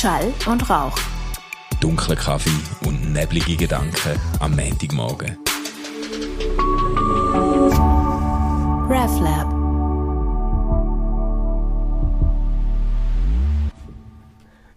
Schall 0.00 0.32
und 0.46 0.70
Rauch. 0.70 0.96
Dunkler 1.78 2.16
Kaffee 2.16 2.48
und 2.86 3.12
neblige 3.12 3.54
Gedanken 3.54 4.18
am 4.38 4.56
Montagmorgen. 4.56 5.36
RefLab. 8.88 9.50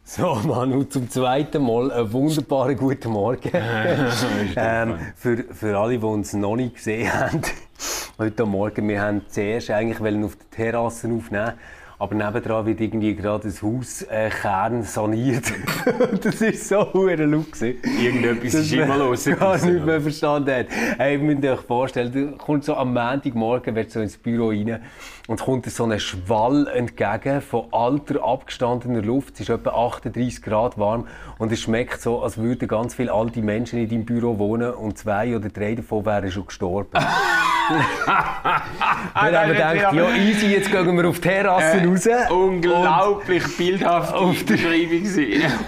So, 0.04 0.42
Manu, 0.46 0.84
zum 0.84 1.10
zweiten 1.10 1.64
Mal 1.64 1.94
einen 1.94 2.12
wunderbaren 2.12 2.76
guten 2.76 3.12
Morgen. 3.12 3.52
ähm, 4.58 4.98
für, 5.16 5.46
für 5.54 5.80
alle, 5.80 6.00
die 6.00 6.06
uns 6.06 6.34
noch 6.34 6.58
nicht 6.58 6.76
gesehen 6.76 7.14
haben, 7.14 7.42
heute 8.20 8.46
Morgen, 8.46 8.90
wir 8.90 9.02
haben 9.02 9.22
zuerst 9.30 9.70
eigentlich 9.70 10.26
auf 10.26 10.36
der 10.36 10.50
Terrasse 10.52 11.08
aufnehmen 11.08 11.54
aber 12.00 12.16
nebendran 12.16 12.66
wird 12.66 12.82
irgendwie 12.82 13.16
gerade 13.16 13.48
das 13.48 13.62
Hauskern 13.62 14.82
äh, 14.82 14.84
saniert. 14.84 15.46
das 16.24 16.42
ist 16.42 16.68
so 16.68 16.94
hure 16.94 17.16
laut 17.16 17.62
Irgendetwas 17.62 18.54
ist 18.54 18.74
immer 18.74 18.98
los. 18.98 19.26
gar 19.40 19.58
nicht 19.58 19.86
mehr 19.86 20.02
verstanden 20.02 20.54
hat. 20.54 20.68
Hey, 20.98 21.14
ihr 21.14 21.20
müsst 21.20 21.46
euch 21.46 21.62
vorstellen, 21.62 22.12
du 22.12 22.32
kommst 22.38 22.68
so 22.68 22.76
am 22.76 22.94
Montagmorgen, 22.94 23.76
wird 23.76 23.92
so 23.92 24.00
ins 24.00 24.18
Büro 24.18 24.50
rein 24.50 24.82
und 25.28 25.40
kommt 25.40 25.66
so 25.66 25.86
ein 25.86 26.00
Schwall 26.00 26.68
entgegen 26.68 27.42
von 27.42 27.66
alter, 27.72 28.24
abgestandener 28.24 29.02
Luft. 29.02 29.36
Es 29.36 29.42
ist 29.42 29.50
etwa 29.50 29.72
38 29.72 30.42
Grad 30.42 30.78
warm 30.78 31.08
und 31.38 31.52
es 31.52 31.62
schmeckt 31.62 32.02
so, 32.02 32.22
als 32.22 32.38
würden 32.38 32.68
ganz 32.68 32.96
viele 32.96 33.14
alte 33.14 33.42
Menschen 33.42 33.80
in 33.80 33.90
deinem 33.90 34.06
Büro 34.06 34.38
wohnen 34.40 34.74
und 34.74 34.98
zwei 34.98 35.36
oder 35.36 35.50
drei 35.50 35.76
davon 35.76 36.06
wären 36.06 36.32
schon 36.32 36.48
gestorben. 36.48 36.92
wir 38.06 39.40
haben 39.40 39.48
gedacht, 39.50 39.94
ja 39.94 40.16
easy, 40.16 40.48
jetzt 40.48 40.72
gehen 40.72 40.98
wir 40.98 41.08
auf 41.08 41.20
die 41.20 41.30
Terrasse 41.30 41.78
äh, 41.78 41.86
raus. 41.86 42.08
Unglaublich 42.32 43.58
bildhaft 43.58 44.14
auf 44.14 44.44
der 44.44 44.54
Beschreibung 44.56 45.04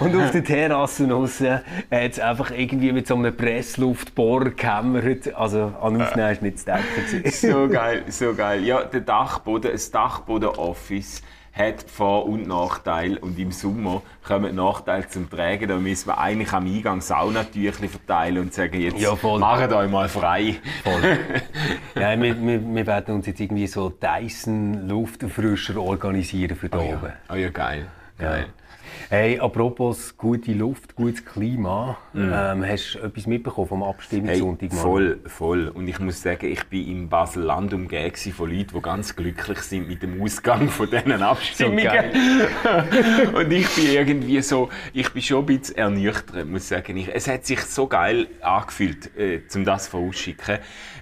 Und 0.00 0.16
auf 0.16 0.30
der 0.30 0.44
Terrasse 0.44 1.10
raus 1.10 1.40
hat 1.40 1.62
es 1.90 2.20
einfach 2.20 2.50
irgendwie 2.50 2.92
mit 2.92 3.06
so 3.06 3.14
einem 3.14 3.36
Pressluftbohrer 3.36 4.50
gehämmert. 4.50 5.34
Also 5.34 5.72
an 5.80 6.00
Aufnehmen 6.00 6.32
ist 6.32 6.42
nicht 6.42 6.58
zu 6.58 6.66
denken. 6.66 7.30
so 7.30 7.68
geil, 7.68 8.04
so 8.08 8.34
geil. 8.34 8.64
Ja, 8.64 8.82
der 8.84 9.00
Dachboden, 9.00 9.72
ein 9.72 9.92
Dachboden-Office 9.92 11.22
hat 11.56 11.82
Vor- 11.90 12.26
und 12.26 12.46
Nachteile. 12.46 13.18
Und 13.18 13.38
im 13.38 13.50
Sommer 13.50 14.02
kommen 14.22 14.54
Nachteile 14.54 15.08
zum 15.08 15.30
Tragen. 15.30 15.68
Da 15.68 15.76
müssen 15.78 16.08
wir 16.08 16.18
eigentlich 16.18 16.52
am 16.52 16.66
Eingang 16.66 17.00
Saunatüchli 17.00 17.88
verteilen 17.88 18.38
und 18.38 18.54
sagen, 18.54 18.80
jetzt 18.80 19.00
ja, 19.00 19.16
macht 19.38 19.72
euch 19.72 19.90
mal 19.90 20.08
frei. 20.08 20.56
Voll. 20.84 21.18
ja, 22.00 22.20
wir, 22.20 22.40
wir, 22.40 22.74
wir, 22.74 22.86
werden 22.86 23.14
uns 23.14 23.26
jetzt 23.26 23.40
irgendwie 23.40 23.66
so 23.66 23.88
Dyson 23.88 24.86
Lufterfrischer 24.86 25.80
organisieren 25.80 26.56
für 26.56 26.68
da 26.68 26.78
oh 26.78 26.82
ja. 26.82 26.96
oben. 26.96 27.12
Oh 27.30 27.34
ja, 27.34 27.48
geil. 27.48 27.86
geil. 28.18 28.46
Ja. 28.48 28.65
Hey, 29.08 29.38
apropos 29.38 30.16
gute 30.16 30.52
Luft, 30.52 30.96
gutes 30.96 31.24
Klima, 31.24 31.96
mm. 32.12 32.32
ähm, 32.32 32.64
hast 32.66 32.94
du 32.94 32.98
etwas 33.00 33.26
mitbekommen 33.26 33.68
vom 33.68 33.82
Abstimmungssonntag? 33.82 34.70
Hey, 34.70 34.78
voll, 34.78 35.20
voll. 35.26 35.68
Und 35.68 35.86
ich 35.86 35.98
muss 36.00 36.22
sagen, 36.22 36.46
ich 36.46 36.64
bin 36.64 36.88
im 36.88 37.08
Basel-Land 37.08 37.72
umgeben 37.72 38.16
von 38.32 38.50
Leuten, 38.50 38.74
die 38.74 38.82
ganz 38.82 39.14
glücklich 39.14 39.58
sind 39.60 39.88
mit 39.88 40.02
dem 40.02 40.20
Ausgang 40.20 40.68
von 40.70 40.90
diesen 40.90 41.22
Abstimmungen. 41.22 42.10
So 42.62 43.38
und 43.38 43.52
ich 43.52 43.68
bin 43.76 43.86
irgendwie 43.92 44.42
so, 44.42 44.68
ich 44.92 45.10
bin 45.12 45.22
schon 45.22 45.44
ein 45.44 45.46
bisschen 45.46 45.76
ernüchtert, 45.76 46.46
muss 46.46 46.62
ich 46.62 46.68
sagen. 46.68 47.08
es 47.12 47.28
hat 47.28 47.46
sich 47.46 47.60
so 47.60 47.86
geil 47.86 48.26
angefühlt, 48.40 49.16
äh, 49.16 49.40
um 49.54 49.64
das 49.64 49.86
vorausschicken 49.88 50.58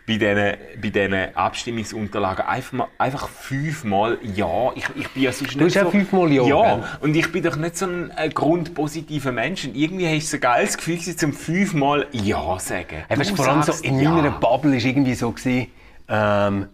bei 0.07 0.19
diesen, 0.19 0.55
bei 0.83 0.91
diesen 0.91 1.35
Abstimmungsunterlagen 1.35 2.45
einfach, 2.45 2.73
mal, 2.73 2.89
einfach 2.99 3.29
fünfmal 3.29 4.19
Ja. 4.23 4.73
Ich, 4.75 4.85
ich 4.97 5.09
bin 5.11 5.23
ja 5.23 5.33
sonst 5.33 5.55
du 5.55 5.65
nicht 5.65 5.79
so... 5.79 5.91
fünfmal 5.91 6.31
Ja. 6.31 6.45
Ja, 6.45 6.99
und 7.01 7.17
ich 7.17 7.33
bin 7.33 7.43
doch 7.43 7.57
nicht 7.57 7.79
so 7.79 7.87
ein, 7.87 8.11
ein 8.11 8.31
grundpositiver 8.31 9.33
Mensch. 9.33 9.65
Und 9.65 9.77
irgendwie 9.77 10.07
hast 10.07 10.33
du 10.33 10.37
ein 10.37 10.41
geiles 10.41 10.77
Gefühl, 10.77 11.01
zum 11.01 11.33
fünfmal 11.33 12.07
Ja 12.13 12.59
sagen. 12.59 13.05
Hey, 13.09 13.19
weißt, 13.19 13.35
vor 13.35 13.49
allem 13.49 13.63
so 13.63 13.73
in 13.83 13.99
ja. 13.99 14.11
meiner 14.11 14.33
Bubble 14.33 14.73
war 14.73 14.85
irgendwie 14.85 15.15
so, 15.15 15.33
gewesen, 15.33 15.69
ähm, 16.09 16.69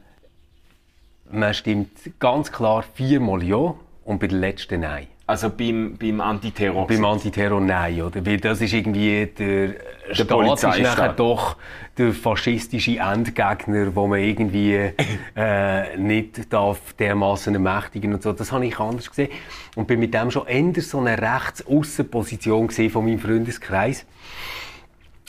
man 1.30 1.54
stimmt 1.54 1.90
ganz 2.18 2.50
klar 2.50 2.84
viermal 2.94 3.44
Ja 3.44 3.74
und 4.04 4.18
bei 4.18 4.26
der 4.26 4.38
letzten 4.38 4.80
Nein. 4.80 5.06
Also 5.30 5.48
beim, 5.48 5.96
beim 5.96 6.20
Antiterror? 6.20 6.88
Beim 6.88 7.04
Antiterror 7.04 7.60
nein, 7.60 8.02
oder? 8.02 8.26
Weil 8.26 8.38
das 8.38 8.60
ist 8.60 8.72
irgendwie 8.72 9.26
der, 9.26 9.68
der 9.68 10.14
Staat 10.14 10.64
ist 10.64 10.82
nachher 10.82 11.12
doch 11.12 11.56
der 11.96 12.12
faschistische 12.12 12.98
Endgegner, 12.98 13.94
wo 13.94 14.08
man 14.08 14.18
irgendwie 14.18 14.90
äh, 15.36 15.96
nicht 15.96 16.52
darf 16.52 16.94
dermaßen 16.94 17.54
ermächtigen 17.54 18.12
und 18.12 18.24
so. 18.24 18.32
Das 18.32 18.50
habe 18.50 18.66
ich 18.66 18.80
anders 18.80 19.08
gesehen 19.08 19.30
und 19.76 19.86
bin 19.86 20.00
mit 20.00 20.14
dem 20.14 20.32
schon 20.32 20.48
eher 20.48 20.82
so 20.82 20.98
eine 20.98 21.16
rechts 21.16 21.64
Position 22.10 22.66
gesehen 22.66 22.90
von 22.90 23.04
meinem 23.04 23.20
Freundeskreis. 23.20 24.06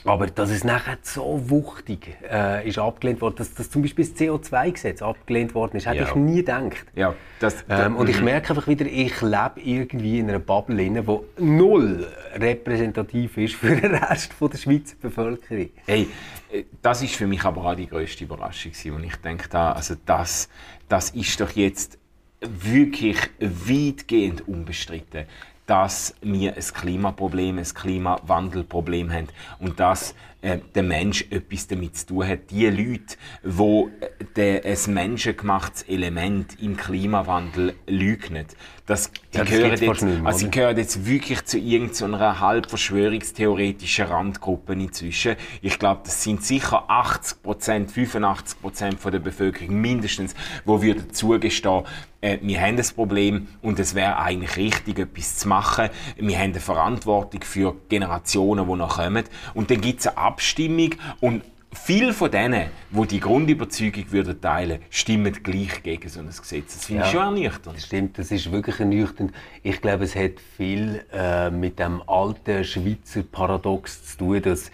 Aber 0.04 0.28
dass 0.28 0.50
es 0.50 0.64
nachher 0.64 0.98
so 1.02 1.50
wuchtig 1.50 2.18
äh, 2.30 2.68
ist 2.68 2.80
abgelehnt 2.80 3.22
worden, 3.22 3.36
dass, 3.38 3.54
dass 3.54 3.70
zum 3.70 3.82
Beispiel 3.82 4.06
das 4.06 4.16
CO2-Gesetz 4.16 5.02
abgelehnt 5.02 5.54
worden 5.54 5.78
ist, 5.78 5.86
hätte 5.86 5.98
ja. 5.98 6.08
ich 6.08 6.16
nie 6.16 6.38
gedacht. 6.38 6.86
Ja, 6.96 7.14
das, 7.40 7.64
ähm, 7.70 7.96
und 7.96 8.10
ich 8.10 8.20
mhm. 8.20 8.26
merke 8.26 8.50
einfach 8.50 8.68
wieder, 8.68 8.86
ich 8.86 9.22
lebe 9.22 9.54
irgendwie 9.64 10.20
in 10.20 10.30
einer 10.30 10.40
Bubble, 10.40 10.78
die 10.78 11.44
null 11.44 12.08
repräsentativ 12.36 13.38
ist 13.38 13.56
für 13.56 13.76
den 13.76 13.96
Rest 13.96 14.34
von 14.34 14.50
der 14.50 14.58
Schweizer 14.58 14.96
Bevölkerung. 15.00 15.70
Hey, 15.86 16.08
äh, 16.52 16.64
das 16.82 17.04
ist 17.04 17.16
für 17.16 17.28
mich 17.28 17.44
aber 17.44 17.66
auch 17.66 17.76
die 17.76 17.88
grösste 17.88 18.24
Überraschung. 18.24 18.72
Und 18.96 19.04
ich 19.04 19.16
denke, 19.18 19.50
da, 19.50 19.74
also 19.74 19.96
das, 20.06 20.50
das 20.90 21.12
ist 21.12 21.40
doch 21.40 21.52
jetzt 21.52 22.00
wirklich 22.42 23.18
weitgehend 23.40 24.48
unbestritten 24.48 25.26
dass 25.72 26.14
wir 26.22 26.58
ein 26.58 26.62
Klimaproblem, 26.62 27.58
ein 27.58 27.64
Klimawandelproblem 27.64 29.10
haben. 29.10 29.30
Und 29.58 29.80
dass 29.80 30.16
äh, 30.42 30.58
der 30.74 30.84
Mensch 30.84 31.26
etwas 31.30 31.68
damit 31.68 31.98
zu 31.98 32.08
tun 32.08 32.28
hat. 32.28 32.50
Die 32.50 32.66
Leute, 32.68 33.16
die 33.44 34.42
äh, 34.42 34.74
ein 34.74 34.94
menschengemachtes 34.94 35.84
Element 35.84 36.60
im 36.62 36.78
Klimawandel 36.78 37.76
leugnen, 37.88 38.46
das, 38.88 39.12
die 39.12 39.38
ja, 39.38 39.44
das 39.44 39.50
gehören 39.50 39.70
jetzt, 39.78 40.04
nicht, 40.04 40.26
also 40.26 40.40
sie 40.40 40.52
gehören 40.52 40.78
jetzt 40.78 41.06
wirklich 41.06 41.46
zu 41.46 41.58
irgendeiner 41.58 42.40
halb 42.40 42.70
verschwörungstheoretischen 42.70 44.06
Randgruppe 44.06 44.74
inzwischen. 44.74 45.36
Ich 45.62 45.78
glaube, 45.78 46.02
das 46.04 46.24
sind 46.24 46.44
sicher 46.44 46.90
80 46.90 47.44
Prozent, 47.44 47.92
85 47.92 48.62
Prozent 48.62 48.98
der 49.06 49.20
Bevölkerung 49.20 49.80
mindestens, 49.80 50.34
wo 50.66 50.82
würden 50.82 51.14
zugestehen, 51.14 51.84
äh, 52.22 52.38
wir 52.42 52.62
haben 52.62 52.78
ein 52.78 52.86
Problem 52.96 53.48
und 53.62 53.80
es 53.80 53.96
wäre 53.96 54.18
eigentlich 54.18 54.56
richtig, 54.56 55.00
etwas 55.00 55.38
zu 55.38 55.48
machen. 55.48 55.90
Wir 56.18 56.38
haben 56.38 56.52
eine 56.52 56.60
Verantwortung 56.60 57.42
für 57.42 57.76
Generationen, 57.90 58.68
die 58.68 58.76
noch 58.76 58.98
kommen. 58.98 59.24
Und 59.54 59.72
dann 59.72 59.82
gibt 59.82 60.02
es 60.02 60.08
eine 60.08 60.18
Abstimmung 60.32 60.96
und 61.20 61.44
Viele 61.74 62.12
von 62.12 62.30
denen, 62.30 62.70
die 62.90 63.08
die 63.08 63.20
Grundüberzeugung 63.22 64.12
würden 64.12 64.42
teilen 64.42 64.80
stimmen 64.90 65.32
gleich 65.42 65.82
gegen 65.82 66.10
so 66.10 66.20
ein 66.20 66.28
Gesetz. 66.28 66.74
Das 66.74 66.86
finde 66.86 67.04
ich 67.06 67.12
schon 67.12 67.22
ernüchternd. 67.22 67.78
Das 67.78 67.86
stimmt, 67.86 68.20
das 68.20 68.30
ist 68.30 68.52
wirklich 68.52 68.78
ernüchternd. 68.82 69.32
Ich 69.64 69.80
glaube, 69.80 70.04
es 70.04 70.14
hat 70.14 70.34
viel 70.58 71.06
äh, 71.14 71.50
mit 71.50 71.80
dem 71.80 72.04
alten 72.08 72.66
Schweizer 72.66 73.24
Paradox 73.24 74.04
zu 74.04 74.18
tun, 74.18 74.42
dass 74.42 74.70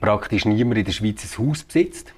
praktisch 0.00 0.44
niemand 0.44 0.78
in 0.78 0.84
der 0.84 0.92
Schweiz 0.92 1.24
ein 1.24 1.46
Haus 1.46 1.62
besitzt 1.62 2.12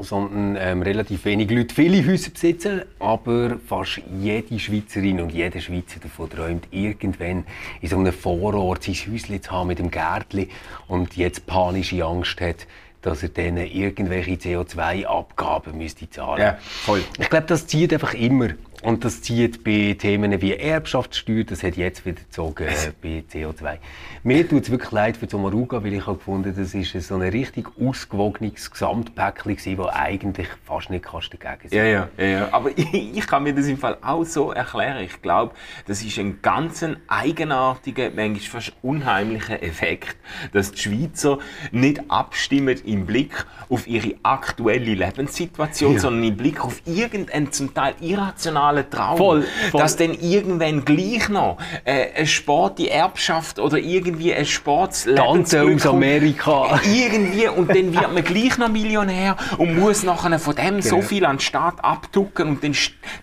sondern 0.00 0.56
ähm, 0.58 0.82
relativ 0.82 1.24
wenig 1.24 1.50
Leute 1.50 1.74
viele 1.74 2.06
Häuser 2.06 2.30
besitzen, 2.30 2.82
aber 2.98 3.58
fast 3.66 4.00
jede 4.20 4.58
Schweizerin 4.58 5.20
und 5.20 5.32
jeder 5.32 5.60
Schweizer 5.60 6.00
davon 6.00 6.30
träumt, 6.30 6.66
irgendwann 6.70 7.46
in 7.80 7.88
so 7.88 7.96
einem 7.96 8.12
Vorort 8.12 8.84
sein 8.84 8.94
Häuschen 8.94 9.42
zu 9.42 9.50
haben 9.50 9.68
mit 9.68 9.78
einem 9.78 9.90
Gärtchen 9.90 10.48
und 10.88 11.16
jetzt 11.16 11.46
panische 11.46 12.04
Angst 12.04 12.40
hat, 12.40 12.66
dass 13.02 13.22
er 13.22 13.28
dann 13.28 13.58
irgendwelche 13.58 14.32
CO2-Abgaben 14.32 15.76
müsste 15.76 16.08
zahlen. 16.08 16.40
Ja, 16.40 16.58
voll. 16.60 17.02
Ich 17.18 17.28
glaube, 17.28 17.46
das 17.46 17.66
zieht 17.66 17.92
einfach 17.92 18.14
immer. 18.14 18.50
Und 18.84 19.02
das 19.02 19.22
zieht 19.22 19.64
bei 19.64 19.96
Themen 19.98 20.42
wie 20.42 20.52
Erbschaftssteuer, 20.52 21.44
das 21.44 21.62
hat 21.62 21.76
jetzt 21.76 22.04
wieder 22.04 22.20
gezogen 22.20 22.66
äh, 22.68 22.92
bei 23.00 23.24
CO2. 23.32 23.78
Mir 24.22 24.46
tut 24.46 24.64
es 24.64 24.70
wirklich 24.70 24.90
leid 24.90 25.16
für 25.16 25.26
Zomaruga, 25.26 25.82
weil 25.82 25.94
ich 25.94 26.06
habe 26.06 26.18
gefunden, 26.18 26.54
das 26.54 26.74
ist 26.74 26.92
so 27.08 27.14
ein 27.14 27.22
richtig 27.22 27.66
ausgewogenes 27.80 28.70
Gesamtpäckchen 28.70 29.56
gewesen, 29.56 29.76
das 29.78 29.88
eigentlich 29.94 30.48
fast 30.64 30.90
nicht 30.90 31.04
kannst 31.04 31.32
dagegen 31.32 31.68
sein. 31.70 31.78
Ja, 31.78 31.84
ja, 31.84 32.08
ja, 32.18 32.24
ja. 32.24 32.48
Aber 32.52 32.70
ich, 32.76 32.92
ich, 33.16 33.26
kann 33.26 33.44
mir 33.44 33.54
das 33.54 33.66
im 33.68 33.78
Fall 33.78 33.96
auch 34.02 34.24
so 34.24 34.52
erklären. 34.52 35.02
Ich 35.02 35.22
glaube, 35.22 35.54
das 35.86 36.02
ist 36.02 36.18
ein 36.18 36.40
ganz 36.42 36.84
eigenartiger, 37.06 38.10
manchmal 38.14 38.40
fast 38.40 38.72
unheimlicher 38.82 39.62
Effekt, 39.62 40.16
dass 40.52 40.72
die 40.72 40.78
Schweizer 40.78 41.38
nicht 41.72 42.02
abstimmen 42.10 42.78
im 42.84 43.06
Blick 43.06 43.46
auf 43.70 43.86
ihre 43.86 44.14
aktuelle 44.22 44.94
Lebenssituation, 44.94 45.94
ja. 45.94 46.00
sondern 46.00 46.24
im 46.24 46.36
Blick 46.36 46.62
auf 46.62 46.82
irgendeinen 46.84 47.50
zum 47.50 47.72
Teil 47.72 47.94
irrationalen 48.00 48.73
nationalen 48.74 48.90
Traum. 48.90 49.16
Voll, 49.16 49.44
voll. 49.70 49.80
Dass 49.80 49.96
dann 49.96 50.14
irgendwann 50.14 50.84
gleich 50.84 51.28
noch 51.28 51.58
äh, 51.84 52.08
eine 52.14 52.26
Sporterbschaft 52.26 53.58
oder 53.58 53.78
irgendwie 53.78 54.34
ein 54.34 54.46
Tanzen 54.46 55.74
aus 55.74 55.86
Amerika. 55.86 56.80
Irgendwie, 56.94 57.48
und 57.48 57.68
dann 57.70 57.94
wird 57.94 58.12
man 58.12 58.24
gleich 58.24 58.58
noch 58.58 58.68
Millionär 58.68 59.36
und 59.58 59.78
muss 59.78 60.02
nachher 60.02 60.38
von 60.38 60.54
dem 60.54 60.80
so 60.80 60.96
Genau. 60.96 61.08
viel 61.08 61.24
an 61.24 61.36
den 61.36 61.40
Staat 61.40 61.84
abducken 61.84 62.48
und 62.48 62.64
dann, 62.64 62.74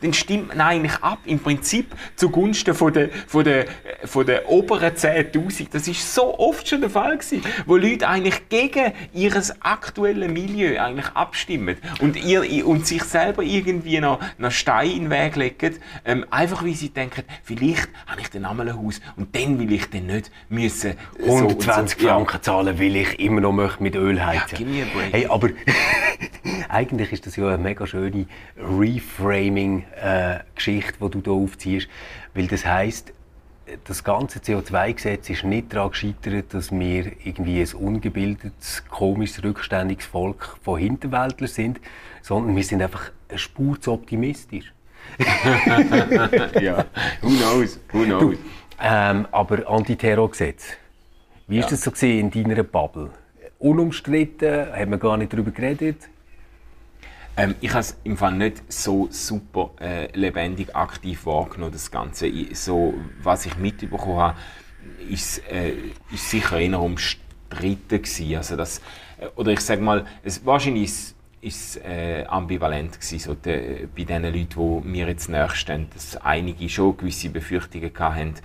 dann 0.01 0.13
stimmt 0.13 0.50
man 0.50 0.62
eigentlich 0.62 0.95
ab, 1.01 1.19
im 1.25 1.39
Prinzip 1.39 1.95
zugunsten 2.15 2.74
von 2.74 2.94
der, 2.94 3.09
von 3.27 3.44
der, 3.44 3.65
von 4.06 4.25
der 4.25 4.50
oberen 4.50 4.94
10'000. 4.94 5.68
Das 5.71 5.88
ist 5.88 6.13
so 6.13 6.38
oft 6.38 6.68
schon 6.68 6.81
der 6.81 6.89
Fall 6.89 7.18
gewesen, 7.18 7.42
wo 7.65 7.77
Leute 7.77 8.07
eigentlich 8.07 8.50
gegen 8.50 8.94
ihres 9.13 9.62
aktuellen 9.62 10.33
Milieu 10.33 10.80
eigentlich 10.80 11.07
abstimmen 11.13 11.77
und, 12.00 12.18
ihr, 12.24 12.68
und 12.68 12.86
sich 12.86 13.03
selber 13.03 13.44
irgendwie 13.44 14.00
noch, 14.00 14.19
noch 14.38 14.51
Steine 14.51 14.92
in 14.92 15.01
den 15.03 15.12
Weg 15.12 15.30
legen, 15.35 15.75
ähm, 16.05 16.25
einfach 16.29 16.63
weil 16.63 16.73
sie 16.73 16.89
denken, 16.89 17.23
vielleicht 17.43 17.89
habe 18.07 18.21
ich 18.21 18.29
dann 18.29 18.45
einmal 18.45 18.69
ein 18.69 18.77
Haus 18.77 19.01
und 19.15 19.35
dann 19.35 19.59
will 19.59 19.71
ich 19.71 19.89
dann 19.89 20.05
nicht 20.07 20.31
müssen 20.49 20.93
so 21.19 21.31
und 21.31 21.43
120 21.43 21.99
so. 21.99 22.07
Ja. 22.07 22.15
Franken 22.15 22.41
zahlen, 22.41 22.79
weil 22.79 22.95
ich 22.95 23.19
immer 23.19 23.41
noch 23.41 23.51
möchte 23.51 23.83
mit 23.83 23.95
Öl 23.95 24.25
heizen. 24.25 24.73
Ja. 24.73 24.85
Hey, 25.11 25.27
aber 25.27 25.49
eigentlich 26.69 27.11
ist 27.11 27.27
das 27.27 27.35
ja 27.35 27.47
eine 27.47 27.57
mega 27.57 27.85
schöne 27.87 28.27
Reframing-Geschichte, 28.57 30.93
die 31.01 31.09
du 31.09 31.21
hier 31.23 31.33
aufziehst. 31.33 31.89
Weil 32.33 32.47
das 32.47 32.65
heisst, 32.65 33.11
das 33.85 34.03
ganze 34.03 34.39
CO2-Gesetz 34.39 35.29
ist 35.29 35.43
nicht 35.43 35.73
daran 35.73 35.91
gescheitert, 35.91 36.53
dass 36.53 36.71
wir 36.71 37.11
irgendwie 37.23 37.61
ein 37.61 37.73
ungebildetes, 37.73 38.83
komisches, 38.89 39.43
rückständiges 39.43 40.05
Volk 40.05 40.57
von 40.61 40.79
Hinterwäldlern 40.79 41.49
sind, 41.49 41.79
sondern 42.21 42.55
wir 42.55 42.63
sind 42.63 42.81
einfach 42.81 43.11
eine 43.29 43.37
Spur 43.37 43.79
zu 43.79 43.93
optimistisch. 43.93 44.73
ja, 46.62 46.85
who 47.21 47.29
knows, 47.29 47.79
who 47.91 48.03
knows. 48.03 48.38
Ähm, 48.81 49.27
aber 49.31 49.69
Antiterrorgesetz. 49.69 50.65
Wie 51.47 51.57
Ja. 51.57 51.65
ist 51.68 51.85
das 51.85 52.00
so 52.00 52.06
in 52.06 52.31
deiner 52.31 52.63
Bubble? 52.63 53.12
Unumstritten, 53.59 54.71
hat 54.73 54.89
man 54.89 55.00
gar 55.00 55.18
nicht 55.18 55.31
darüber 55.33 55.51
geredet. 55.51 56.09
Ähm, 57.38 57.56
ich 57.62 57.69
habe 57.71 57.79
es 57.81 57.97
im 58.03 58.18
Fall 58.18 58.33
nicht 58.33 58.62
so 58.71 59.07
super 59.09 59.71
äh, 59.79 60.07
lebendig 60.18 60.75
aktiv 60.75 61.25
wahrgenommen, 61.25 61.71
das 61.71 61.89
Ganze. 61.91 62.27
Ich, 62.27 62.59
so, 62.59 62.94
was 63.21 63.45
ich 63.45 63.57
mitbekommen 63.57 64.17
habe, 64.17 64.38
ist, 65.09 65.41
äh, 65.50 65.74
ist 66.12 66.29
sicher 66.29 66.59
eher 66.59 66.79
umstritten 66.79 68.01
gewesen. 68.01 68.35
Also 68.35 68.56
das, 68.56 68.79
äh, 69.19 69.27
oder 69.35 69.51
ich 69.51 69.62
sage 69.62 69.81
mal, 69.81 70.06
es, 70.24 70.45
wahrscheinlich 70.45 70.91
ist 71.41 71.77
äh, 71.77 72.23
ambivalent 72.25 72.99
gewesen, 72.99 73.19
so 73.19 73.33
de, 73.33 73.88
bei 73.95 74.03
den 74.03 74.23
Leuten, 74.23 74.81
die 74.83 74.88
mir 74.88 75.07
jetzt 75.07 75.27
näher 75.27 75.49
stehen, 75.49 75.88
dass 75.93 76.17
einige 76.17 76.69
schon 76.69 76.97
gewisse 76.97 77.29
Befürchtungen 77.29 77.91
hatten, 77.97 78.35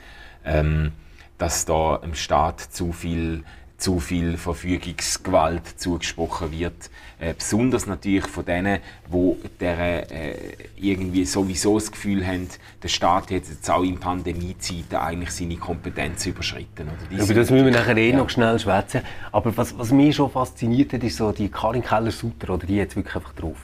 ähm, 0.45 0.93
dass 1.37 1.67
da 1.67 1.97
im 1.97 2.15
Staat 2.15 2.61
zu 2.61 2.93
viel 2.93 3.45
zu 3.79 4.01
viel 4.01 4.37
Verfügungsgewalt 4.37 5.79
zugesprochen 5.79 6.51
wird. 6.53 6.91
Äh, 7.19 7.35
besonders 7.35 7.87
natürlich 7.87 8.27
von 8.27 8.45
denen, 8.45 8.81
die 9.13 9.35
der, 9.61 10.11
äh, 10.11 10.35
irgendwie 10.77 11.25
sowieso 11.25 11.79
das 11.79 11.91
Gefühl 11.91 12.27
haben, 12.27 12.49
der 12.83 12.89
Staat 12.89 13.25
hat 13.25 13.31
jetzt 13.31 13.71
auch 13.71 13.83
in 13.83 13.99
Pandemiezeiten 13.99 14.97
eigentlich 14.97 15.31
seine 15.31 15.57
Kompetenzen 15.57 16.31
überschritten. 16.31 16.89
Oder? 16.89 17.23
Über 17.23 17.35
das 17.35 17.51
müssen 17.51 17.67
wir 17.67 17.73
nachher 17.73 17.97
eh 17.97 18.11
ja. 18.11 18.17
noch 18.17 18.31
schnell 18.31 18.59
schwätzen. 18.59 19.03
Aber 19.33 19.57
was, 19.57 19.79
was 19.79 19.93
mich 19.93 20.17
schon 20.17 20.31
fasziniert 20.31 20.93
hat, 20.93 21.03
ist 21.05 21.17
so 21.17 21.33
die 21.33 21.49
Karin 21.49 21.83
Keller-Sutter, 21.83 22.55
oder 22.55 22.67
die 22.67 22.77
jetzt 22.77 22.97
wirklich 22.97 23.17
einfach 23.17 23.35
drauf. 23.35 23.59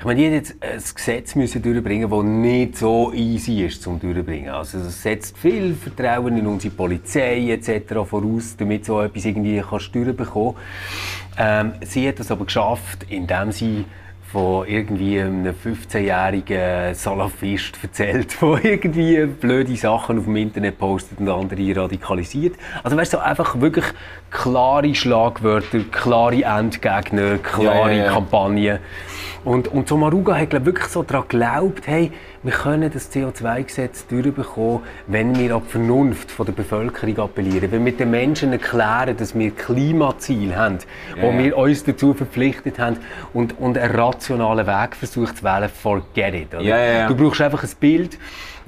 Ich 0.00 0.04
meine, 0.04 0.20
die 0.20 0.26
jetzt 0.26 0.54
ein 0.60 0.80
Gesetz 0.94 1.34
müssen 1.34 1.60
durchbringen, 1.60 2.08
das 2.08 2.22
nicht 2.22 2.78
so 2.78 3.12
easy 3.12 3.64
ist 3.64 3.82
zum 3.82 3.98
durchbringen. 3.98 4.50
Also 4.50 4.78
es 4.78 5.02
setzt 5.02 5.36
viel 5.36 5.74
Vertrauen 5.74 6.38
in 6.38 6.46
unsere 6.46 6.72
Polizei 6.72 7.50
etc. 7.50 7.94
voraus, 8.08 8.56
damit 8.56 8.84
so 8.84 9.00
etwas 9.00 9.24
irgendwie 9.24 9.60
durchbekommen. 9.90 10.54
Ähm, 11.36 11.72
sie 11.84 12.06
hat 12.06 12.20
es 12.20 12.30
aber 12.30 12.44
geschafft, 12.44 13.06
indem 13.08 13.50
sie 13.50 13.86
von 14.32 14.66
irgendwie 14.66 15.20
einem 15.20 15.54
15-jährigen 15.54 16.94
Salafist 16.94 17.78
erzählt, 17.82 18.36
der 18.42 18.64
irgendwie 18.64 19.24
blöde 19.24 19.74
Sachen 19.76 20.18
auf 20.18 20.24
dem 20.24 20.36
Internet 20.36 20.78
postet 20.78 21.18
und 21.18 21.28
andere 21.28 21.76
radikalisiert. 21.76 22.56
Also 22.82 22.96
weißt 22.96 23.14
du, 23.14 23.24
einfach 23.24 23.58
wirklich 23.60 23.86
klare 24.30 24.94
Schlagwörter, 24.94 25.80
klare 25.90 26.42
Endgegner, 26.44 27.38
klare 27.38 27.64
Ja, 27.64 27.88
ja, 27.90 28.04
ja. 28.04 28.12
Kampagnen. 28.12 28.78
Und, 29.44 29.68
und 29.68 29.88
so 29.88 29.96
Maruga 29.96 30.36
hat 30.36 30.50
glaub, 30.50 30.66
wirklich 30.66 30.88
so 30.88 31.02
daran 31.02 31.22
geglaubt, 31.28 31.86
hey, 31.86 32.12
wir 32.42 32.52
können 32.52 32.90
das 32.92 33.12
CO2-Gesetz 33.12 34.06
durchbekommen, 34.06 34.80
wenn 35.06 35.36
wir 35.36 35.56
an 35.56 35.62
die 35.64 35.70
Vernunft 35.70 36.30
von 36.30 36.46
der 36.46 36.52
Bevölkerung 36.52 37.18
appellieren, 37.18 37.70
wenn 37.72 37.84
wir 37.84 37.92
den 37.92 38.10
Menschen 38.10 38.52
erklären, 38.52 39.16
dass 39.16 39.36
wir 39.36 39.50
Klimaziele 39.50 40.56
haben, 40.56 40.78
wo 41.20 41.30
ja. 41.30 41.38
wir 41.38 41.56
uns 41.56 41.84
dazu 41.84 42.14
verpflichtet 42.14 42.78
haben 42.78 42.98
und, 43.32 43.58
und 43.58 43.76
einen 43.76 43.94
rationalen 43.94 44.66
Weg 44.66 44.96
versucht 44.96 45.38
zu 45.38 45.44
wählen, 45.44 45.68
forget 45.68 46.34
it. 46.34 46.54
Oder? 46.54 46.62
Ja, 46.62 46.78
ja. 46.78 47.08
Du 47.08 47.16
brauchst 47.16 47.40
einfach 47.40 47.62
ein 47.62 47.70
Bild. 47.80 48.18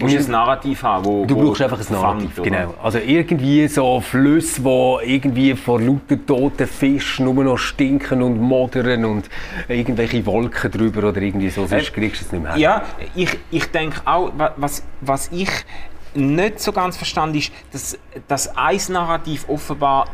Du 0.00 0.06
musst 0.06 0.29
ein 0.29 0.32
Narrativ 0.32 0.82
haben, 0.82 1.05
wo, 1.05 1.25
Du 1.26 1.37
brauchst 1.37 1.62
einfach 1.62 1.79
ein 1.79 1.93
Narrativ, 1.93 2.38
oder? 2.38 2.50
genau. 2.50 2.75
Also 2.82 2.99
irgendwie 2.99 3.69
so 3.69 4.00
Flüsse, 4.00 4.64
wo 4.64 5.00
irgendwie 5.05 5.55
vor 5.55 5.81
lauter 5.81 6.25
toten 6.26 6.67
Fischen 6.67 7.26
nur 7.26 7.44
noch 7.44 7.58
stinken 7.58 8.23
und 8.23 8.41
modern 8.41 9.05
und 9.05 9.29
irgendwelche 9.69 10.25
Wolken 10.26 10.70
drüber 10.70 11.08
oder 11.08 11.20
irgendwie 11.20 11.50
so, 11.50 11.67
sonst 11.67 11.88
Äh, 11.88 11.93
kriegst 11.93 12.23
du 12.23 12.25
es 12.26 12.32
nicht 12.32 12.43
mehr. 12.43 12.56
Ja, 12.56 12.82
ich, 13.14 13.38
ich 13.50 13.67
denke 13.70 14.00
auch, 14.05 14.32
wa- 14.37 14.52
was, 14.56 14.82
was 15.00 15.29
ich 15.32 15.50
nicht 16.14 16.58
so 16.61 16.73
ganz 16.73 16.97
verstanden 16.97 17.38
ist, 17.38 17.52
dass 17.73 17.97
das 18.26 18.56
Eis-Narrativ 18.56 19.49
offenbar 19.49 20.06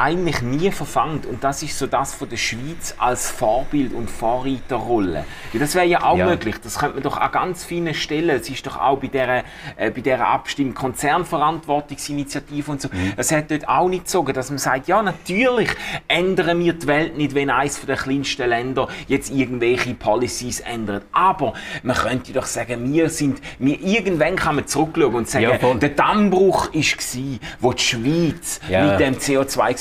eigentlich 0.00 0.40
nie 0.40 0.70
verfangt 0.70 1.26
und 1.26 1.44
das 1.44 1.62
ist 1.62 1.78
so 1.78 1.86
das 1.86 2.14
von 2.14 2.28
der 2.28 2.38
Schweiz 2.38 2.94
als 2.98 3.30
Vorbild 3.30 3.92
und 3.92 4.10
Vorreiterrolle. 4.10 5.24
Ja, 5.52 5.60
das 5.60 5.74
wäre 5.74 5.84
ja 5.86 6.02
auch 6.04 6.16
Ja. 6.16 6.26
möglich. 6.26 6.56
Das 6.62 6.78
könnte 6.78 6.94
man 6.94 7.02
doch 7.02 7.18
an 7.18 7.30
ganz 7.30 7.64
vielen 7.64 7.92
Stellen. 7.92 8.30
Es 8.30 8.48
ist 8.48 8.66
doch 8.66 8.80
auch 8.80 8.96
bei 8.98 9.08
dieser, 9.08 9.38
äh, 9.76 9.90
bei 9.90 10.00
dieser 10.00 10.26
Abstimmung 10.26 10.72
Konzernverantwortungsinitiative 10.74 12.70
und 12.70 12.80
so. 12.80 12.88
Mhm. 12.88 13.12
Es 13.16 13.30
hat 13.30 13.50
dort 13.50 13.68
auch 13.68 13.88
nicht 13.88 14.04
gezogen, 14.04 14.32
dass 14.32 14.48
man 14.48 14.58
sagt, 14.58 14.88
ja 14.88 15.02
natürlich 15.02 15.68
ändern 16.08 16.60
wir 16.60 16.72
die 16.72 16.86
Welt 16.86 17.18
nicht, 17.18 17.34
wenn 17.34 17.50
eines 17.50 17.84
der 17.84 17.96
kleinsten 17.96 18.48
Länder 18.48 18.88
jetzt 19.06 19.30
irgendwelche 19.30 19.94
Policies 19.94 20.60
ändert. 20.60 21.04
Aber 21.12 21.52
man 21.82 21.96
könnte 21.96 22.32
doch 22.32 22.46
sagen, 22.46 22.90
wir 22.92 23.10
sind, 23.10 23.40
wir, 23.58 23.78
irgendwann 23.80 24.36
kann 24.36 24.56
man 24.56 24.66
zurückschauen 24.66 25.14
und 25.14 25.28
sagen, 25.28 25.44
Ja, 25.60 25.74
der 25.74 25.88
Dammbruch 25.90 26.72
war, 26.72 27.38
wo 27.60 27.72
die 27.72 27.82
Schweiz 27.82 28.60
mit 28.68 29.00
dem 29.00 29.18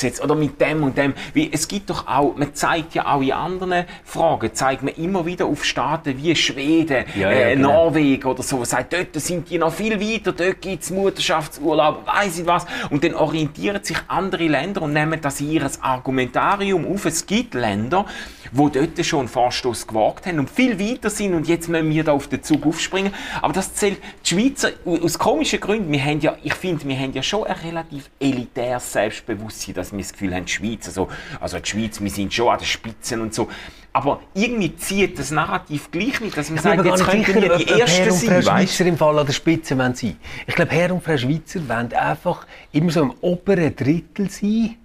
CO2-Gesetz 0.10 0.22
oder 0.22 0.36
mit 0.36 0.60
dem 0.60 0.84
und 0.84 0.98
dem, 0.98 1.14
wie, 1.34 1.50
es 1.52 1.68
gibt 1.68 1.90
doch 1.90 2.08
auch, 2.08 2.36
man 2.36 2.54
zeigt 2.54 2.96
ja 2.96 3.06
auch 3.14 3.22
in 3.22 3.32
anderen 3.32 3.86
Fragen, 4.04 4.54
zeigt 4.54 4.84
man 4.84 4.94
immer 4.96 5.26
wieder 5.26 5.46
auf 5.46 5.64
Staaten 5.64 6.18
wie 6.18 6.36
Schweden, 6.36 7.06
Ja, 7.16 7.32
ja, 7.32 7.50
äh, 7.50 7.56
genau. 7.56 7.86
Norwegen 7.86 8.28
oder 8.28 8.44
so, 8.44 8.64
sagt, 8.64 8.94
dort 8.94 9.16
sind 9.16 9.50
die 9.50 9.58
noch 9.58 9.74
viel 9.74 10.00
weiter, 10.00 10.32
dort 10.32 10.62
gibt 10.62 10.84
es 10.84 10.90
Mutterschaftsurlaub, 10.90 12.06
weiss 12.08 12.40
ich 12.40 12.46
was. 12.46 12.66
Und 12.90 13.04
dann 13.04 13.16
orientieren 13.16 13.84
sich 13.84 13.98
andere 14.08 14.48
Länder 14.48 14.82
und 14.82 14.94
nehmen 14.94 15.20
das 15.22 15.42
in 15.42 15.52
ihr 15.52 15.70
Argumentarium 15.82 16.92
auf. 16.92 17.06
Es 17.06 17.26
gibt 17.26 17.54
Länder, 17.54 18.06
wo 18.52 18.70
dort 18.70 19.06
schon 19.06 19.20
einen 19.20 19.28
Vorstoß 19.28 19.88
gewagt 19.88 20.26
haben 20.26 20.40
und 20.40 20.50
viel 20.50 20.80
weiter 20.80 21.10
sind 21.10 21.34
und 21.34 21.48
jetzt 21.48 21.70
müssen 21.70 21.90
wir 21.90 22.04
da 22.04 22.14
auf 22.14 22.28
den 22.28 22.42
Zug 22.44 22.66
aufspringen. 22.66 23.14
Aber 23.42 23.54
das 23.54 23.76
zählt 23.76 24.00
die 24.26 24.30
Schweizer, 24.30 24.72
aus 24.86 25.20
komischen 25.20 25.60
Gründen, 25.60 25.92
wir 25.92 26.04
haben 26.04 26.20
ja, 26.20 26.36
ich 26.44 26.54
finde, 26.54 26.88
wir 26.88 26.98
haben 26.98 27.14
ja 27.14 27.22
schon 27.22 27.46
ein 27.46 27.56
relativ 27.64 28.10
elitäres 28.20 28.92
Selbstbewusstsein, 28.92 29.76
dass 29.76 29.92
wir 29.92 29.99
das 30.02 30.14
Gefühl 30.14 30.34
haben, 30.36 30.46
die 30.46 30.52
Schweiz, 30.52 30.88
also, 30.88 31.10
also 31.40 31.60
die 31.60 31.70
Schweiz, 31.70 32.02
wir 32.02 32.10
sind 32.10 32.34
schon 32.34 32.50
an 32.50 32.60
den 32.60 32.66
Spitzen 32.66 33.22
und 33.22 33.34
so. 33.34 33.48
Aber 33.92 34.20
irgendwie 34.36 34.76
zieht 34.76 35.18
das 35.18 35.32
Narrativ 35.32 35.90
gleich 35.92 36.22
nicht, 36.22 36.38
dass 36.38 36.50
man 36.50 36.58
Ich 36.58 36.64
sagt, 36.64 36.86
jetzt 36.86 37.04
könnten 37.04 37.42
wir 37.42 37.58
die 37.58 37.68
Ersten 37.68 38.04
Herr 38.04 38.12
und 38.12 38.20
sein, 38.20 38.30
Frau 38.30 38.42
Schweizer 38.42 38.86
im 38.86 38.98
Fall 38.98 39.20
an 39.20 39.26
der 39.26 39.34
Spitze 39.34 39.78
wollen 39.78 39.96
sein 39.96 40.16
Ich 40.46 40.56
glaube, 40.56 40.72
Herr 40.72 40.94
und 40.94 41.04
Frau 41.04 41.18
Schweizer 41.18 41.68
wollen 41.68 41.92
einfach 41.94 42.46
immer 42.72 42.92
so 42.92 43.02
im 43.02 43.14
oberen 43.22 43.76
Drittel 43.76 44.30
sein. 44.30 44.76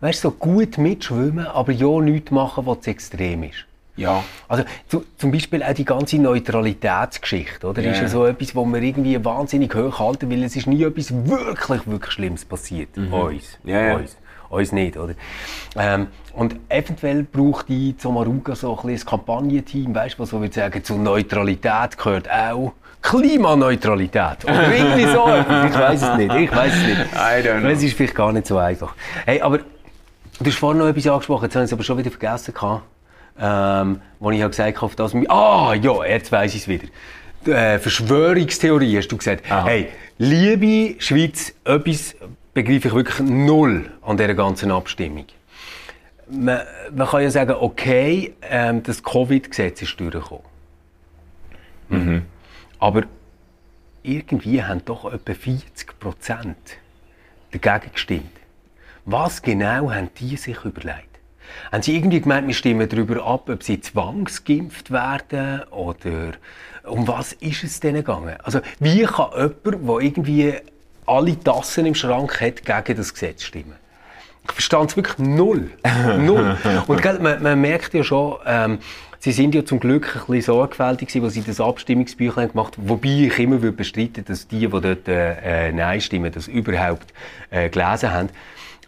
Weißt 0.00 0.22
so 0.22 0.30
gut 0.30 0.78
mitschwimmen, 0.78 1.46
aber 1.46 1.72
ja 1.72 2.00
nichts 2.00 2.30
machen, 2.30 2.66
was 2.66 2.86
extrem 2.86 3.44
ist. 3.44 3.66
Ja. 3.96 4.24
Also 4.48 4.64
zu, 4.88 5.04
zum 5.18 5.30
Beispiel 5.30 5.62
auch 5.62 5.72
die 5.72 5.84
ganze 5.84 6.18
Neutralitätsgeschichte, 6.18 7.66
oder? 7.66 7.82
Ja. 7.82 7.92
Ist 7.92 8.00
ja 8.00 8.08
so 8.08 8.26
etwas, 8.26 8.54
wo 8.54 8.64
wir 8.64 8.82
irgendwie 8.82 9.22
wahnsinnig 9.24 9.74
hoch 9.74 9.98
halten, 9.98 10.30
weil 10.30 10.42
es 10.42 10.56
ist 10.56 10.66
nie 10.66 10.82
etwas 10.82 11.12
wirklich, 11.12 11.86
wirklich 11.86 12.12
Schlimmes 12.12 12.44
passiert. 12.44 12.96
Uns. 12.96 13.58
Mhm. 13.62 13.70
Ja, 13.70 13.80
ja. 13.80 13.96
Uns. 13.96 14.16
Uns 14.54 14.72
nicht, 14.72 14.96
oder? 14.96 15.14
Ähm, 15.76 16.06
und 16.32 16.56
eventuell 16.68 17.22
braucht 17.24 17.68
die 17.68 17.96
Zomaruga 17.96 18.54
so 18.56 18.78
ein, 18.82 18.90
ein 18.90 19.04
Kampagnenteam, 19.04 19.94
weißt 19.94 20.18
du, 20.18 20.22
was 20.22 20.32
würde 20.32 20.52
sagen, 20.54 20.82
zur 20.82 20.98
Neutralität 20.98 21.96
gehört 21.96 22.30
auch 22.30 22.72
Klimaneutralität. 23.02 24.44
Oder 24.44 24.74
irgendwie 24.74 25.04
so 25.12 25.26
etwas. 25.28 25.70
Ich 25.70 25.78
weiß 25.78 26.02
es 26.02 26.16
nicht. 26.16 26.34
Ich 26.34 26.50
weiß 26.56 26.72
es 26.74 26.82
nicht. 26.86 27.00
I 27.14 27.46
don't 27.46 27.60
know. 27.60 27.68
Es 27.68 27.82
ist 27.82 27.94
vielleicht 27.96 28.14
gar 28.14 28.32
nicht 28.32 28.46
so 28.46 28.56
einfach. 28.58 28.94
Hey, 29.26 29.40
aber 29.42 29.58
du 29.58 29.64
hast 30.46 30.56
vorhin 30.56 30.78
noch 30.78 30.88
etwas 30.88 31.06
angesprochen, 31.06 31.44
jetzt 31.44 31.54
habe 31.54 31.64
ich 31.64 31.68
es 31.68 31.72
aber 31.72 31.82
schon 31.82 31.98
wieder 31.98 32.10
vergessen. 32.10 32.54
Ähm, 33.38 34.00
wo 34.20 34.30
ich 34.30 34.40
gesagt 34.40 34.76
habe, 34.76 34.86
auf 34.86 34.94
das... 34.94 35.12
mi- 35.12 35.26
Ah, 35.28 35.74
ja, 35.74 36.04
jetzt 36.04 36.30
weiss 36.32 36.54
ich 36.54 36.62
es 36.62 36.68
wieder. 36.68 36.86
äh, 37.46 37.78
Verschwörungstheorie 37.80 38.96
hast 38.96 39.08
du 39.08 39.16
gesagt, 39.16 39.50
Aha. 39.50 39.66
hey, 39.66 39.88
liebe 40.18 40.94
Schweiz, 41.00 41.52
etwas 41.64 42.14
begreife 42.54 42.88
ich 42.88 42.94
wirklich 42.94 43.20
null 43.20 43.90
an 44.02 44.16
dieser 44.16 44.34
ganzen 44.34 44.70
Abstimmung. 44.70 45.26
Man, 46.30 46.60
man 46.94 47.06
kann 47.06 47.22
ja 47.22 47.30
sagen, 47.30 47.56
okay, 47.60 48.34
ähm, 48.42 48.82
das 48.82 49.02
Covid-Gesetz 49.02 49.82
ist 49.82 50.00
durchgekommen. 50.00 50.44
Mhm. 51.88 52.22
Aber 52.78 53.02
irgendwie 54.02 54.62
haben 54.62 54.82
doch 54.84 55.12
etwa 55.12 55.34
40 55.34 55.98
Prozent 55.98 56.56
dagegen 57.52 57.92
gestimmt. 57.92 58.30
Was 59.04 59.42
genau 59.42 59.90
haben 59.90 60.08
die 60.18 60.36
sich 60.36 60.64
überlegt? 60.64 61.08
Haben 61.70 61.82
sie 61.82 61.96
irgendwie 61.96 62.20
gemeint, 62.20 62.46
wir 62.46 62.54
stimmen 62.54 62.88
darüber 62.88 63.24
ab, 63.26 63.50
ob 63.50 63.62
sie 63.62 63.80
zwangsgeimpft 63.80 64.90
werden 64.90 65.62
oder 65.70 66.32
um 66.84 67.06
was 67.06 67.32
ist 67.34 67.64
es 67.64 67.80
denn 67.80 67.96
gegangen? 67.96 68.36
Also 68.42 68.60
wie 68.80 69.02
kann 69.02 69.30
jemand, 69.36 69.88
der 69.88 69.98
irgendwie 70.00 70.54
alle 71.06 71.38
Tassen 71.38 71.86
im 71.86 71.94
Schrank 71.94 72.40
hat, 72.40 72.64
gegen 72.64 72.96
das 72.96 73.12
Gesetz 73.12 73.42
stimmen? 73.42 73.74
Ich 74.46 74.52
verstand 74.52 74.90
es 74.90 74.96
wirklich 74.96 75.18
null. 75.18 75.70
null. 76.18 76.56
Und 76.86 77.02
gell, 77.02 77.18
man, 77.20 77.42
man 77.42 77.60
merkt 77.60 77.94
ja 77.94 78.04
schon, 78.04 78.36
ähm, 78.44 78.78
sie 79.18 79.32
sind 79.32 79.54
ja 79.54 79.64
zum 79.64 79.80
Glück 79.80 80.14
ein 80.14 80.26
bisschen 80.26 80.54
sorgfältig 80.54 81.08
gewesen, 81.08 81.24
als 81.24 81.34
sie 81.34 81.42
das 81.42 81.60
Abstimmungsbüchlein 81.60 82.50
gemacht 82.50 82.76
haben. 82.76 82.88
Wobei 82.88 83.08
ich 83.08 83.38
immer 83.38 83.62
würde 83.62 83.76
bestreiten, 83.76 84.24
dass 84.24 84.46
die, 84.46 84.60
die 84.60 84.68
dort 84.68 85.08
äh, 85.08 85.72
Nein 85.72 86.00
stimmen, 86.00 86.30
das 86.30 86.46
überhaupt 86.46 87.14
äh, 87.50 87.70
gelesen 87.70 88.12
haben. 88.12 88.28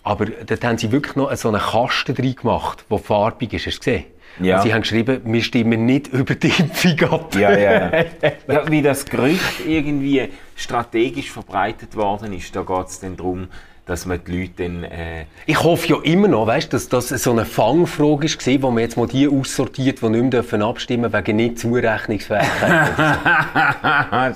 Aber 0.02 0.26
dort 0.26 0.64
haben 0.64 0.78
sie 0.78 0.92
wirklich 0.92 1.16
noch 1.16 1.35
so 1.37 1.49
einen 1.49 1.61
Kasten 1.61 2.14
drin 2.14 2.37
gemacht, 2.37 2.85
der 2.90 2.99
farbig 2.99 3.54
ist. 3.54 3.66
Hast 3.66 3.78
du 3.78 3.90
gesehen? 3.90 4.04
Ja. 4.40 4.57
Und 4.57 4.62
sie 4.62 4.75
haben 4.75 4.83
geschrieben, 4.83 5.21
wir 5.25 5.43
stimmen 5.43 5.87
nicht 5.87 6.09
über 6.09 6.35
die 6.35 6.52
Impfung 6.59 7.11
ab. 7.11 7.35
Ja, 7.35 7.57
ja, 7.57 7.73
ja. 7.90 8.05
ja 8.49 8.71
wie 8.71 8.83
das 8.83 9.05
Gerücht 9.05 9.66
irgendwie 9.66 10.28
strategisch 10.55 11.31
verbreitet 11.31 11.97
worden 11.97 12.33
ist, 12.33 12.55
da 12.55 12.62
geht 12.62 12.87
es 12.87 13.00
dann 13.00 13.16
darum, 13.16 13.49
dass 13.87 14.05
man 14.05 14.21
die 14.26 14.40
Leute 14.40 14.64
dann... 14.64 14.85
Äh, 14.85 15.25
Ich 15.47 15.62
hoffe 15.62 15.87
ja 15.88 15.97
immer 16.02 16.28
noch, 16.28 16.47
weißt, 16.47 16.73
dass 16.73 16.88
das 16.88 17.09
so 17.09 17.31
eine 17.31 17.45
Fangfrage 17.45 18.26
war, 18.28 18.62
wo 18.62 18.71
man 18.73 18.81
jetzt 18.83 18.97
mal 18.97 19.07
die 19.07 19.28
aussortiert, 19.28 20.02
die 20.02 20.09
nicht 20.09 20.52
mehr 20.52 20.62
abstimmen 20.66 21.11
dürfen, 21.11 21.26
wegen 21.26 21.37
nicht 21.37 21.59
Zurechnungsfähigkeit. 21.61 22.88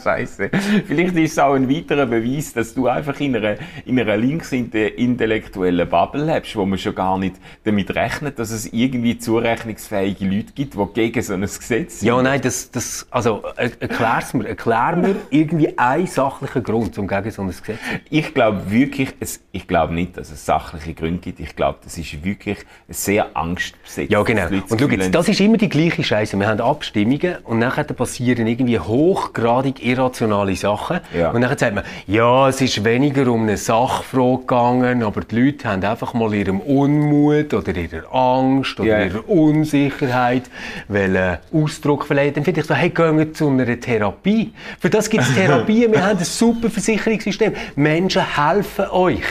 Scheiße. 0.02 0.50
Vielleicht 0.86 1.16
ist 1.16 1.32
es 1.32 1.38
auch 1.38 1.54
ein 1.54 1.68
weiterer 1.68 2.06
Beweis, 2.06 2.52
dass 2.52 2.74
du 2.74 2.86
einfach 2.86 3.18
in 3.20 3.36
einer, 3.36 3.56
in 3.84 3.98
einer 3.98 4.16
linksintellektuellen 4.16 5.88
Bubble 5.88 6.24
lebst, 6.24 6.54
wo 6.56 6.64
man 6.64 6.78
schon 6.78 6.94
gar 6.94 7.18
nicht 7.18 7.36
damit 7.64 7.94
rechnet, 7.94 8.38
dass 8.38 8.50
es 8.50 8.72
irgendwie 8.72 9.18
zurechnungsfähige 9.18 10.24
Leute 10.26 10.52
gibt, 10.54 10.74
die 10.74 10.86
gegen 10.94 11.22
so 11.22 11.34
ein 11.34 11.40
Gesetz 11.40 12.00
sind. 12.00 12.08
ja, 12.08 12.20
nein, 12.22 12.40
das, 12.40 12.70
das, 12.70 13.06
also, 13.10 13.42
er- 13.56 13.70
erklär's 13.80 14.34
mir, 14.34 14.48
erklär 14.48 14.96
mir 14.96 15.16
irgendwie 15.30 15.76
einen 15.78 16.06
sachlichen 16.06 16.62
Grund, 16.62 16.96
um 16.98 17.08
gegen 17.08 17.30
so 17.30 17.42
ein 17.42 17.48
Gesetz 17.48 17.64
zu 17.64 17.72
sein. 17.72 17.78
Ich 18.10 18.34
glaube 18.34 18.70
wirklich, 18.70 19.10
es, 19.20 19.39
ich 19.52 19.66
glaube 19.66 19.92
nicht, 19.94 20.16
dass 20.16 20.30
es 20.30 20.46
sachliche 20.46 20.94
Gründe 20.94 21.18
gibt. 21.18 21.40
Ich 21.40 21.56
glaube, 21.56 21.78
das 21.82 21.98
ist 21.98 22.22
wirklich 22.22 22.58
sehr 22.88 23.34
angstbesetzt. 23.34 24.12
Ja, 24.12 24.22
genau. 24.22 24.46
Und 24.46 24.80
schau 24.80 24.86
jetzt, 24.86 25.12
das 25.12 25.28
ist 25.28 25.40
immer 25.40 25.56
die 25.56 25.68
gleiche 25.68 26.04
Scheiße. 26.04 26.36
Wir 26.38 26.46
haben 26.46 26.60
Abstimmungen 26.60 27.38
und 27.42 27.58
nachher 27.58 27.82
passieren 27.82 28.46
irgendwie 28.46 28.78
hochgradig 28.78 29.84
irrationale 29.84 30.54
Sachen. 30.54 31.00
Ja. 31.18 31.32
Und 31.32 31.40
dann 31.40 31.58
sagt 31.58 31.74
man, 31.74 31.82
ja, 32.06 32.48
es 32.48 32.60
ist 32.60 32.84
weniger 32.84 33.26
um 33.32 33.42
eine 33.42 33.56
Sachfrage 33.56 34.38
gegangen, 34.38 35.02
aber 35.02 35.22
die 35.22 35.40
Leute 35.40 35.68
haben 35.68 35.82
einfach 35.82 36.14
mal 36.14 36.32
ihrem 36.32 36.60
Unmut 36.60 37.52
oder 37.52 37.74
ihrer 37.74 38.14
Angst 38.14 38.78
oder 38.78 39.00
Ja. 39.00 39.04
ihrer 39.04 39.28
Unsicherheit 39.28 40.44
wollen 40.86 41.38
Ausdruck 41.52 42.06
verleihen. 42.06 42.34
Dann 42.34 42.44
finde 42.44 42.60
ich 42.60 42.66
so, 42.68 42.74
hey, 42.74 42.90
gehen 42.90 43.18
wir 43.18 43.32
zu 43.32 43.48
einer 43.48 43.80
Therapie. 43.80 44.52
Für 44.78 44.90
das 44.90 45.10
gibt 45.10 45.24
es 45.24 45.34
Therapien. 45.34 45.90
wir 45.92 46.06
haben 46.06 46.18
ein 46.18 46.24
super 46.24 46.70
Versicherungssystem. 46.70 47.52
Menschen 47.74 48.22
helfen 48.36 48.84
euch. 48.90 49.22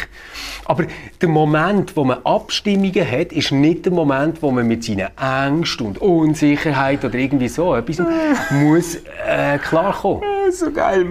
Aber 0.65 0.85
der 1.19 1.29
Moment, 1.29 1.95
wo 1.97 2.03
man 2.03 2.19
Abstimmungen 2.23 3.09
hat, 3.09 3.31
ist 3.31 3.51
nicht 3.51 3.85
der 3.85 3.91
Moment, 3.91 4.41
wo 4.41 4.51
man 4.51 4.67
mit 4.67 4.83
seinen 4.83 5.09
Ängsten 5.17 5.87
und 5.87 5.97
Unsicherheit 5.97 7.03
oder 7.03 7.15
irgendwie 7.15 7.47
so 7.47 7.75
etwas 7.75 7.99
muss 8.51 8.97
äh, 9.27 9.57
klarkommen. 9.57 10.38
So 10.51 10.71
geil. 10.71 11.05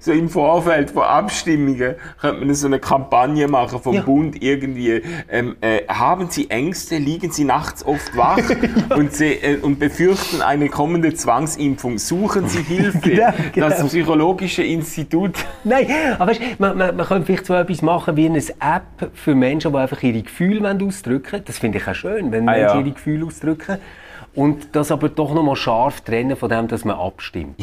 So 0.00 0.12
im 0.12 0.28
Vorfeld 0.28 0.90
von 0.90 1.02
Abstimmungen 1.04 1.94
könnte 2.20 2.44
man 2.44 2.54
so 2.54 2.66
eine 2.66 2.78
Kampagne 2.78 3.48
machen 3.48 3.80
vom 3.80 3.94
Ja. 3.94 4.02
Bund 4.02 4.42
irgendwie. 4.42 5.02
Ähm, 5.30 5.56
äh, 5.60 5.86
haben 5.88 6.28
Sie 6.30 6.50
Ängste? 6.50 6.96
Liegen 6.98 7.30
Sie 7.30 7.44
nachts 7.44 7.84
oft 7.84 8.16
wach 8.16 8.38
und, 8.96 9.12
sie, 9.12 9.32
äh, 9.34 9.56
und 9.58 9.78
befürchten 9.78 10.42
eine 10.42 10.68
kommende 10.68 11.14
Zwangsimpfung? 11.14 11.98
Suchen 11.98 12.48
Sie 12.48 12.62
Hilfe. 12.66 12.98
Genau, 12.98 13.32
genau. 13.52 13.68
Das 13.68 13.84
Psychologische 13.86 14.62
Institut. 14.62 15.34
Nein, 15.64 15.86
aber 16.18 16.30
weißt, 16.30 16.40
man, 16.58 16.76
man, 16.78 16.96
man 16.96 17.06
könnte 17.06 17.26
vielleicht 17.26 17.46
so 17.46 17.54
etwas 17.54 17.82
machen 17.82 18.16
wie 18.16 18.26
eine 18.26 18.38
App 18.38 19.10
für 19.14 19.34
Menschen, 19.34 19.72
die 19.72 19.78
einfach 19.78 20.02
ihre 20.02 20.22
Gefühle 20.22 20.78
ausdrücken 20.84 21.32
wollen. 21.32 21.44
Das 21.44 21.58
finde 21.58 21.78
ich 21.78 21.88
auch 21.88 21.94
schön, 21.94 22.32
wenn 22.32 22.48
Ah, 22.48 22.52
Menschen 22.52 22.76
ja. 22.76 22.80
ihre 22.80 22.90
Gefühle 22.92 23.26
ausdrücken. 23.26 23.78
Und 24.34 24.76
das 24.76 24.92
aber 24.92 25.08
doch 25.08 25.32
noch 25.32 25.42
mal 25.42 25.56
scharf 25.56 26.02
trennen 26.02 26.36
von 26.36 26.50
dem, 26.50 26.68
dass 26.68 26.84
man 26.84 26.96
abstimmt. 26.96 27.54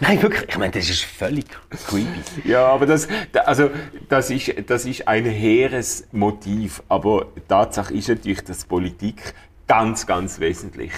Nein, 0.00 0.22
wirklich, 0.22 0.48
ich 0.48 0.58
meine, 0.58 0.72
das 0.72 0.88
ist 0.88 1.04
völlig 1.04 1.46
creepy. 1.86 2.48
Ja, 2.48 2.66
aber 2.66 2.86
das, 2.86 3.08
da- 3.32 3.42
also, 3.42 3.70
das, 4.08 4.30
ist, 4.30 4.52
das 4.66 4.84
ist 4.86 5.06
ein 5.08 5.24
hehres 5.24 6.06
Motiv. 6.12 6.82
Aber 6.88 7.26
Tatsache 7.48 7.92
ist 7.94 8.08
natürlich, 8.08 8.42
dass 8.44 8.64
Politik 8.64 9.34
ganz, 9.66 10.06
ganz 10.06 10.40
wesentlich 10.40 10.92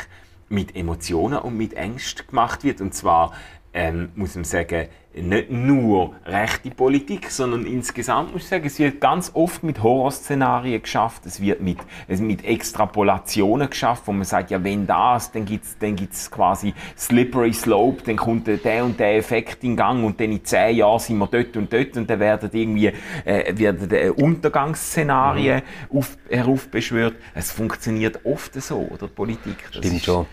mit 0.49 0.77
Emotionen 0.77 1.39
und 1.39 1.57
mit 1.57 1.75
Ängsten 1.75 2.27
gemacht 2.27 2.65
wird. 2.65 2.81
Und 2.81 2.95
zwar, 2.95 3.33
ähm, 3.75 4.11
muss 4.15 4.37
man 4.37 4.45
sagen, 4.45 4.87
nicht 5.15 5.51
nur 5.51 6.15
rechte 6.27 6.71
Politik, 6.71 7.31
sondern 7.31 7.67
insgesamt 7.67 8.33
muss 8.33 8.43
ich 8.43 8.49
sagen, 8.49 8.67
es 8.67 8.79
wird 8.79 9.01
ganz 9.01 9.31
oft 9.35 9.63
mit 9.63 9.83
Horrorszenarien 9.83 10.83
geschafft, 10.83 11.27
es 11.27 11.41
wird 11.41 11.61
mit, 11.61 11.79
es 12.09 12.21
mit 12.21 12.45
Extrapolationen 12.45 13.71
geschafft, 13.71 14.05
wo 14.07 14.13
man 14.13 14.25
sagt, 14.25 14.51
ja, 14.51 14.63
wenn 14.63 14.87
das, 14.87 15.31
dann 15.31 15.45
gibt's 15.45 15.77
dann 15.79 15.95
gibt's 15.95 16.31
quasi 16.31 16.75
Slippery 16.97 17.53
Slope, 17.53 18.03
dann 18.05 18.17
kommt 18.17 18.47
der- 18.47 18.85
und 18.85 18.99
der 18.99 19.17
Effekt 19.17 19.63
in 19.63 19.77
Gang 19.77 20.05
und 20.05 20.21
dann 20.21 20.33
in 20.33 20.45
zehn 20.45 20.77
Jahren 20.77 20.99
sind 20.99 21.19
wir 21.19 21.27
dort 21.27 21.57
und 21.57 21.73
dort 21.73 21.97
und 21.97 22.11
dann 22.11 22.21
werden 22.21 22.51
irgendwie 22.53 22.93
äh, 23.25 23.57
werden 23.57 23.91
äh, 23.93 24.11
Untergangsszenarien 24.11 25.63
auf, 25.93 26.17
heraufbeschwört. 26.29 27.15
Es 27.35 27.53
funktioniert 27.53 28.25
oft 28.25 28.55
so, 28.61 28.79
oder 28.79 29.09
Politik. 29.09 29.57
Das 29.73 29.85
Stimmt 29.85 30.05
schon. 30.05 30.27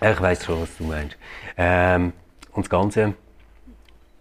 Ich 0.00 0.20
weiß 0.20 0.44
schon, 0.44 0.60
was 0.60 0.76
du 0.76 0.84
meinst. 0.84 1.16
Ähm, 1.56 2.12
und 2.56 2.64
das 2.64 2.70
ganze 2.70 3.14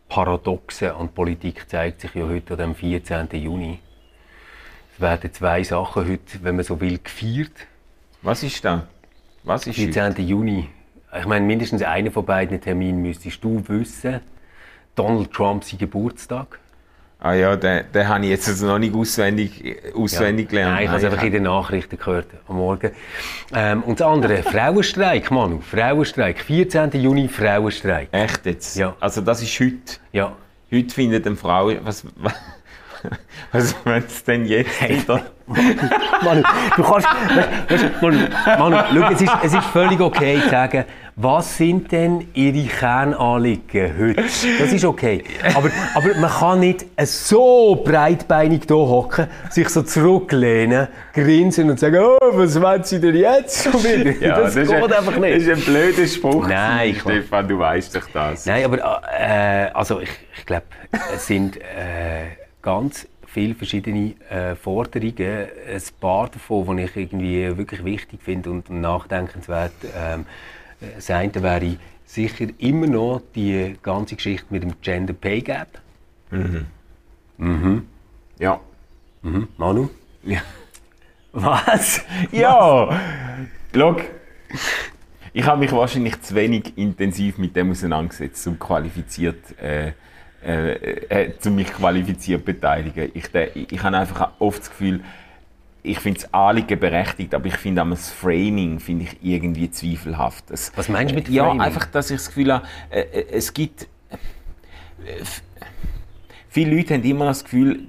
Paradoxe 0.09 0.93
an 0.93 1.09
Politik 1.09 1.69
zeigt 1.69 2.01
sich 2.01 2.13
ja 2.13 2.27
heute 2.27 2.57
dem 2.57 2.75
14. 2.75 3.29
Juni. 3.31 3.79
Es 4.93 5.01
werden 5.01 5.33
zwei 5.33 5.63
Sachen 5.63 6.07
heute, 6.07 6.43
wenn 6.43 6.55
man 6.55 6.65
so 6.65 6.79
will, 6.79 6.99
gefeiert. 6.99 7.67
Was 8.21 8.43
ist 8.43 8.63
da? 8.63 8.87
Was 9.43 9.67
ist 9.67 9.77
heute? 9.77 9.93
14. 9.93 10.27
Juni. 10.27 10.69
Ich 11.17 11.25
meine, 11.25 11.45
mindestens 11.45 11.81
einen 11.81 12.11
von 12.11 12.25
beiden 12.25 12.59
Terminen 12.59 13.01
müsstest 13.01 13.43
du 13.43 13.63
wissen. 13.67 14.19
Donald 14.95 15.31
Trump 15.31 15.63
sein 15.63 15.79
Geburtstag. 15.79 16.59
Ah 17.25 17.33
ja, 17.33 17.55
den, 17.55 17.85
den 17.91 18.07
habe 18.07 18.23
ich 18.23 18.29
jetzt 18.29 18.47
also 18.47 18.67
noch 18.67 18.77
nicht 18.77 18.93
auswendig, 18.93 19.77
auswendig 19.95 20.47
gelernt. 20.47 20.75
Nein, 20.75 20.83
ich 20.83 20.89
habe 20.89 20.99
es 20.99 21.05
einfach 21.05 21.23
in 21.23 21.31
den 21.31 21.43
Nachrichten 21.43 21.97
gehört 21.97 22.27
am 22.47 22.57
Morgen. 22.57 22.91
Ähm, 23.51 23.81
und 23.81 23.99
das 23.99 24.07
andere, 24.07 24.43
Frauenstreik, 24.43 25.31
Manu. 25.31 25.59
Frauenstreik. 25.59 26.39
14. 26.39 26.91
Juni, 26.91 27.27
Frauenstreik. 27.27 28.09
Echt 28.11 28.45
jetzt? 28.45 28.75
Ja. 28.75 28.95
Also 28.99 29.21
das 29.21 29.41
ist 29.41 29.59
heute. 29.59 29.97
Ja. 30.11 30.33
Heute 30.71 30.93
findet 30.93 31.25
eine 31.25 31.35
Frau... 31.35 31.71
Was, 31.81 32.05
was 33.51 33.75
meinst 33.85 34.27
du 34.27 34.31
denn 34.31 34.45
jetzt 34.45 34.87
wieder? 34.87 35.25
Manu, 35.47 36.43
du 36.75 36.83
kannst, 36.83 37.07
weißt, 37.07 37.71
weißt, 37.71 38.01
Manu, 38.03 38.17
Manu, 38.45 38.77
schau, 38.93 39.11
es 39.11 39.21
ist, 39.21 39.33
es 39.45 39.53
ist 39.55 39.65
völlig 39.65 39.99
okay 39.99 40.39
zu 40.43 40.49
sagen, 40.49 40.85
was 41.17 41.57
sind 41.57 41.93
denn 41.93 42.27
Ihre 42.33 42.67
Kernanliegen 42.67 43.97
heute? 43.97 44.23
Das 44.59 44.73
ist 44.73 44.83
okay. 44.83 45.23
Aber, 45.53 45.69
aber 45.93 46.13
man 46.15 46.29
kann 46.29 46.59
nicht 46.59 46.85
so 47.05 47.81
breitbeinig 47.85 48.63
hier 48.67 48.75
hocken, 48.75 49.27
sich 49.49 49.69
so 49.69 49.83
zurücklehnen, 49.83 50.89
grinsen 51.13 51.69
und 51.69 51.79
sagen, 51.79 52.03
oh, 52.03 52.17
was 52.33 52.59
wollen 52.61 52.83
Sie 52.83 52.99
denn 52.99 53.15
jetzt 53.15 53.63
schon 53.63 53.81
wieder? 53.81 54.35
das, 54.41 54.55
geht 54.55 54.63
ist 54.63 54.73
ein, 54.73 54.83
einfach 54.91 55.17
nicht. 55.17 55.35
Das 55.35 55.43
ist 55.43 55.67
ein 55.67 55.73
blöder 55.73 56.07
Spruch. 56.07 56.47
Nein, 56.49 56.97
klar. 56.97 57.13
Stefan, 57.13 57.47
du 57.47 57.59
weißt 57.59 57.95
doch 57.95 58.09
das. 58.13 58.45
Nein, 58.45 58.65
aber 58.65 59.01
äh, 59.17 59.69
also 59.73 60.01
ich, 60.01 60.09
ich 60.37 60.45
glaube, 60.45 60.65
es 61.15 61.27
sind 61.27 61.55
äh, 61.57 62.25
ganz 62.61 63.07
viele 63.25 63.55
verschiedene 63.55 64.15
äh, 64.29 64.55
Forderungen. 64.55 65.15
Ein 65.17 65.81
paar 66.01 66.27
davon, 66.27 66.75
die 66.75 66.83
ich 66.83 66.95
irgendwie 66.97 67.57
wirklich 67.57 67.85
wichtig 67.85 68.21
finde 68.21 68.49
und 68.49 68.69
nachdenkenswert. 68.69 69.71
Ähm, 69.97 70.25
das 70.79 71.09
eine 71.09 71.33
wäre 71.41 71.77
sicher 72.05 72.47
immer 72.59 72.87
noch 72.87 73.21
die 73.33 73.75
ganze 73.81 74.15
Geschichte 74.15 74.45
mit 74.49 74.63
dem 74.63 74.79
Gender 74.81 75.13
Pay 75.13 75.41
Gap. 75.41 75.79
Ja. 78.39 78.59
Mhm. 79.21 79.47
Manu? 79.57 79.89
Ja. 80.23 80.41
Was? 81.31 82.01
Ja. 82.31 82.89
Schau. 83.73 83.97
ich 85.33 85.45
habe 85.45 85.59
mich 85.59 85.71
wahrscheinlich 85.71 86.21
zu 86.21 86.35
wenig 86.35 86.77
intensiv 86.77 87.37
mit 87.37 87.55
dem 87.55 87.71
auseinandergesetzt, 87.71 88.47
um 88.47 88.57
qualifiziert 88.57 89.57
äh, 89.59 89.91
äh, 90.45 90.73
äh, 91.09 91.37
zu 91.39 91.51
mich 91.51 91.73
qualifiziert 91.73 92.45
beteiligen. 92.45 93.11
Ich, 93.13 93.33
ich, 93.33 93.71
ich 93.71 93.83
habe 93.83 93.97
einfach 93.97 94.31
oft 94.39 94.61
das 94.61 94.69
Gefühl, 94.69 95.01
ich 95.85 95.99
finde 95.99 96.21
das 96.21 96.33
Anliegen 96.33 96.79
berechtigt, 96.79 97.33
aber 97.33 97.45
ich 97.45 97.57
finde 97.57 97.85
das 97.89 98.11
Framing 98.11 98.79
finde 98.79 99.05
ich 99.05 99.17
irgendwie 99.21 99.69
zweifelhaft. 99.69 100.51
Es, 100.51 100.71
Was 100.75 100.89
meinst 100.89 101.11
du 101.11 101.15
mit 101.15 101.27
Framing? 101.27 101.59
Ja, 101.59 101.65
einfach, 101.65 101.85
dass 101.85 102.09
ich 102.09 102.17
das 102.17 102.27
Gefühl 102.27 102.53
habe, 102.53 102.67
äh, 102.89 103.01
äh 103.01 103.25
es 103.31 103.53
gibt 103.53 103.87
äh, 105.05 105.23
viele 106.49 106.75
Leute 106.75 106.95
haben 106.95 107.03
immer 107.03 107.25
das 107.25 107.43
Gefühl, 107.43 107.87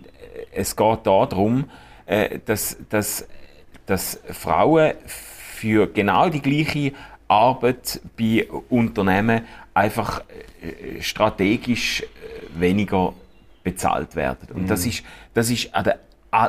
äh, 0.53 0.61
es 0.61 0.77
geht 0.77 1.07
darum, 1.07 1.71
äh, 2.07 2.39
dass, 2.45 2.77
dass, 2.89 3.27
dass 3.87 4.21
Frauen 4.31 4.93
für 5.07 5.87
genau 5.87 6.29
die 6.29 6.43
gleiche 6.43 6.93
Arbeit 7.29 8.01
bei 8.17 8.47
Unternehmen 8.69 9.43
einfach 9.75 10.23
strategisch 11.01 12.05
weniger 12.57 13.15
bezahlt 13.65 14.15
werden. 14.15 14.49
Und 14.55 14.71
das 14.71 14.85
mhm. 14.85 14.91
ist, 14.91 15.05
das 15.35 15.51
ist 15.51 15.75
an 15.75 15.85
der 15.85 15.99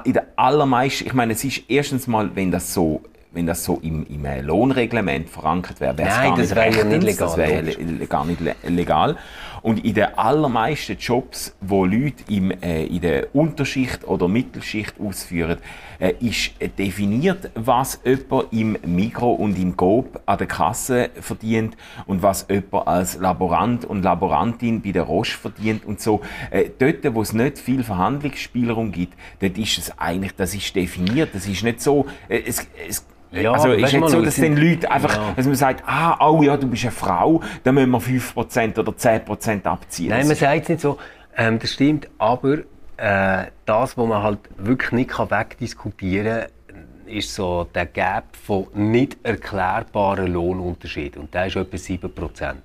in 0.03 0.13
der 0.13 0.27
allermeisten, 0.35 1.07
ich 1.07 1.13
meine, 1.13 1.33
es 1.33 1.43
ist 1.43 1.63
erstens 1.69 2.07
mal, 2.07 2.35
wenn 2.35 2.51
das 2.51 2.73
so 2.73 3.01
wenn 3.37 3.45
das 3.45 3.63
so 3.63 3.79
im, 3.83 4.05
im 4.07 4.25
Lohnreglement 4.45 5.29
verankert 5.29 5.79
wäre, 5.79 5.97
wäre 5.97 6.09
es 6.09 6.15
gar 6.15 6.37
das 6.37 6.55
wäre 6.55 6.75
ja 6.75 6.83
nicht 6.83 7.03
legal. 7.03 7.27
Das 7.27 7.37
wäre 7.37 8.07
gar 8.07 8.25
nicht 8.25 8.41
legal. 8.67 9.17
Und 9.61 9.83
in 9.83 9.93
den 9.93 10.17
allermeisten 10.17 10.97
Jobs, 10.97 11.55
wo 11.61 11.85
Leute 11.85 12.23
im, 12.29 12.51
äh, 12.51 12.85
in 12.85 13.01
der 13.01 13.35
Unterschicht 13.35 14.07
oder 14.07 14.27
Mittelschicht 14.27 14.99
ausführen, 14.99 15.57
äh, 15.99 16.13
ist 16.19 16.51
definiert, 16.77 17.49
was 17.55 17.99
jemand 18.03 18.53
im 18.53 18.77
Mikro 18.85 19.31
und 19.33 19.57
im 19.57 19.75
Coop 19.75 20.21
an 20.25 20.37
der 20.37 20.47
Kasse 20.47 21.09
verdient 21.19 21.75
und 22.05 22.21
was 22.21 22.45
jemand 22.49 22.87
als 22.87 23.17
Laborant 23.17 23.85
und 23.85 24.03
Laborantin 24.03 24.81
bei 24.81 24.91
der 24.91 25.03
Roche 25.03 25.37
verdient 25.37 25.85
und 25.85 25.99
so. 25.99 26.21
Äh, 26.51 26.69
dort, 26.77 27.15
wo 27.15 27.21
es 27.21 27.33
nicht 27.33 27.57
viel 27.57 27.83
Verhandlungsspielraum 27.83 28.91
gibt, 28.91 29.13
dort 29.39 29.57
ist 29.57 29.77
es 29.77 29.97
eigentlich, 29.97 30.35
das 30.35 30.53
ist 30.53 30.75
definiert. 30.75 31.29
Das 31.33 31.47
ist 31.47 31.63
nicht 31.63 31.81
so, 31.81 32.05
äh, 32.29 32.41
es, 32.45 32.67
es 32.87 33.05
ja, 33.31 33.51
also 33.51 33.71
ist 33.71 33.93
nicht 33.93 34.09
so, 34.09 34.21
dass 34.21 34.35
den 34.35 34.57
Leuten 34.57 34.85
einfach, 34.85 35.15
ja. 35.15 35.33
dass 35.35 35.45
man 35.45 35.55
sagt, 35.55 35.83
ah, 35.85 36.17
oh 36.27 36.43
ja, 36.43 36.57
du 36.57 36.67
bist 36.67 36.83
eine 36.83 36.91
Frau, 36.91 37.41
dann 37.63 37.75
müssen 37.75 37.91
wir 37.91 37.99
5% 37.99 38.79
oder 38.79 38.91
10% 38.91 39.65
abziehen. 39.65 40.09
Nein, 40.09 40.27
man 40.27 40.35
sagt 40.35 40.63
es 40.63 40.69
nicht 40.69 40.81
so. 40.81 40.97
Ähm, 41.35 41.59
das 41.59 41.71
stimmt, 41.73 42.07
aber 42.17 42.59
äh, 42.97 43.45
das, 43.65 43.97
was 43.97 44.07
man 44.07 44.23
halt 44.23 44.39
wirklich 44.57 44.91
nicht 44.91 45.09
kann 45.11 45.29
wegdiskutieren 45.29 46.41
kann, 46.41 47.07
ist 47.07 47.33
so 47.33 47.67
der 47.73 47.85
Gap 47.85 48.35
von 48.35 48.67
nicht 48.73 49.17
erklärbaren 49.23 50.27
Lohnunterschieden. 50.33 51.21
Und 51.21 51.33
der 51.33 51.47
ist 51.47 51.55
etwa 51.55 51.77
7%. 51.77 52.55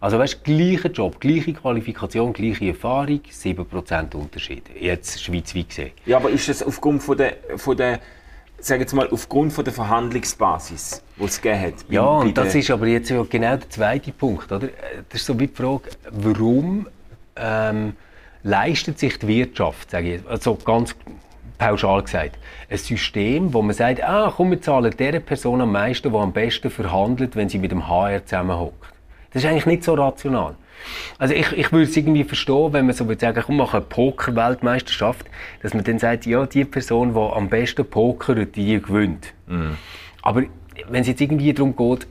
Also 0.00 0.18
weißt, 0.18 0.40
du, 0.44 0.52
gleicher 0.56 0.90
Job, 0.90 1.20
gleiche 1.20 1.52
Qualifikation, 1.52 2.32
gleiche 2.32 2.66
Erfahrung, 2.66 3.20
7% 3.30 4.16
Unterschied. 4.16 4.64
Jetzt 4.78 5.22
schweizweit 5.22 5.68
gesehen. 5.68 5.90
Ja, 6.06 6.16
aber 6.16 6.30
ist 6.30 6.48
das 6.48 6.62
aufgrund 6.62 7.04
von 7.04 7.16
der, 7.16 7.36
von 7.56 7.76
der 7.76 8.00
sage 8.66 8.82
jetzt 8.82 8.92
mal, 8.92 9.08
aufgrund 9.10 9.52
von 9.52 9.64
der 9.64 9.72
Verhandlungsbasis, 9.72 11.02
die 11.18 11.24
es 11.24 11.40
gegeben 11.40 11.62
hat. 11.62 11.74
Ja, 11.88 12.02
und 12.02 12.36
das 12.36 12.54
ist 12.54 12.70
aber 12.70 12.86
jetzt 12.86 13.08
genau 13.08 13.56
der 13.56 13.70
zweite 13.70 14.12
Punkt. 14.12 14.50
Oder? 14.52 14.68
Das 15.08 15.20
ist 15.20 15.26
so 15.26 15.38
wie 15.38 15.46
die 15.46 15.54
Frage, 15.54 15.90
warum 16.10 16.86
ähm, 17.36 17.94
leistet 18.42 18.98
sich 18.98 19.18
die 19.18 19.28
Wirtschaft, 19.28 19.90
sage 19.90 20.16
ich, 20.16 20.28
also 20.28 20.56
ganz 20.56 20.94
pauschal 21.58 22.02
gesagt, 22.02 22.38
ein 22.68 22.78
System, 22.78 23.54
wo 23.54 23.62
man 23.62 23.74
sagt, 23.74 24.02
ah, 24.02 24.32
komm, 24.36 24.50
wir 24.50 24.60
zahlen 24.60 24.92
der 24.96 25.20
Person 25.20 25.60
am 25.60 25.72
meisten, 25.72 26.12
die 26.12 26.18
am 26.18 26.32
besten 26.32 26.70
verhandelt, 26.70 27.36
wenn 27.36 27.48
sie 27.48 27.58
mit 27.58 27.70
dem 27.70 27.88
HR 27.88 28.24
zusammenhockt. 28.24 28.92
Das 29.32 29.42
ist 29.42 29.48
eigentlich 29.48 29.66
nicht 29.66 29.84
so 29.84 29.94
rational. 29.94 30.56
Also 31.18 31.34
ich, 31.34 31.52
ich 31.52 31.72
würde 31.72 31.84
es 31.84 31.96
irgendwie 31.96 32.24
verstehen, 32.24 32.72
wenn 32.72 32.86
man 32.86 32.94
so 32.94 33.06
würde 33.08 33.20
sagen, 33.20 33.42
komm, 33.44 33.56
mach 33.56 33.74
eine 33.74 33.82
Poker-Weltmeisterschaft, 33.82 35.26
dass 35.62 35.74
man 35.74 35.84
dann 35.84 35.98
sagt, 35.98 36.26
ja, 36.26 36.46
die 36.46 36.64
Person, 36.64 37.14
die 37.14 37.20
am 37.20 37.48
besten 37.48 37.84
pokert, 37.84 38.56
die 38.56 38.80
gewinnt. 38.80 39.32
Mhm. 39.46 39.76
Aber 40.22 40.44
wenn 40.88 41.02
es 41.02 41.08
jetzt 41.08 41.20
irgendwie 41.20 41.52
darum 41.52 41.76
geht, 41.76 42.06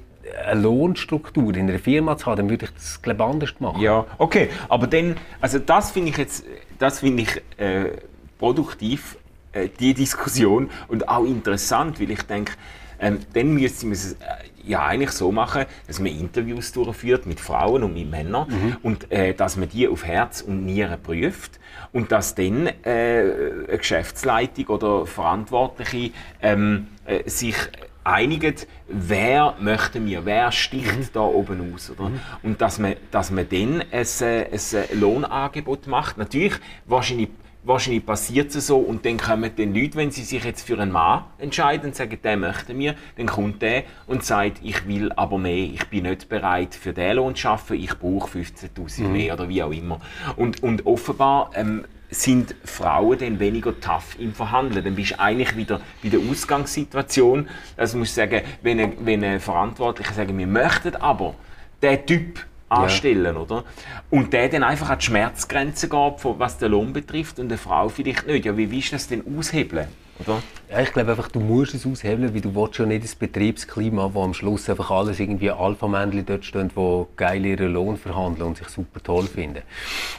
eine 0.45 0.61
Lohnstruktur 0.61 1.55
in 1.55 1.69
einer 1.69 1.79
Firma 1.79 2.17
zu 2.17 2.27
haben, 2.27 2.37
dann 2.37 2.49
würde 2.49 2.65
ich 2.65 2.71
das 2.71 3.01
glaube 3.01 3.23
anders 3.23 3.53
machen. 3.59 3.81
Ja, 3.81 4.05
okay, 4.17 4.49
aber 4.69 4.87
dann, 4.87 5.15
also 5.39 5.59
das 5.59 5.91
finde 5.91 6.11
ich 6.11 6.17
jetzt, 6.17 6.45
das 6.79 6.99
finde 6.99 7.23
ich 7.23 7.41
äh, 7.57 7.97
produktiv, 8.39 9.17
äh, 9.51 9.67
die 9.79 9.93
Diskussion 9.93 10.69
und 10.87 11.09
auch 11.09 11.25
interessant, 11.25 11.99
weil 11.99 12.11
ich 12.11 12.21
denke, 12.23 12.53
ähm, 12.99 13.19
dann 13.33 13.53
müsste 13.53 13.85
man 13.87 13.93
es 13.93 14.13
äh, 14.13 14.17
ja 14.65 14.85
eigentlich 14.85 15.11
so 15.11 15.31
machen, 15.31 15.65
dass 15.87 15.99
man 15.99 16.07
Interviews 16.07 16.71
durchführt 16.71 17.25
mit 17.25 17.39
Frauen 17.39 17.83
und 17.83 17.93
mit 17.93 18.09
Männern 18.09 18.47
mhm. 18.49 18.77
und 18.83 19.11
äh, 19.11 19.33
dass 19.33 19.57
man 19.57 19.69
die 19.69 19.87
auf 19.87 20.05
Herz 20.05 20.41
und 20.41 20.65
Nieren 20.65 21.01
prüft 21.01 21.59
und 21.91 22.11
dass 22.11 22.35
dann 22.35 22.67
äh, 22.67 22.71
eine 22.83 23.77
Geschäftsleitung 23.77 24.67
oder 24.67 25.05
Verantwortliche 25.05 26.11
ähm, 26.41 26.87
äh, 27.05 27.29
sich 27.29 27.55
einigen, 28.03 28.55
wer 28.87 29.55
möchte 29.59 30.03
wir, 30.05 30.25
wer 30.25 30.51
sticht 30.51 30.97
mhm. 30.97 31.09
da 31.13 31.21
oben 31.21 31.73
aus. 31.73 31.91
Oder? 31.91 32.09
Mhm. 32.09 32.19
Und 32.43 32.61
dass 32.61 32.79
man, 32.79 32.95
dass 33.11 33.31
man 33.31 33.47
dann 33.49 33.83
ein, 33.91 34.05
äh, 34.21 34.47
ein 34.51 34.99
Lohnangebot 34.99 35.87
macht. 35.87 36.17
Natürlich 36.17 36.53
wahrscheinlich 36.85 37.29
wahrscheinlich 37.63 38.05
passiert 38.05 38.53
es 38.55 38.67
so 38.67 38.77
und 38.77 39.05
dann 39.05 39.17
kommen 39.17 39.51
die 39.55 39.65
Leute, 39.65 39.95
wenn 39.95 40.11
sie 40.11 40.23
sich 40.23 40.43
jetzt 40.43 40.65
für 40.65 40.79
einen 40.79 40.91
Mann 40.91 41.25
entscheiden 41.37 41.87
und 41.87 41.95
sagen, 41.95 42.17
der 42.23 42.37
möchte 42.37 42.73
mir, 42.73 42.95
dann 43.17 43.27
kommt 43.27 43.61
der 43.61 43.83
und 44.07 44.23
sagt, 44.23 44.59
ich 44.63 44.87
will 44.87 45.11
aber 45.13 45.37
mehr, 45.37 45.65
ich 45.65 45.85
bin 45.87 46.03
nicht 46.03 46.29
bereit 46.29 46.75
für 46.75 46.93
den 46.93 47.17
Lohn 47.17 47.35
zu 47.35 47.49
arbeiten, 47.49 47.73
ich 47.75 47.97
brauche 47.97 48.39
15'000 48.39 49.01
mhm. 49.01 49.11
mehr 49.11 49.33
oder 49.33 49.47
wie 49.47 49.63
auch 49.63 49.71
immer. 49.71 49.99
Und, 50.35 50.63
und 50.63 50.85
offenbar 50.85 51.51
ähm, 51.53 51.85
sind 52.09 52.55
Frauen 52.65 53.17
dann 53.17 53.39
weniger 53.39 53.79
tough 53.79 54.17
im 54.19 54.33
Verhandeln. 54.33 54.83
Dann 54.83 54.95
bist 54.95 55.11
du 55.11 55.19
eigentlich 55.19 55.55
wieder 55.55 55.79
bei 56.03 56.09
der 56.09 56.19
Ausgangssituation. 56.19 57.47
Also 57.77 57.97
musst 57.97 58.17
du 58.17 58.21
sagen, 58.21 58.41
wenn 58.61 58.79
ein, 58.79 58.93
wenn 59.01 59.23
ein 59.23 59.39
Verantwortlicher 59.39 60.13
sagt, 60.13 60.37
wir 60.37 60.47
möchten 60.47 60.95
aber, 60.97 61.35
der 61.81 62.05
Typ 62.05 62.45
anstellen, 62.71 63.35
ja. 63.35 63.41
oder? 63.41 63.63
Und 64.09 64.33
der 64.33 64.49
dann 64.49 64.63
einfach 64.63 64.89
an 64.89 64.99
die 64.99 65.05
Schmerzgrenze 65.05 65.89
geht, 65.89 66.13
was 66.23 66.57
den 66.57 66.71
Lohn 66.71 66.93
betrifft 66.93 67.39
und 67.39 67.47
eine 67.47 67.57
Frau 67.57 67.89
vielleicht 67.89 68.27
nicht. 68.27 68.45
Ja, 68.45 68.57
wie 68.57 68.71
willst 68.71 68.89
du 68.89 68.95
das 68.95 69.07
denn 69.07 69.23
aushebeln? 69.37 69.87
Oder? 70.25 70.41
Ja, 70.71 70.79
ich 70.79 70.93
glaube 70.93 71.11
einfach, 71.11 71.27
du 71.27 71.41
musst 71.41 71.73
es 71.73 71.85
aushebeln, 71.85 72.33
weil 72.33 72.39
du 72.39 72.55
willst 72.55 72.77
ja 72.77 72.85
nicht 72.85 73.03
das 73.03 73.13
Betriebsklima, 73.13 74.09
wo 74.13 74.23
am 74.23 74.33
Schluss 74.33 74.69
einfach 74.69 74.89
alles 74.89 75.19
irgendwie 75.19 75.51
Alpha-Männchen 75.51 76.25
dort 76.25 76.45
stehen, 76.45 76.71
die 76.73 77.05
geil 77.17 77.45
ihren 77.45 77.73
Lohn 77.73 77.97
verhandeln 77.97 78.47
und 78.47 78.57
sich 78.57 78.69
super 78.69 79.03
toll 79.03 79.25
finden. 79.25 79.63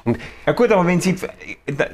Und 0.04 0.18
ja 0.44 0.52
gut, 0.52 0.70
aber 0.70 0.86
wenn 0.86 1.00
sie, 1.00 1.16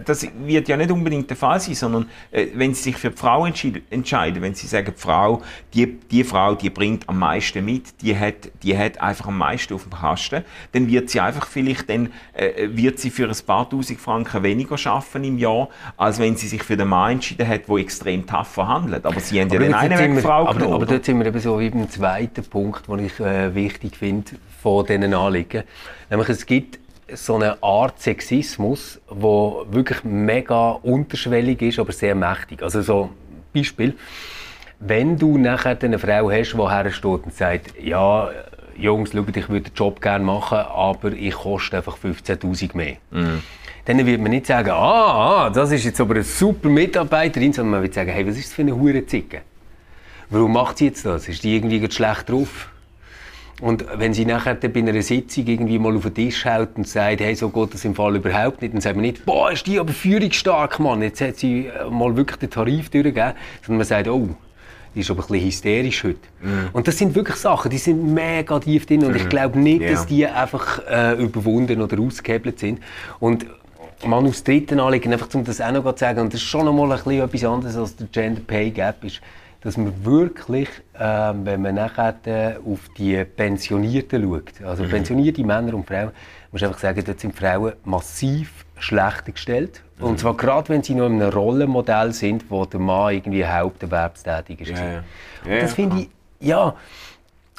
das 0.05 0.27
wird 0.45 0.67
ja 0.67 0.77
nicht 0.77 0.91
unbedingt 0.91 1.31
der 1.31 1.37
Fall 1.37 1.61
sein, 1.61 1.77
sondern 1.77 2.11
äh, 2.33 2.49
wenn 2.55 2.75
sie 2.75 2.83
sich 2.83 2.97
für 2.97 3.11
die 3.11 3.17
Frau 3.17 3.47
entscheiden, 3.47 4.43
wenn 4.43 4.57
sie 4.57 4.67
sagen, 4.67 4.93
die 4.97 5.01
Frau, 5.01 5.41
die, 5.73 6.01
die 6.01 6.25
Frau, 6.25 6.57
die 6.57 6.71
bringt 6.71 7.09
am 7.09 7.21
meisten 7.21 7.65
mit, 7.65 8.03
die 8.03 8.19
hat, 8.19 8.51
die 8.65 8.77
hat 8.77 9.01
einfach 9.01 9.29
am 9.29 9.39
meisten 9.39 9.73
auf 9.75 9.85
dem 9.85 9.93
Kasten, 9.93 10.43
dann 10.73 10.89
wird 10.89 11.11
sie 11.11 11.21
einfach 11.21 11.47
vielleicht 11.47 11.89
dann, 11.89 12.11
äh, 12.33 12.69
wird 12.73 12.99
sie 12.99 13.11
für 13.11 13.29
ein 13.29 13.37
paar 13.47 13.71
tausend 13.71 14.01
Franken 14.01 14.43
weniger 14.43 14.77
schaffen 14.77 15.23
im 15.23 15.39
Jahr, 15.39 15.69
als 15.97 16.19
wenn 16.19 16.37
sie 16.37 16.49
sich 16.49 16.65
für 16.65 16.77
den 16.77 16.89
Mann 16.89 17.13
entschieden 17.13 17.47
hat, 17.47 17.69
der 17.69 17.77
extrem 17.77 17.98
tough 18.27 18.49
verhandelt. 18.49 19.05
Aber 19.05 19.21
sie 19.21 19.41
haben 19.41 19.51
ja 19.51 19.59
den 19.59 19.75
einen 19.75 20.17
Weg 20.17 20.23
Frau 20.23 20.47
aber, 20.47 20.67
aber 20.67 20.87
dort 20.87 21.05
sind 21.05 21.19
wir 21.19 21.27
eben 21.27 21.41
so 21.41 21.59
wie 21.61 21.71
beim 21.71 21.89
zweiten 21.89 22.45
Punkt, 22.45 22.89
den 22.89 23.07
ich 23.07 23.19
äh, 23.21 23.55
wichtig 23.55 23.97
finde 23.97 24.33
von 24.63 24.85
diesen 24.87 25.15
Anliegen. 25.15 25.65
Nämlich 26.11 26.29
es 26.29 26.47
gibt 26.47 26.79
so 27.13 27.37
eine 27.37 27.63
Art 27.63 28.01
Sexismus, 28.01 29.01
wo 29.09 29.65
wirklich 29.71 30.05
mega 30.05 30.73
unterschwellig 30.73 31.63
ist, 31.63 31.79
aber 31.79 31.93
sehr 31.93 32.15
mächtig. 32.15 32.63
Also 32.63 32.83
so 32.83 33.11
Beispiel, 33.55 33.97
wenn 34.81 35.17
du 35.17 35.39
nachher 35.39 35.79
eine 35.83 35.99
Frau 35.99 36.31
hast, 36.31 36.53
die 36.53 36.69
hersteht 36.69 37.05
und 37.05 37.35
sagt, 37.35 37.81
ja, 37.81 38.31
Jungs, 38.77 39.13
schaut, 39.13 39.37
ich 39.37 39.49
würde 39.49 39.71
den 39.71 39.75
Job 39.75 40.01
gerne 40.01 40.25
machen, 40.25 40.59
aber 40.59 41.13
ich 41.13 41.35
koste 41.35 41.79
einfach 41.79 41.97
15'000 41.99 42.77
mehr. 42.77 42.97
Mhm 43.11 43.43
dann 43.89 44.05
wird 44.05 44.21
man 44.21 44.31
nicht 44.31 44.47
sagen, 44.47 44.71
ah, 44.71 45.47
ah, 45.47 45.51
das 45.51 45.73
ist 45.73 45.85
jetzt 45.85 45.99
aber 45.99 46.17
eine 46.17 46.23
super 46.23 46.69
Mitarbeiterin, 46.69 47.55
sondern 47.55 47.71
man 47.71 47.83
wird 47.83 47.95
sagen, 47.95 48.11
hey, 48.11 48.27
was 48.27 48.37
ist 48.37 48.49
das 48.49 48.53
für 48.53 48.61
eine 48.61 48.77
hure 48.77 49.07
Zicke? 49.07 49.41
Warum 50.29 50.53
macht 50.53 50.77
sie 50.77 50.87
jetzt 50.87 51.07
das? 51.07 51.27
Ist 51.27 51.43
die 51.43 51.57
irgendwie 51.57 51.91
schlecht 51.91 52.29
drauf? 52.29 52.69
Und 53.63 53.87
wenn 53.97 54.13
sie 54.13 54.27
nachher 54.27 54.57
bei 54.57 54.79
einer 54.79 55.01
Sitzung 55.01 55.47
irgendwie 55.47 55.79
mal 55.79 55.97
auf 55.97 56.03
den 56.03 56.15
Tisch 56.15 56.45
haut 56.45 56.77
und 56.77 56.87
sagt, 56.87 57.21
hey, 57.21 57.35
so 57.35 57.49
geht 57.49 57.73
das 57.73 57.85
im 57.87 57.95
Fall 57.95 58.17
überhaupt 58.17 58.61
nicht, 58.61 58.75
dann 58.75 58.83
sagt 58.83 58.95
man 58.95 59.07
nicht, 59.07 59.25
boah, 59.25 59.51
ist 59.51 59.67
die 59.67 59.81
aber 59.81 59.93
führungsstark, 59.93 60.79
Mann, 60.81 61.01
jetzt 61.01 61.23
hat 61.23 61.39
sie 61.39 61.67
äh, 61.67 61.89
mal 61.91 62.15
wirklich 62.15 62.39
den 62.39 62.51
Tarif 62.51 62.91
durchgegeben, 62.91 63.33
sondern 63.63 63.79
man 63.79 63.87
sagt, 63.87 64.07
oh, 64.07 64.29
die 64.95 65.01
ist 65.01 65.11
aber 65.11 65.23
ein 65.23 65.29
bisschen 65.29 65.47
hysterisch 65.47 66.05
heute. 66.05 66.19
Mm. 66.43 66.75
Und 66.75 66.87
das 66.87 66.99
sind 66.99 67.15
wirklich 67.15 67.37
Sachen, 67.37 67.71
die 67.71 67.79
sind 67.79 68.13
mega 68.13 68.61
tief 68.61 68.85
drin 68.85 69.05
und 69.05 69.13
mm. 69.13 69.17
ich 69.17 69.29
glaube 69.31 69.59
nicht, 69.59 69.81
yeah. 69.81 69.93
dass 69.93 70.07
die 70.07 70.27
einfach 70.27 70.83
äh, 70.87 71.15
überwunden 71.15 71.81
oder 71.81 71.99
ausgehebelt 72.01 72.59
sind. 72.59 72.81
Und 73.19 73.47
man 74.07 74.27
aus 74.27 74.45
dritten 74.45 74.81
anlegen, 74.81 75.13
einfach 75.13 75.33
um 75.35 75.45
das 75.45 75.61
auch 75.61 75.73
noch 75.73 75.93
zu 75.95 76.01
sagen, 76.01 76.21
und 76.21 76.33
das 76.33 76.41
ist 76.41 76.47
schon 76.47 76.65
noch 76.65 76.73
mal 76.73 76.91
ein 76.93 76.99
bisschen 77.03 77.23
etwas 77.23 77.45
anderes 77.45 77.77
als 77.77 77.97
der 77.97 78.07
Gender 78.09 78.41
Pay 78.47 78.71
Gap, 78.71 79.05
ist, 79.05 79.21
dass 79.61 79.77
man 79.77 79.93
wirklich, 80.05 80.69
äh, 80.95 81.01
wenn 81.01 81.63
man 81.63 81.75
nachher 81.75 82.15
äh, 82.27 82.57
auf 82.57 82.89
die 82.97 83.25
Pensionierten 83.25 84.23
schaut, 84.23 84.65
also 84.65 84.85
mhm. 84.85 84.91
pensionierte 84.91 85.45
Männer 85.45 85.75
und 85.75 85.87
Frauen, 85.87 86.13
muss 86.53 86.63
einfach 86.63 86.79
sagen, 86.79 87.03
dort 87.05 87.21
sind 87.21 87.35
Frauen 87.35 87.73
massiv 87.85 88.65
schlechter 88.79 89.33
gestellt. 89.33 89.83
Mhm. 89.99 90.05
Und 90.05 90.21
zwar 90.21 90.37
gerade, 90.37 90.69
wenn 90.69 90.83
sie 90.83 90.95
noch 90.95 91.07
in 91.07 91.21
einem 91.21 91.33
Rollenmodell 91.33 92.13
sind, 92.13 92.45
wo 92.51 92.65
der 92.65 92.81
Mann 92.81 93.15
irgendwie 93.15 93.45
haupterwerbstätig 93.45 94.61
ist. 94.61 94.71
Ja, 94.71 94.85
ja. 94.85 95.03
ja 95.47 95.61
das 95.61 95.73
finde 95.75 96.03
ich, 96.03 96.09
ja, 96.41 96.75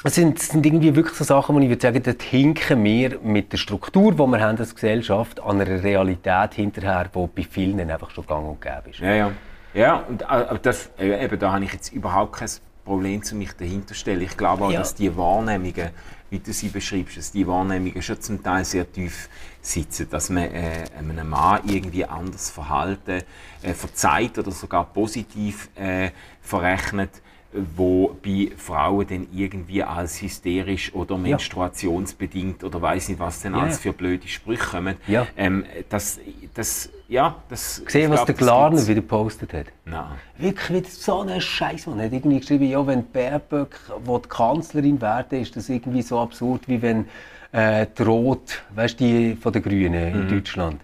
es 0.02 0.14
sind, 0.14 0.38
sind, 0.38 0.64
irgendwie 0.64 0.94
wirklich 0.96 1.16
so 1.16 1.24
Sachen, 1.24 1.54
wo 1.54 1.60
ich 1.60 1.68
würde 1.68 1.82
sagen, 1.82 2.02
dort 2.02 2.22
hinken 2.22 2.82
wir 2.84 3.18
mit 3.20 3.52
der 3.52 3.58
Struktur, 3.58 4.12
die 4.12 4.18
wir 4.18 4.40
haben 4.40 4.58
als 4.58 4.74
Gesellschaft, 4.74 5.40
an 5.40 5.60
einer 5.60 5.82
Realität 5.82 6.54
hinterher, 6.54 7.10
die 7.14 7.26
bei 7.34 7.42
vielen 7.42 7.90
einfach 7.90 8.10
schon 8.10 8.26
gang 8.26 8.48
und 8.48 8.60
gäbe 8.60 8.90
ist. 8.90 9.00
Ja, 9.00 9.14
ja. 9.14 9.32
Ja, 9.72 10.04
und 10.08 10.22
äh, 10.22 10.58
das, 10.62 10.90
äh, 10.98 11.24
eben, 11.24 11.38
da 11.38 11.52
habe 11.52 11.64
ich 11.64 11.72
jetzt 11.72 11.92
überhaupt 11.92 12.36
kein 12.36 12.48
Problem, 12.84 13.22
zu 13.22 13.36
mich 13.36 13.52
dahinter 13.52 13.94
stellen. 13.94 14.22
Ich 14.22 14.36
glaube 14.36 14.64
auch, 14.64 14.72
ja. 14.72 14.80
dass 14.80 14.94
die 14.94 15.16
Wahrnehmungen, 15.16 15.90
wie 16.30 16.38
du 16.40 16.52
sie 16.52 16.68
beschreibst, 16.68 17.16
dass 17.16 17.30
die 17.30 17.46
Wahrnehmungen 17.46 18.02
schon 18.02 18.20
zum 18.20 18.42
Teil 18.42 18.64
sehr 18.64 18.90
tief 18.90 19.28
sitzen, 19.60 20.08
dass 20.10 20.30
man 20.30 20.44
äh, 20.44 20.86
einem 20.98 21.28
Mann 21.28 21.60
irgendwie 21.66 22.04
anders 22.04 22.50
Verhalten 22.50 23.22
äh, 23.62 23.74
verzeiht 23.74 24.38
oder 24.38 24.50
sogar 24.50 24.86
positiv 24.86 25.68
äh, 25.76 26.10
verrechnet 26.40 27.22
wo 27.52 28.16
bei 28.22 28.50
Frauen 28.56 29.06
dann 29.08 29.26
irgendwie 29.34 29.82
als 29.82 30.22
hysterisch 30.22 30.94
oder 30.94 31.18
menstruationsbedingt 31.18 32.62
oder 32.62 32.80
weiß 32.80 33.08
nicht 33.08 33.18
was 33.18 33.42
denn 33.42 33.54
ja. 33.54 33.62
alles 33.62 33.78
für 33.78 33.92
blöde 33.92 34.28
Sprüche 34.28 34.62
kommen. 34.62 34.96
Ja. 35.08 35.26
Ähm, 35.36 35.64
das, 35.88 36.20
das, 36.54 36.90
ja, 37.08 37.36
das, 37.48 37.82
Gesehen, 37.84 38.10
was 38.10 38.18
glaub, 38.18 38.26
der 38.26 38.34
Glarner 38.36 38.86
wieder 38.86 39.00
gepostet 39.00 39.52
hat? 39.52 39.66
Nein. 39.84 40.12
Wirklich 40.38 40.70
wieder 40.70 40.88
so 40.90 41.20
ein 41.20 41.40
Scheiß. 41.40 41.86
Man 41.88 42.00
hat 42.00 42.12
irgendwie 42.12 42.38
geschrieben, 42.38 42.68
ja, 42.68 42.86
wenn 42.86 43.10
Baerböck 43.10 43.80
die 44.06 44.28
Kanzlerin 44.28 45.00
werden 45.00 45.40
ist 45.40 45.56
das 45.56 45.68
irgendwie 45.68 46.02
so 46.02 46.20
absurd, 46.20 46.68
wie 46.68 46.80
wenn 46.80 47.06
äh, 47.50 47.86
die 47.98 48.02
Roth, 48.02 48.62
weißt 48.76 49.00
die 49.00 49.34
von 49.34 49.52
den 49.52 49.62
Grünen 49.62 49.94
in 49.94 50.24
mhm. 50.24 50.28
Deutschland, 50.28 50.80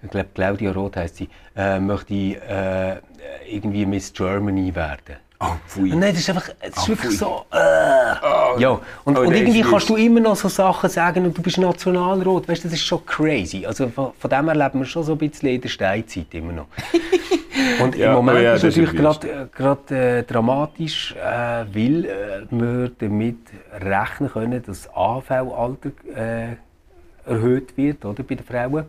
ich 0.00 0.10
glaube 0.10 0.28
Claudia 0.32 0.70
Roth 0.70 0.96
heißt 0.96 1.16
sie, 1.16 1.28
äh, 1.56 1.80
möchte 1.80 2.14
äh, 2.14 2.98
irgendwie 3.50 3.84
Miss 3.84 4.12
Germany 4.12 4.72
werden. 4.76 5.16
Oh, 5.40 5.52
pfui. 5.68 5.90
Nein, 5.90 6.12
das 6.12 6.18
ist 6.18 6.30
einfach, 6.30 6.48
das 6.60 6.70
ist 6.70 6.84
oh, 6.84 6.88
wirklich 6.88 7.16
so. 7.16 7.44
Äh. 7.52 7.56
Oh. 8.22 8.58
Ja, 8.58 8.70
und, 9.04 9.16
oh, 9.16 9.20
und 9.20 9.32
irgendwie 9.32 9.62
kannst 9.62 9.88
du 9.88 9.94
immer 9.94 10.18
noch 10.18 10.34
so 10.34 10.48
Sachen 10.48 10.90
sagen 10.90 11.26
und 11.26 11.38
du 11.38 11.42
bist 11.42 11.58
Nationalrat. 11.58 12.48
Weißt 12.48 12.64
du, 12.64 12.68
das 12.68 12.76
ist 12.76 12.84
schon 12.84 13.06
crazy. 13.06 13.64
Also 13.64 13.88
von, 13.88 14.12
von 14.18 14.30
dem 14.30 14.46
her 14.46 14.56
leben 14.56 14.80
wir 14.80 14.86
schon 14.86 15.04
so 15.04 15.12
ein 15.12 15.18
bisschen 15.18 15.50
in 15.50 15.60
der 15.60 15.68
Steinzeit 15.68 16.26
immer 16.32 16.52
noch. 16.52 16.66
und 17.82 17.94
ja, 17.94 18.08
im 18.08 18.14
Moment 18.16 18.38
oh 18.38 18.42
ja, 18.42 18.54
ist 18.54 18.64
es 18.64 18.76
natürlich 18.76 19.52
gerade 19.52 19.96
äh, 19.96 20.22
dramatisch, 20.24 21.14
äh, 21.14 21.64
weil 21.72 22.04
äh, 22.04 22.46
wir 22.50 22.90
damit 22.98 23.38
rechnen 23.80 24.32
können, 24.32 24.62
dass 24.66 24.82
das 24.82 24.90
AV-Alter 24.92 25.90
äh, 26.16 26.56
erhöht 27.30 27.76
wird 27.76 28.04
oder, 28.04 28.24
bei 28.24 28.34
den 28.34 28.44
Frauen 28.44 28.86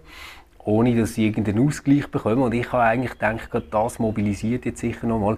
ohne 0.66 0.96
dass 0.96 1.16
sie 1.16 1.26
irgendeinen 1.26 1.68
Ausgleich 1.68 2.08
bekommen. 2.08 2.44
Und 2.44 2.54
ich 2.54 2.72
habe 2.72 2.84
eigentlich 2.84 3.14
gedacht, 3.14 3.50
das 3.72 3.98
mobilisiert 3.98 4.66
jetzt 4.66 4.82
sicher 4.82 5.08
nochmal. 5.08 5.38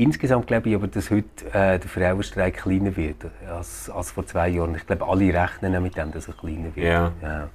Insgesamt 0.00 0.46
glaube 0.46 0.70
ich 0.70 0.74
aber, 0.74 0.88
dass 0.88 1.10
heute 1.10 1.44
äh, 1.52 1.78
der 1.78 1.82
Frauenstreik 1.82 2.62
kleiner 2.62 2.96
wird 2.96 3.26
als, 3.46 3.90
als 3.90 4.10
vor 4.10 4.26
zwei 4.26 4.48
Jahren. 4.48 4.74
Ich 4.74 4.86
glaube, 4.86 5.06
alle 5.06 5.26
rechnen 5.34 5.82
mit 5.82 5.94
dem, 5.94 6.10
dass 6.10 6.26
er 6.26 6.32
kleiner 6.32 6.74
wird. 6.74 6.86
Ja. 6.86 7.12
ja. 7.20 7.50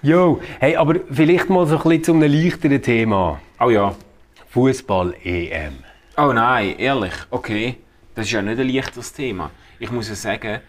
Jo, 0.00 0.40
hey, 0.60 0.76
aber 0.76 0.94
vielleicht 1.10 1.50
mal 1.50 1.66
so 1.66 1.76
ein 1.76 1.82
bisschen 1.82 2.04
zu 2.04 2.12
einem 2.12 2.32
leichteren 2.32 2.80
Thema. 2.80 3.40
Oh 3.58 3.68
ja. 3.68 3.96
Fußball-EM. 4.50 5.78
Oh 6.16 6.32
nein, 6.32 6.76
ehrlich, 6.78 7.14
okay. 7.30 7.78
Das 8.14 8.26
ist 8.26 8.32
ja 8.32 8.40
nicht 8.40 8.60
ein 8.60 8.68
leichteres 8.68 9.12
Thema. 9.12 9.50
Ich 9.80 9.90
muss 9.90 10.08
ja 10.08 10.14
sagen, 10.14 10.60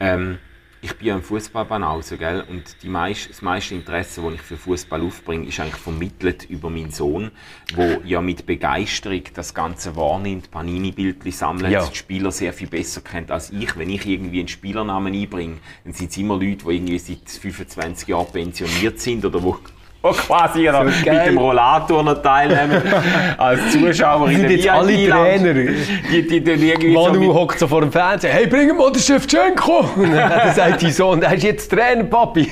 ähm, 0.00 0.38
ich 0.82 0.96
bin 0.96 1.08
ja 1.08 1.14
im 1.14 1.22
Fußballbanause, 1.22 2.16
gell? 2.16 2.44
Und 2.48 2.82
die 2.82 2.88
meist, 2.88 3.28
das 3.28 3.42
meiste 3.42 3.74
Interesse, 3.74 4.22
das 4.22 4.34
ich 4.34 4.40
für 4.40 4.56
Fußball 4.56 5.02
aufbringe, 5.02 5.46
ist 5.46 5.60
eigentlich 5.60 5.76
vermittelt 5.76 6.48
über 6.48 6.70
meinen 6.70 6.90
Sohn, 6.90 7.30
der 7.76 8.00
ja 8.04 8.22
mit 8.22 8.46
Begeisterung 8.46 9.22
das 9.34 9.52
Ganze 9.52 9.94
wahrnimmt, 9.96 10.50
Panini-Bildchen 10.50 11.32
sammelt, 11.32 11.72
ja. 11.72 11.86
die 11.86 11.94
Spieler 11.94 12.32
sehr 12.32 12.52
viel 12.54 12.68
besser 12.68 13.02
kennt 13.02 13.30
als 13.30 13.50
ich. 13.50 13.76
Wenn 13.76 13.90
ich 13.90 14.06
irgendwie 14.06 14.38
einen 14.38 14.48
Spielernamen 14.48 15.12
einbringe, 15.12 15.58
dann 15.84 15.92
sind 15.92 16.10
es 16.10 16.16
immer 16.16 16.34
Leute, 16.34 16.64
die 16.64 16.74
irgendwie 16.74 16.98
seit 16.98 17.28
25 17.28 18.08
Jahren 18.08 18.32
pensioniert 18.32 19.00
sind 19.00 19.24
oder 19.24 19.42
wo 19.42 19.58
Oh, 20.02 20.12
quasi 20.26 20.66
so 20.66 20.82
mit 20.82 21.06
dem 21.06 21.36
Rollator 21.36 22.02
noch 22.02 22.22
teilnehmen 22.22 22.82
als 23.38 23.72
Zuschauer 23.72 24.30
in 24.30 24.42
der 24.42 24.52
jetzt 24.52 24.68
alle 24.68 25.08
Trainer. 25.08 25.52
Die, 25.52 26.26
die, 26.26 26.40
die, 26.40 26.88
Manu 26.88 27.34
hockt 27.34 27.58
so 27.58 27.68
vor 27.68 27.82
dem 27.82 27.92
Fernseher. 27.92 28.32
Hey, 28.32 28.46
bring 28.46 28.74
mal 28.76 28.90
den 28.90 29.02
Shevchenko! 29.02 29.80
Und 29.96 30.12
dann 30.12 30.54
sagt 30.54 30.80
die 30.80 30.90
Sohn, 30.90 31.20
der 31.20 31.34
ist 31.34 31.42
jetzt 31.42 31.70
Trainer, 31.70 32.04
Papi. 32.04 32.48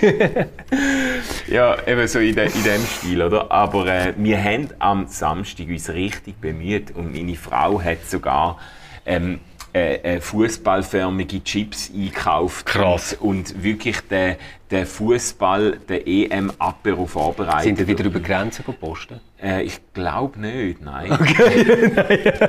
ja, 1.47 1.77
eben 1.87 2.07
so 2.07 2.19
in, 2.19 2.35
de, 2.35 2.47
in 2.47 2.65
dem 2.65 2.85
Stil, 2.85 3.23
oder? 3.23 3.51
Aber 3.51 3.87
äh, 3.87 4.13
wir 4.17 4.43
haben 4.43 4.69
am 4.79 5.07
Samstag 5.07 5.69
uns 5.69 5.89
richtig 5.89 6.39
bemüht 6.41 6.95
und 6.95 7.15
meine 7.15 7.35
Frau 7.35 7.81
hat 7.81 8.07
sogar 8.07 8.59
ähm, 9.07 9.41
äh, 9.75 10.17
äh, 10.17 10.21
fußballförmige 10.21 11.43
Chips 11.45 11.91
einkauft. 11.95 12.67
Krass. 12.67 13.15
Und, 13.15 13.53
und 13.53 13.63
wirklich 13.63 14.01
den, 14.03 14.37
den 14.71 14.87
Fußball, 14.87 15.79
den 15.89 16.07
EM-Apero 16.07 17.07
vorbereitet. 17.07 17.65
Sind 17.65 17.79
die 17.79 17.87
wieder 17.87 18.05
über 18.05 18.21
Grenzen 18.21 18.65
gepostet? 18.65 19.21
Äh, 19.43 19.63
ich 19.63 19.81
glaube 19.93 20.41
nicht, 20.41 20.81
nein. 20.81 21.13
Okay, 21.13 22.49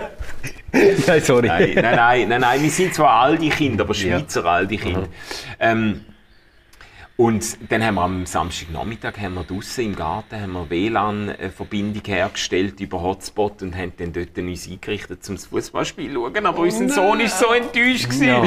nein, 1.08 1.22
sorry. 1.22 1.48
Nein, 1.48 1.72
nein, 1.76 1.96
nein, 1.96 2.30
nein, 2.30 2.42
nein, 2.42 2.64
wir 2.64 2.70
sind 2.70 2.94
zwar 2.94 3.22
alte 3.22 3.50
Kinder, 3.50 3.84
aber 3.84 3.94
Schweizer 3.94 4.44
ja. 4.44 4.52
alte 4.52 4.78
Kinder. 4.78 5.08
Ähm, 5.60 6.06
und 7.20 7.58
dann 7.70 7.84
haben 7.84 7.96
wir 7.96 8.04
am 8.04 8.26
Samstagnachmittag 8.26 9.20
haben 9.20 9.34
wir 9.34 9.44
draussen 9.44 9.84
im 9.88 9.96
Garten 9.98 10.40
haben 10.40 10.54
wir 10.54 10.70
WLAN-Verbindung 10.70 12.02
hergestellt 12.06 12.80
über 12.80 13.02
Hotspot 13.02 13.62
und 13.62 13.76
haben 13.76 13.92
dann 13.98 14.14
dort 14.14 14.38
uns 14.38 14.70
eingerichtet 14.70 15.22
zum 15.22 15.38
Fußballspiel 15.38 16.14
zu 16.14 16.16
schauen. 16.16 16.46
Aber 16.46 16.60
oh 16.60 16.62
unser 16.62 16.88
Sohn 16.88 17.20
war 17.20 17.28
so 17.28 17.52
enttäuscht. 17.52 18.14
Ja. 18.22 18.46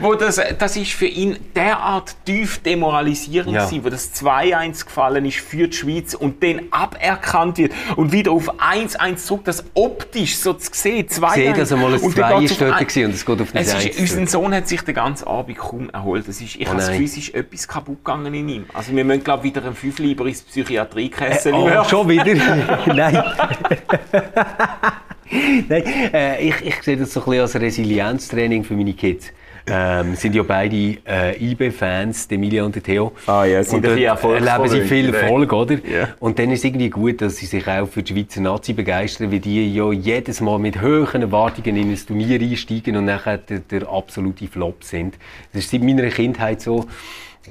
Wo 0.00 0.14
das, 0.14 0.40
das 0.58 0.74
ist 0.74 0.92
für 0.92 1.04
ihn 1.04 1.36
derart 1.54 2.16
tief 2.24 2.60
demoralisierend 2.60 3.52
ja. 3.52 3.66
gewesen, 3.66 3.84
wo 3.84 3.90
das 3.90 4.14
2-1 4.14 4.86
gefallen 4.86 5.26
ist 5.26 5.40
für 5.40 5.68
die 5.68 5.76
Schweiz 5.76 6.14
und 6.14 6.42
dann 6.42 6.62
aberkannt 6.70 7.58
wird 7.58 7.72
und 7.96 8.12
wieder 8.12 8.32
auf 8.32 8.58
1-1 8.58 9.16
zurück, 9.16 9.42
das 9.44 9.64
optisch 9.74 10.38
so 10.38 10.54
zu 10.54 10.70
sehen, 10.72 11.06
2-1. 11.08 11.26
Ich 11.26 11.34
sehe, 11.34 11.52
dass 11.52 11.70
er 11.72 11.76
mal 11.76 11.92
ein 11.92 12.00
2 12.00 12.42
ist 12.42 12.58
dort 12.58 12.80
und 12.80 13.14
es 13.14 13.26
geht 13.26 13.40
auf 13.42 13.54
ein 13.54 13.66
Unser 13.98 14.26
Sohn 14.28 14.54
hat 14.54 14.66
sich 14.66 14.80
den 14.80 14.94
ganzen 14.94 15.28
Abend 15.28 15.58
kaum 15.58 15.90
erholt. 15.90 16.26
Das 16.26 16.40
ist, 16.40 16.56
ich 16.56 16.66
oh 16.66 16.70
habe 16.70 16.78
das 16.78 16.88
Gefühl, 16.88 17.04
es 17.04 17.18
ist 17.18 17.34
etwas 17.34 17.68
kaputt 17.68 17.98
gegangen 17.98 18.13
gegangen 18.14 18.34
in 18.34 18.48
ihm. 18.48 18.64
Also 18.72 18.94
wir 18.94 19.04
müssen, 19.04 19.24
glaube 19.24 19.44
wieder 19.44 19.64
ein 19.64 19.74
Fünfliber 19.74 20.26
ins 20.26 20.42
Psychiatriekessel. 20.42 21.52
Äh, 21.52 21.78
oh, 21.78 21.84
schon 21.84 22.08
wieder? 22.08 22.34
Nein. 22.86 23.22
Nein, 25.68 25.82
äh, 26.12 26.48
ich, 26.48 26.54
ich 26.64 26.82
sehe 26.82 26.96
das 26.96 27.12
so 27.12 27.20
ein 27.20 27.24
bisschen 27.26 27.42
als 27.42 27.54
Resilienztraining 27.56 28.64
für 28.64 28.74
meine 28.74 28.92
Kids. 28.92 29.32
Ähm, 29.66 30.14
sind 30.14 30.34
ja 30.34 30.42
beide 30.42 30.76
äh, 31.06 31.42
IB-Fans, 31.42 32.26
Emilia 32.30 32.64
und 32.64 32.84
Theo. 32.84 33.12
Ah 33.26 33.46
ja, 33.46 33.64
sind 33.64 33.76
und 33.76 33.98
dort 33.98 34.24
erleben 34.24 34.68
sie 34.68 34.82
viel 34.82 35.14
Erfolg, 35.14 35.50
oder? 35.54 35.76
Yeah. 35.82 36.08
Und 36.20 36.38
dann 36.38 36.50
ist 36.50 36.58
es 36.58 36.64
irgendwie 36.66 36.90
gut, 36.90 37.22
dass 37.22 37.38
sie 37.38 37.46
sich 37.46 37.66
auch 37.66 37.86
für 37.86 38.02
die 38.02 38.12
Schweizer 38.12 38.42
Nazi 38.42 38.74
begeistern, 38.74 39.32
weil 39.32 39.40
die 39.40 39.74
ja 39.74 39.90
jedes 39.90 40.42
Mal 40.42 40.58
mit 40.58 40.82
hohen 40.82 41.22
Erwartungen 41.22 41.76
in 41.78 41.90
ein 41.90 41.96
Turnier 42.06 42.38
einsteigen 42.42 42.96
und 42.96 43.06
nachher 43.06 43.38
der, 43.38 43.60
der 43.60 43.88
absolute 43.88 44.48
Flop 44.48 44.84
sind. 44.84 45.14
Das 45.54 45.64
ist 45.64 45.70
seit 45.70 45.82
meiner 45.82 46.08
Kindheit 46.10 46.60
so. 46.60 46.84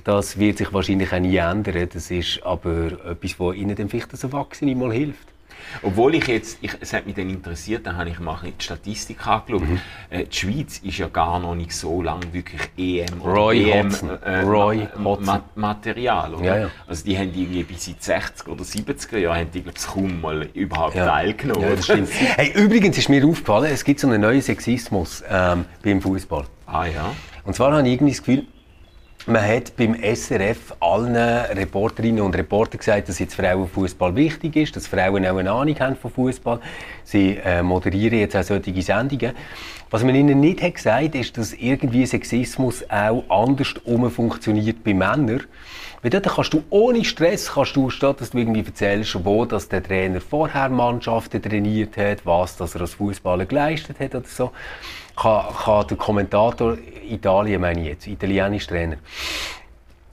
Das 0.03 0.39
wird 0.39 0.58
sich 0.58 0.73
wahrscheinlich 0.73 1.13
auch 1.13 1.19
nie 1.19 1.38
ändern. 1.38 1.89
Das 1.93 2.12
ist 2.12 2.41
aber 2.43 2.91
etwas, 3.06 3.39
was 3.39 3.56
Ihnen 3.56 3.75
dann 3.75 3.89
vielleicht 3.89 4.12
als 4.12 4.23
Erwachsene 4.23 4.75
mal 4.75 4.91
hilft. 4.91 5.34
Obwohl 5.82 6.15
ich 6.15 6.27
jetzt, 6.27 6.58
ich, 6.62 6.71
es 6.79 6.93
hat 6.93 7.06
mich 7.06 7.15
dann 7.15 7.29
interessiert, 7.29 7.88
dann 7.88 7.97
habe 7.97 8.10
ich 8.10 8.19
mal 8.19 8.38
die 8.43 8.63
Statistik 8.63 9.25
angeschaut. 9.25 9.67
Mhm. 9.67 9.79
Äh, 10.10 10.25
die 10.25 10.36
Schweiz 10.36 10.79
ist 10.79 10.97
ja 10.97 11.08
gar 11.08 11.39
noch 11.39 11.56
nicht 11.56 11.73
so 11.73 12.01
lange 12.01 12.32
wirklich 12.32 12.62
EM 12.77 13.21
Roy 13.21 13.71
EM 13.71 13.89
äh, 14.23 14.41
Roy 14.41 14.88
Ma 14.97 15.43
Material. 15.56 16.36
Oder? 16.36 16.45
Ja, 16.45 16.58
ja. 16.58 16.69
Also 16.88 17.06
die 17.06 17.17
haben 17.17 17.32
irgendwie 17.34 17.63
bis 17.63 17.88
in 17.88 17.95
die 17.95 18.03
60er 18.03 18.49
oder 18.49 18.63
70er 18.63 19.17
Jahre 19.17 19.39
haben 19.39 19.51
die, 19.51 19.62
glaube 19.62 19.77
ich, 19.77 19.86
kaum 19.86 20.21
mal 20.21 20.47
überhaupt 20.53 20.95
ja. 20.95 21.06
teilgenommen. 21.06 21.63
Ja, 21.63 21.75
das 21.75 21.86
stimmt. 21.86 22.10
hey, 22.12 22.51
übrigens 22.53 22.97
ist 22.97 23.10
mir 23.10 23.25
aufgefallen, 23.25 23.71
es 23.71 23.84
gibt 23.84 23.99
so 23.99 24.08
einen 24.08 24.21
neuen 24.21 24.41
Sexismus 24.41 25.23
ähm, 25.29 25.65
beim 25.82 26.01
Fußball. 26.01 26.45
Ah 26.65 26.86
ja. 26.86 27.13
Und 27.45 27.56
zwar 27.56 27.73
habe 27.73 27.88
ich 27.88 27.93
irgendwie 27.93 28.13
das 28.13 28.23
Gefühl, 28.23 28.45
man 29.25 29.47
hat 29.47 29.75
beim 29.77 29.95
SRF 29.95 30.75
allen 30.79 31.15
Reporterinnen 31.15 32.21
und 32.21 32.36
Reportern 32.36 32.79
gesagt, 32.79 33.09
dass 33.09 33.19
jetzt 33.19 33.36
Frauenfußball 33.36 34.15
wichtig 34.15 34.55
ist, 34.55 34.75
dass 34.75 34.88
Frauen 34.88 35.25
auch 35.25 35.38
eine 35.38 35.51
Ahnung 35.51 35.79
haben 35.79 35.95
von 35.95 36.12
Fußball. 36.12 36.59
Sie 37.03 37.38
äh, 37.38 37.63
moderieren 37.63 38.19
jetzt 38.19 38.36
auch 38.36 38.43
solche 38.43 38.81
Sendungen. 38.81 39.33
Was 39.89 40.03
man 40.03 40.15
ihnen 40.15 40.39
nicht 40.39 40.62
hat 40.62 40.75
gesagt, 40.75 41.15
ist, 41.15 41.38
dass 41.38 41.53
irgendwie 41.53 42.05
Sexismus 42.05 42.83
auch 42.89 43.23
anders 43.29 43.75
funktioniert 44.13 44.83
bei 44.83 44.93
Männern. 44.93 45.43
Weil 46.03 46.09
dort 46.09 46.27
kannst 46.27 46.53
du 46.53 46.63
ohne 46.69 47.05
Stress, 47.05 47.53
kannst 47.53 47.77
du, 47.77 47.89
statt 47.89 48.19
dass 48.19 48.31
du 48.31 48.37
irgendwie 48.37 48.65
erzählst, 48.65 49.17
wo 49.23 49.45
dass 49.45 49.69
der 49.69 49.81
Trainer 49.81 50.19
vorher 50.19 50.67
Mannschaften 50.67 51.41
trainiert 51.41 51.95
hat, 51.95 52.25
was 52.25 52.57
dass 52.57 52.75
er 52.75 52.81
als 52.81 52.95
Fußballer 52.95 53.45
geleistet 53.45 54.01
hat 54.01 54.13
oder 54.13 54.27
so, 54.27 54.51
kann, 55.15 55.45
kann 55.63 55.87
der 55.87 55.97
Kommentator, 55.97 56.77
Italien 57.09 57.61
meine 57.61 57.79
ich 57.79 57.87
jetzt, 57.87 58.07
italienischer 58.07 58.67
Trainer, 58.67 58.97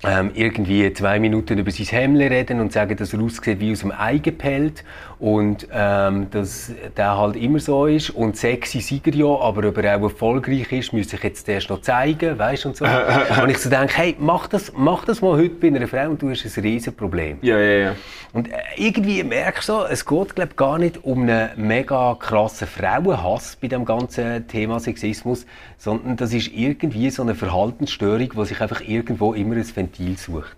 ähm, 0.04 0.30
irgendwie 0.34 0.92
zwei 0.92 1.18
Minuten 1.18 1.58
über 1.58 1.72
sein 1.72 1.86
Hemd 1.86 2.20
reden 2.20 2.60
und 2.60 2.72
sagen, 2.72 2.96
dass 2.96 3.12
er 3.12 3.20
aussieht 3.20 3.58
wie 3.58 3.72
aus 3.72 3.80
dem 3.80 3.90
Ei 3.90 4.18
gepellt 4.18 4.84
und 5.20 5.68
ähm, 5.70 6.30
dass 6.30 6.72
der 6.96 7.18
halt 7.18 7.36
immer 7.36 7.58
so 7.58 7.84
ist 7.84 8.08
und 8.08 8.38
sexy 8.38 8.80
Sieger 8.80 9.14
ja, 9.14 9.26
aber 9.26 9.68
ob 9.68 9.76
er 9.76 9.98
auch 9.98 10.04
erfolgreich 10.04 10.72
ist, 10.72 10.94
müsste 10.94 11.16
ich 11.16 11.22
jetzt 11.22 11.46
erst 11.46 11.68
noch 11.68 11.82
zeigen, 11.82 12.38
weißt 12.38 12.64
und 12.64 12.76
so. 12.78 12.86
und 13.42 13.50
ich 13.50 13.58
so 13.58 13.68
denke, 13.68 13.98
hey, 13.98 14.16
mach 14.18 14.46
das, 14.46 14.72
mach 14.74 15.04
das 15.04 15.20
mal 15.20 15.36
heute 15.36 15.50
bei 15.56 15.66
einer 15.66 15.86
Frau 15.86 16.08
und 16.08 16.22
du 16.22 16.30
hast 16.30 16.46
ein 16.46 16.62
riesen 16.62 16.94
Problem. 16.96 17.36
Ja, 17.42 17.58
ja, 17.58 17.78
ja. 17.84 17.96
Und 18.32 18.50
äh, 18.50 18.56
irgendwie 18.76 19.22
merkst 19.22 19.68
du 19.68 19.72
so, 19.72 19.84
es 19.84 20.06
geht 20.06 20.34
glaub, 20.34 20.56
gar 20.56 20.78
nicht 20.78 21.04
um 21.04 21.22
einen 21.22 21.50
mega 21.56 22.16
krassen 22.18 22.66
Frauenhass 22.66 23.56
bei 23.60 23.68
dem 23.68 23.84
ganzen 23.84 24.48
Thema 24.48 24.80
Sexismus, 24.80 25.44
sondern 25.76 26.16
das 26.16 26.32
ist 26.32 26.48
irgendwie 26.48 27.10
so 27.10 27.22
eine 27.22 27.34
Verhaltensstörung, 27.34 28.30
die 28.30 28.44
sich 28.46 28.60
einfach 28.62 28.80
irgendwo 28.80 29.34
immer 29.34 29.56
ein 29.56 29.76
Ventil 29.76 30.16
sucht. 30.16 30.56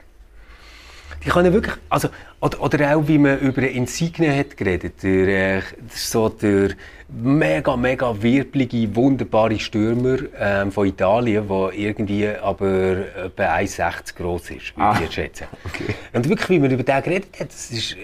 Die 1.25 1.31
können 1.31 1.53
wirklich, 1.53 1.75
also, 1.89 2.09
oder, 2.41 2.61
oder 2.61 2.97
auch, 2.97 3.07
wie 3.07 3.19
man 3.19 3.39
über 3.39 3.63
Insigne 3.63 4.37
hat 4.37 4.57
geredet, 4.57 5.03
der, 5.03 5.59
äh, 5.59 5.63
so 5.89 6.29
der 6.29 6.71
mega, 7.09 7.77
mega 7.77 8.21
wirblige, 8.23 8.95
wunderbare 8.97 9.59
Stürmer 9.59 10.19
ähm, 10.39 10.73
von 10.73 10.87
Italien, 10.89 11.47
der 11.47 11.71
irgendwie 11.75 12.27
aber 12.29 13.07
etwa 13.25 13.55
1,60 13.57 14.17
groß 14.17 14.51
ist, 14.51 14.77
würde 14.77 14.83
Ah. 14.83 14.95
ich 14.95 15.01
jetzt 15.03 15.15
schätzen. 15.15 15.47
Okay. 15.65 15.95
Und 16.13 16.29
wirklich, 16.29 16.49
wie 16.51 16.59
man 16.59 16.71
über 16.71 16.83
den 16.83 17.03
geredet 17.03 17.39
hat, 17.39 17.49
das 17.49 17.71
ist 17.71 17.93
äh, 17.93 17.99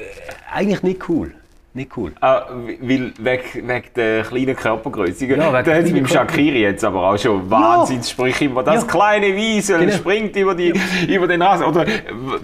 eigentlich 0.53 0.83
nicht 0.83 1.09
cool. 1.09 1.35
Nicht 1.79 1.97
cool. 1.97 2.11
Ah, 2.21 2.47
weil 2.81 3.13
wegen, 3.21 3.53
wegen 3.69 3.85
der 3.95 4.23
kleinen 4.25 4.57
Körpergröße. 4.57 5.27
Ja, 5.27 5.37
da 5.37 5.53
hat 5.53 5.67
es 5.69 5.93
beim 5.93 6.03
kleinen 6.05 6.09
Shakiri 6.09 6.61
jetzt 6.63 6.85
aber 6.85 7.09
auch 7.11 7.17
schon 7.17 7.49
Wahnsinnssprüche 7.49 8.47
immer. 8.47 8.65
Das 8.65 8.83
Ja. 8.83 8.89
kleine 8.89 9.37
Wiesel 9.37 9.79
Genau. 9.79 9.93
springt 9.93 10.35
über, 10.35 10.57
die, 10.57 10.73
über 11.09 11.29
den 11.29 11.41
Rasen. 11.41 11.67
Oder 11.67 11.87
äh, 11.87 11.91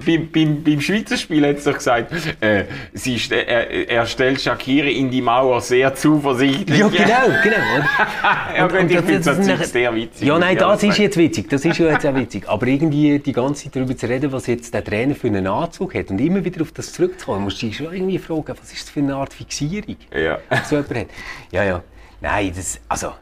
beim, 0.06 0.28
beim, 0.30 0.62
beim 0.62 0.80
Schweizer 0.80 1.16
Spiel 1.16 1.44
hat 1.48 1.56
es 1.56 1.64
doch 1.64 1.74
gesagt, 1.74 2.12
äh, 2.40 2.64
sie 2.92 3.18
ste 3.18 3.34
er, 3.46 4.06
stellt 4.06 4.40
Shakiri 4.40 4.92
in 4.98 5.10
die 5.10 5.20
Mauer 5.20 5.60
sehr 5.60 5.92
zuversichtlich. 5.96 6.78
Ja, 6.78 6.86
genau, 6.86 7.06
genau. 7.42 7.56
oder? 7.76 8.56
ja, 8.56 8.66
gut, 8.68 8.88
ich 8.90 8.96
finde 8.98 9.20
das 9.20 9.38
nachher- 9.38 9.64
sehr 9.66 9.94
witzig. 9.96 10.28
Ja, 10.28 10.38
nein, 10.38 10.56
das 10.56 10.80
ist 10.84 10.96
jetzt 10.98 11.16
witzig. 11.16 11.48
Das 11.50 11.64
ist 11.64 11.76
ja 11.78 11.90
jetzt 11.90 12.06
auch 12.06 12.14
witzig. 12.14 12.48
Aber 12.48 12.66
irgendwie 12.68 13.18
die 13.18 13.32
ganze 13.32 13.64
Zeit 13.64 13.74
darüber 13.74 13.96
zu 13.96 14.06
reden, 14.08 14.30
was 14.30 14.46
jetzt 14.46 14.72
der 14.72 14.84
Trainer 14.84 15.16
für 15.16 15.26
einen 15.26 15.48
Anzug 15.48 15.96
hat 15.96 16.10
und 16.10 16.20
immer 16.20 16.44
wieder 16.44 16.62
auf 16.62 16.70
das 16.70 16.92
zurückzukommen, 16.92 17.42
musst 17.42 17.60
du 17.60 17.66
dich 17.66 17.76
schon 17.78 17.92
irgendwie 17.92 18.18
fragen, 18.18 18.44
was 18.60 18.72
ist 18.72 18.82
das 18.84 18.90
für 18.90 19.00
eine 19.00 19.16
Art 19.24 19.34
Fixierung. 19.34 19.96
Ja. 20.14 20.38
so 20.64 20.76
jemand 20.76 20.94
hat. 20.94 21.06
Ja, 21.50 21.64
ja. 21.64 21.82
Nein, 22.20 22.52
das, 22.54 22.80
also, 22.88 23.12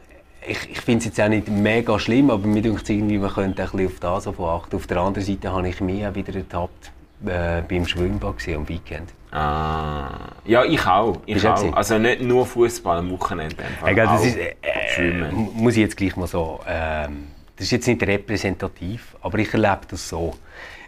ich, 0.46 0.70
ich 0.70 0.80
finde 0.80 0.98
es 0.98 1.04
jetzt 1.06 1.20
auch 1.20 1.28
nicht 1.28 1.48
mega 1.48 1.98
schlimm, 1.98 2.30
aber 2.30 2.46
mir 2.46 2.62
denkt 2.62 2.88
irgendwie, 2.90 3.18
man 3.18 3.30
könnte 3.32 3.62
ein 3.62 3.70
bisschen 3.70 3.86
auf 3.86 4.00
das 4.00 4.26
auf 4.26 4.40
achten. 4.40 4.76
Auf 4.76 4.86
der 4.86 4.98
anderen 4.98 5.26
Seite 5.26 5.50
habe 5.52 5.68
ich 5.68 5.80
mich 5.80 6.06
auch 6.06 6.14
wieder 6.14 6.34
ertappt 6.34 6.92
äh, 7.26 7.62
beim 7.68 7.86
Schwimmbad 7.86 8.36
gesehen 8.38 8.56
am 8.58 8.68
Weekend. 8.68 9.08
Ah, 9.30 10.10
ja, 10.44 10.62
ich 10.64 10.84
auch. 10.86 11.18
Ich 11.26 11.34
Bist 11.34 11.46
auch? 11.46 11.72
Also 11.72 11.98
nicht 11.98 12.20
nur 12.20 12.44
Fußball 12.44 12.98
am 12.98 13.10
Wochenende. 13.12 13.56
Egal, 13.84 14.06
das 14.06 14.26
ist, 14.26 14.36
äh, 14.36 14.54
m- 14.98 15.48
muss 15.54 15.72
ich 15.74 15.78
jetzt 15.80 15.96
gleich 15.96 16.14
mal 16.16 16.26
so, 16.26 16.60
ähm, 16.68 17.28
das 17.56 17.66
ist 17.66 17.70
jetzt 17.72 17.86
nicht 17.86 18.02
repräsentativ, 18.02 19.16
aber 19.22 19.38
ich 19.38 19.52
erlebe 19.54 19.80
das 19.88 20.08
so. 20.08 20.34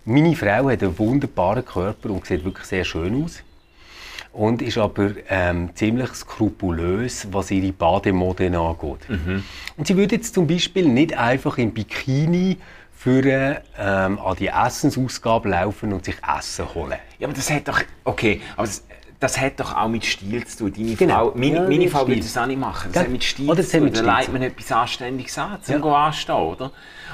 Meine 0.05 0.37
Frau 0.37 0.68
hat 0.68 0.83
einen 0.83 0.98
wunderbaren 0.98 1.64
Körper 1.64 2.11
und 2.11 2.27
sieht 2.27 2.44
wirklich 2.44 2.66
sehr 2.66 2.85
schön 2.85 3.24
aus. 3.24 3.42
Und 4.35 4.62
ist 4.62 4.79
aber 4.79 5.12
ähm, 5.29 5.70
ziemlich 5.75 6.12
skrupulös, 6.14 7.29
was 7.31 7.53
ihre 7.53 7.73
Bademode 7.73 8.47
angeht. 8.47 9.09
Und 9.77 9.87
sie 9.87 9.97
würde 9.97 10.16
jetzt 10.16 10.35
zum 10.35 10.47
Beispiel 10.49 10.88
nicht 10.88 11.16
einfach 11.16 11.57
im 11.57 11.73
Bikini 11.73 12.59
für 12.92 13.62
ähm, 13.79 14.18
an 14.18 14.37
die 14.37 14.49
Essensausgabe 14.49 15.51
laufen 15.51 15.92
und 15.92 16.05
sich 16.05 16.16
Essen 16.27 16.75
holen. 16.75 16.99
Ja, 17.18 17.29
aber 17.29 17.37
das 17.37 17.51
hat 17.51 17.68
doch. 17.68 17.81
Okay, 18.05 18.40
aber 18.57 18.66
das, 18.66 18.85
das 19.20 19.40
hat 19.40 19.59
doch 19.61 19.74
auch 19.77 19.88
mit 19.88 20.05
Stil 20.05 20.44
zu 20.46 20.59
tun. 20.70 20.72
Deine 20.77 20.94
Genau. 20.96 21.14
Frau, 21.14 21.33
meine, 21.35 21.55
Ja, 21.57 21.62
meine 21.62 21.88
Frau 21.88 22.07
würde 22.07 22.20
das 22.20 22.37
auch 22.37 22.46
nicht 22.46 22.61
machen. 22.61 22.90
Das 22.92 22.94
Gell? 22.94 23.03
hat 23.05 23.11
mit 23.11 23.24
Stil 23.24 23.50
Oder 23.50 23.62
zu 23.62 23.79
tun. 23.79 23.90
Da 23.92 24.00
leitet 24.00 24.33
man 24.33 24.42
etwas 24.42 24.72
Anständiges 24.72 25.38
an, 25.38 25.59
zum 25.62 25.81
Ja. 25.83 25.87
ja. 25.87 25.92
anstehen, 26.07 26.35
oder? 26.35 26.70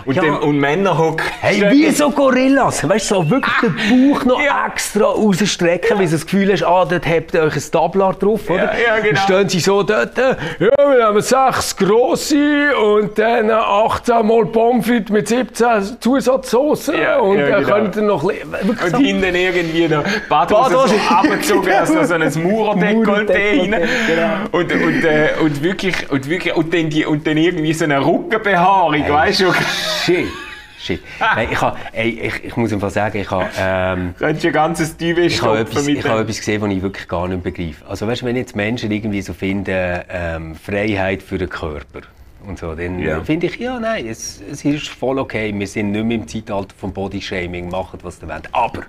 Und, 0.06 0.14
Ja. 0.16 0.22
dann, 0.22 0.36
und 0.38 0.58
Männer 0.58 0.96
hocken. 0.96 1.26
Hey, 1.40 1.62
wie 1.72 1.90
so 1.90 2.10
Gorillas. 2.10 2.88
Weißt 2.88 3.10
du, 3.10 3.16
so 3.16 3.30
wirklich 3.30 3.54
den 3.60 4.12
Bauch 4.12 4.24
noch 4.24 4.40
Ja. 4.40 4.66
extra 4.66 5.04
rausstrecken, 5.04 5.98
weil 5.98 6.06
du 6.06 6.12
das 6.12 6.24
Gefühl 6.24 6.50
hast, 6.52 6.62
ah, 6.62 6.84
dort 6.86 7.06
habt 7.06 7.34
ihr 7.34 7.42
euch 7.42 7.56
ein 7.56 7.62
Tablar 7.70 8.14
drauf, 8.14 8.48
oder? 8.48 8.72
Ja, 8.78 8.96
ja, 8.96 9.00
genau. 9.00 9.08
Dann 9.14 9.16
stehen 9.24 9.48
sie 9.50 9.60
so 9.60 9.82
dort, 9.82 10.16
äh, 10.18 10.36
ja, 10.58 10.70
wir 10.96 11.04
haben 11.04 11.20
sechs 11.20 11.76
grosse 11.76 12.74
und 12.76 13.18
dann 13.18 13.50
18 13.50 14.26
Mal 14.26 14.46
Pommes 14.46 14.86
frites 14.86 15.10
mit 15.10 15.28
17 15.28 16.00
Zusatzsoßen 16.00 16.94
Ja, 16.98 17.18
und 17.18 17.38
ja, 17.38 17.50
dann 17.50 17.64
genau. 17.64 17.74
könnt 17.74 17.96
ihr 17.96 18.02
noch... 18.02 18.22
li- 18.24 18.36
Wirklich 18.62 18.82
Und 18.82 18.90
so- 18.90 18.96
hinten 18.98 19.34
irgendwie 19.34 19.88
Badhose 20.28 20.74
Badhose. 20.74 20.94
so 20.94 21.14
abgezogen, 21.14 21.72
also 21.96 22.18
so 22.30 22.40
ein 22.40 22.52
Mauerdekolleté, 22.52 23.60
rein. 23.60 23.88
genau. 24.06 24.32
Und, 24.52 24.72
und, 24.72 25.04
äh, 25.04 25.28
und 25.40 25.62
wirklich, 25.62 26.10
und 26.10 26.28
wirklich, 26.28 26.54
und 26.54 26.72
dann, 26.72 26.90
die, 26.90 27.04
und 27.04 27.26
dann 27.26 27.36
irgendwie 27.36 27.72
so 27.72 27.84
eine 27.84 28.04
Rückenbehaarung, 28.04 29.08
weißt 29.08 29.40
du? 29.40 29.52
Shit. 30.04 30.28
Shit. 30.78 31.02
Nein, 31.20 31.48
ich, 31.50 31.60
ha, 31.60 31.76
ey, 31.92 32.08
ich, 32.08 32.44
ich 32.44 32.56
muss 32.56 32.72
einfach 32.72 32.90
sagen, 32.90 33.18
ich 33.18 33.30
habe... 33.30 33.46
Ähm, 33.58 34.14
Könntest 34.18 34.44
du 34.44 34.48
ein 34.48 34.54
ganzes 34.54 34.96
Duvet 34.96 35.26
Ich 35.26 35.42
habe 35.42 35.58
etwas, 35.58 35.86
ich 35.86 36.02
dem. 36.02 36.12
etwas 36.12 36.38
gesehen, 36.38 36.62
was 36.62 36.70
ich 36.70 36.82
wirklich 36.82 37.06
gar 37.06 37.28
nicht 37.28 37.42
begreife. 37.42 37.86
Also 37.86 38.06
weißt, 38.06 38.24
wenn 38.24 38.36
jetzt 38.36 38.56
Menschen 38.56 38.90
irgendwie 38.90 39.20
so 39.20 39.34
finden, 39.34 40.00
ähm, 40.08 40.54
Freiheit 40.54 41.22
für 41.22 41.36
den 41.36 41.50
Körper 41.50 42.00
und 42.46 42.58
so, 42.58 42.74
dann 42.74 42.98
Ja. 42.98 43.22
finde 43.22 43.46
ich, 43.46 43.56
ja, 43.56 43.78
nein, 43.78 44.06
es, 44.06 44.40
es 44.50 44.64
ist 44.64 44.88
voll 44.88 45.18
okay. 45.18 45.52
Wir 45.56 45.66
sind 45.66 45.92
nicht 45.92 46.04
mehr 46.04 46.16
im 46.18 46.28
Zeitalter 46.28 46.74
vom 46.76 46.92
Bodyshaming, 46.92 47.68
machen 47.70 47.98
was 48.02 48.20
ihr 48.22 48.28
wollt. 48.28 48.48
Aber 48.52 48.82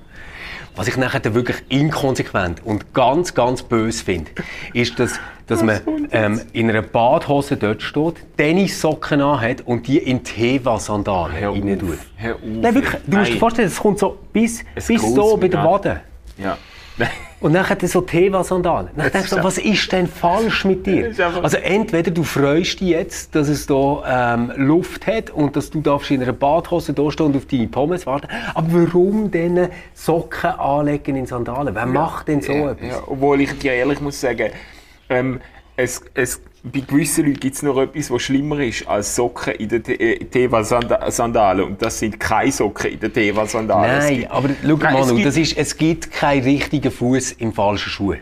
was 0.75 0.87
ich 0.87 0.95
nachher 0.97 1.19
dann 1.19 1.33
wirklich 1.33 1.57
inkonsequent 1.69 2.65
und 2.65 2.93
ganz, 2.93 3.33
ganz 3.33 3.61
böse 3.61 4.03
finde, 4.03 4.31
ist, 4.73 4.97
dass, 4.99 5.19
dass 5.47 5.61
man 5.63 5.81
ähm, 6.11 6.41
in 6.53 6.69
einer 6.69 6.81
Badhose 6.81 7.57
dort 7.57 7.81
steht, 7.81 8.15
Tennissocken 8.37 9.21
anhat 9.21 9.61
und 9.67 9.85
die 9.87 9.97
in 9.97 10.23
Teva-Sandalen 10.23 11.35
rein 11.43 11.79
tut. 11.79 11.97
Nein, 12.43 12.73
wirklich, 12.75 13.01
du 13.05 13.17
musst 13.17 13.33
dir 13.33 13.37
vorstellen, 13.37 13.67
es 13.67 13.77
kommt 13.79 13.99
so 13.99 14.17
bis, 14.31 14.63
Es 14.75 14.87
bis 14.87 15.01
so 15.01 15.35
bei 15.35 15.49
der. 15.49 15.63
Wade. 15.65 16.01
Ja. 16.37 16.57
Und 17.41 17.53
dann 17.53 17.67
hat 17.67 17.81
er 17.81 17.89
so 17.89 18.01
Teva-Sandalen. 18.01 18.91
Dann 18.95 19.11
denkst 19.11 19.31
du, 19.31 19.43
was 19.43 19.57
ist 19.57 19.91
denn 19.91 20.07
falsch 20.07 20.63
mit 20.63 20.85
dir? 20.85 21.11
Also 21.41 21.57
entweder 21.57 22.11
du 22.11 22.23
freust 22.23 22.79
dich 22.79 22.89
jetzt, 22.89 23.33
dass 23.35 23.49
es 23.49 23.65
da 23.65 24.35
ähm, 24.35 24.53
Luft 24.55 25.07
hat 25.07 25.31
und 25.31 25.55
dass 25.55 25.71
du 25.71 25.81
darfst 25.81 26.11
in 26.11 26.21
einer 26.21 26.33
Badhose 26.33 26.93
da 26.93 27.09
stehen 27.09 27.25
und 27.27 27.35
auf 27.35 27.47
deine 27.47 27.67
Pommes 27.67 28.05
warten. 28.05 28.27
Aber 28.53 28.67
warum 28.71 29.31
denn 29.31 29.69
Socken 29.95 30.51
anlegen 30.51 31.15
in 31.15 31.25
Sandalen? 31.25 31.73
Wer 31.73 31.87
macht 31.87 32.27
denn 32.27 32.41
so 32.41 32.51
ja, 32.51 32.71
etwas? 32.71 32.87
ja, 32.87 33.03
obwohl 33.07 33.41
ich 33.41 33.57
dir 33.57 33.73
ehrlich 33.73 33.99
muss 33.99 34.21
sagen, 34.21 34.51
ähm, 35.09 35.41
es, 35.75 36.03
es, 36.13 36.41
bei 36.63 36.81
gewissen 36.81 37.25
Leuten 37.25 37.39
gibt 37.39 37.55
es 37.55 37.63
noch 37.63 37.77
etwas, 37.79 38.11
was 38.11 38.21
schlimmer 38.21 38.59
ist 38.59 38.87
als 38.87 39.15
Socken 39.15 39.53
in 39.55 39.67
den 39.69 39.83
Teva-Sandalen. 40.29 41.65
Und 41.65 41.81
das 41.81 41.97
sind 41.99 42.19
keine 42.19 42.51
Socken 42.51 42.91
in 42.91 42.99
den 42.99 43.11
Teva-Sandalen. 43.11 43.97
Nein, 43.99 44.27
aber 44.29 44.49
schau 44.61 44.67
Nein, 44.77 44.79
mal, 44.79 44.99
es 44.99 45.05
Manu, 45.07 45.15
gibt- 45.15 45.27
das 45.27 45.37
ist, 45.37 45.57
es 45.57 45.75
gibt 45.77 46.11
keinen 46.11 46.43
richtigen 46.43 46.91
Fuß 46.91 47.31
im 47.33 47.51
falschen 47.53 47.89
Schuh. 47.89 48.15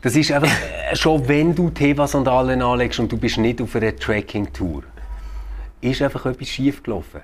Das 0.00 0.16
ist 0.16 0.32
einfach, 0.32 0.50
äh, 0.90 0.96
schon 0.96 1.28
wenn 1.28 1.54
du 1.54 1.70
Teva-Sandalen 1.70 2.62
anlegst 2.62 2.98
und 2.98 3.12
du 3.12 3.16
bist 3.16 3.38
nicht 3.38 3.60
auf 3.60 3.76
einer 3.76 3.94
Trekking-Tour, 3.94 4.82
ist 5.80 6.02
einfach 6.02 6.26
etwas 6.26 6.48
schief 6.48 6.82
gelaufen. 6.82 7.20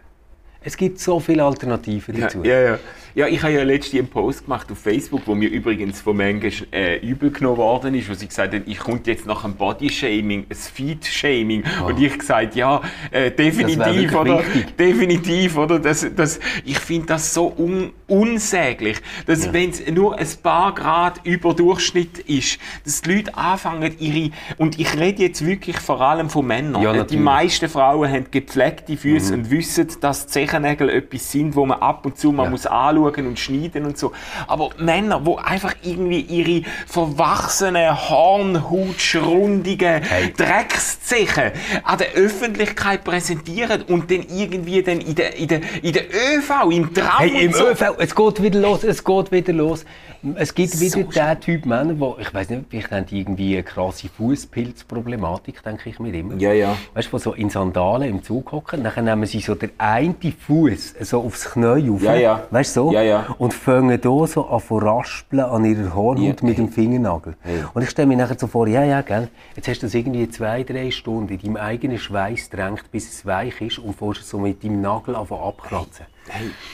Es 0.60 0.76
gibt 0.76 0.98
so 1.00 1.18
viele 1.18 1.44
Alternativen 1.44 2.20
dazu. 2.20 2.44
ja, 2.44 2.60
ja. 2.60 2.70
ja, 2.72 2.78
ich 3.26 3.42
habe 3.42 3.52
ja 3.54 3.62
letztens 3.62 4.00
einen 4.00 4.08
Post 4.08 4.44
gemacht 4.44 4.70
auf 4.70 4.78
Facebook, 4.78 5.22
wo 5.26 5.34
mir 5.34 5.48
übrigens 5.48 6.00
von 6.00 6.16
manchen 6.16 6.70
äh, 6.72 6.98
übel 6.98 7.30
genommen 7.30 7.56
worden 7.56 7.94
ist, 7.94 8.08
wo 8.10 8.14
sie 8.14 8.26
gesagt 8.28 8.54
haben, 8.54 8.64
ich 8.66 8.78
komme 8.78 9.00
jetzt 9.06 9.26
nach 9.26 9.44
einem 9.44 9.54
Body-Shaming, 9.54 10.46
ein 10.50 10.54
Feed-Shaming. 10.54 11.64
Und 11.86 12.00
ich 12.00 12.18
gesagt, 12.18 12.54
ja, 12.54 12.80
äh, 13.10 13.30
definitiv, 13.30 14.14
oder? 14.14 14.38
wichtig. 14.38 14.76
Definitiv, 14.76 15.56
oder? 15.56 15.78
Das, 15.78 16.06
das, 16.14 16.38
ich 16.64 16.78
finde 16.78 17.06
das 17.06 17.32
so 17.32 17.52
un 17.56 17.92
unsäglich, 18.06 18.96
dass 19.26 19.52
wenn 19.52 19.68
es 19.68 19.86
nur 19.90 20.18
ein 20.18 20.26
paar 20.42 20.74
Grad 20.74 21.20
über 21.24 21.52
Durchschnitt 21.52 22.20
ist, 22.20 22.58
dass 22.82 23.02
die 23.02 23.16
Leute 23.16 23.36
anfangen, 23.36 23.94
ihre, 23.98 24.30
und 24.56 24.80
ich 24.80 24.98
rede 24.98 25.22
jetzt 25.24 25.44
wirklich 25.44 25.76
vor 25.78 26.00
allem 26.00 26.30
von 26.30 26.46
Männern, 26.46 26.80
Ja, 26.80 26.92
die 26.92 26.98
natürlich. 26.98 27.22
meisten 27.22 27.68
Frauen 27.68 28.10
haben 28.10 28.24
gepflegte 28.30 28.96
Füße 28.96 29.34
und 29.34 29.50
wissen, 29.50 29.88
dass 30.00 30.24
die 30.24 30.32
Zechen 30.32 30.58
Bärchennägel 30.58 30.90
etwas 30.90 31.30
sind, 31.30 31.56
wo 31.56 31.66
man 31.66 31.80
ab 31.80 32.04
und 32.04 32.18
zu 32.18 32.32
mal 32.32 32.44
Ja. 32.44 32.50
muss 32.50 32.66
anschauen 32.66 33.07
und 33.16 33.38
schneiden 33.38 33.84
und 33.84 33.96
so. 33.98 34.12
Aber 34.46 34.70
Männer, 34.78 35.24
wo 35.24 35.36
einfach 35.36 35.74
irgendwie 35.82 36.20
ihre 36.20 36.62
verwachsenen, 36.86 38.08
hornhautschrundigen 38.08 40.02
Hey. 40.02 40.32
Dreckszechen 40.36 41.52
an 41.84 41.98
der 41.98 42.12
Öffentlichkeit 42.12 43.04
präsentieren 43.04 43.82
und 43.82 44.10
dann 44.10 44.24
irgendwie 44.28 44.82
dann 44.82 45.00
in 45.00 45.14
der, 45.14 45.36
in 45.36 45.48
der, 45.48 45.60
in 45.82 45.92
der 45.92 46.04
ÖV, 46.08 46.70
im 46.70 46.92
Tram 46.94 47.18
Hey, 47.18 47.44
im 47.44 47.52
so. 47.52 47.68
ÖV, 47.68 47.94
es 47.98 48.14
geht 48.14 48.42
wieder 48.42 48.60
los, 48.60 48.84
es 48.84 49.02
geht 49.04 49.32
wieder 49.32 49.52
los. 49.52 49.84
Es 50.34 50.54
gibt 50.54 50.80
wieder 50.80 50.90
So 50.90 51.04
den 51.04 51.40
Typ 51.40 51.66
Männer, 51.66 51.98
wo, 51.98 52.16
ich 52.20 52.32
weiß 52.32 52.50
nicht, 52.50 52.64
vielleicht 52.70 52.90
haben 52.90 53.06
die 53.06 53.20
irgendwie 53.20 53.54
eine 53.54 53.62
krasse 53.62 54.08
Fußpilzproblematik, 54.08 55.62
denke 55.62 55.90
ich 55.90 55.98
mir 55.98 56.12
immer. 56.14 56.34
Ja, 56.36 56.52
ja. 56.52 56.76
Weißt 56.94 57.12
du, 57.12 57.18
so 57.18 57.32
in 57.34 57.50
Sandalen 57.50 58.08
im 58.08 58.22
Zug 58.22 58.52
hocken, 58.52 58.82
dann 58.82 59.04
nehmen 59.04 59.26
sie 59.26 59.40
so 59.40 59.54
den 59.54 59.70
einen 59.78 60.16
Fuß 60.46 60.94
so 61.00 61.22
aufs 61.22 61.50
Knie 61.50 61.90
auf. 61.90 62.02
Ja, 62.02 62.14
ja. 62.14 62.42
Weißt 62.50 62.76
du 62.76 62.80
so? 62.88 62.92
Ja, 62.92 63.02
ja. 63.02 63.26
Und 63.38 63.54
fangen 63.54 64.00
da 64.00 64.26
so 64.26 64.46
an 64.46 64.60
zu 64.60 64.78
raspeln 64.78 65.42
an 65.42 65.64
ihrer 65.64 65.94
Hornhaut 65.94 66.40
Ja, 66.40 66.48
mit 66.48 66.58
dem. 66.58 66.68
Fingernagel. 66.68 67.34
Hey. 67.40 67.64
Und 67.74 67.82
ich 67.82 67.90
stelle 67.90 68.08
mir 68.08 68.16
nachher 68.16 68.38
so 68.38 68.46
vor, 68.46 68.68
ja, 68.68 68.84
ja, 68.84 69.00
gell, 69.00 69.28
jetzt 69.56 69.68
hast 69.68 69.82
du 69.82 69.86
das 69.86 69.94
irgendwie 69.94 70.28
zwei, 70.28 70.62
drei 70.62 70.90
Stunden 70.90 71.32
in 71.32 71.38
deinem 71.38 71.56
eigenen 71.56 71.98
Schweiß 71.98 72.50
drängt, 72.50 72.90
bis 72.90 73.08
es 73.08 73.26
weich 73.26 73.60
ist 73.60 73.78
und 73.78 74.00
es 74.00 74.28
so 74.28 74.38
mit 74.38 74.62
deinem 74.62 74.80
Nagel 74.80 75.16
abkratzen. 75.16 76.06
Hey, 76.06 76.17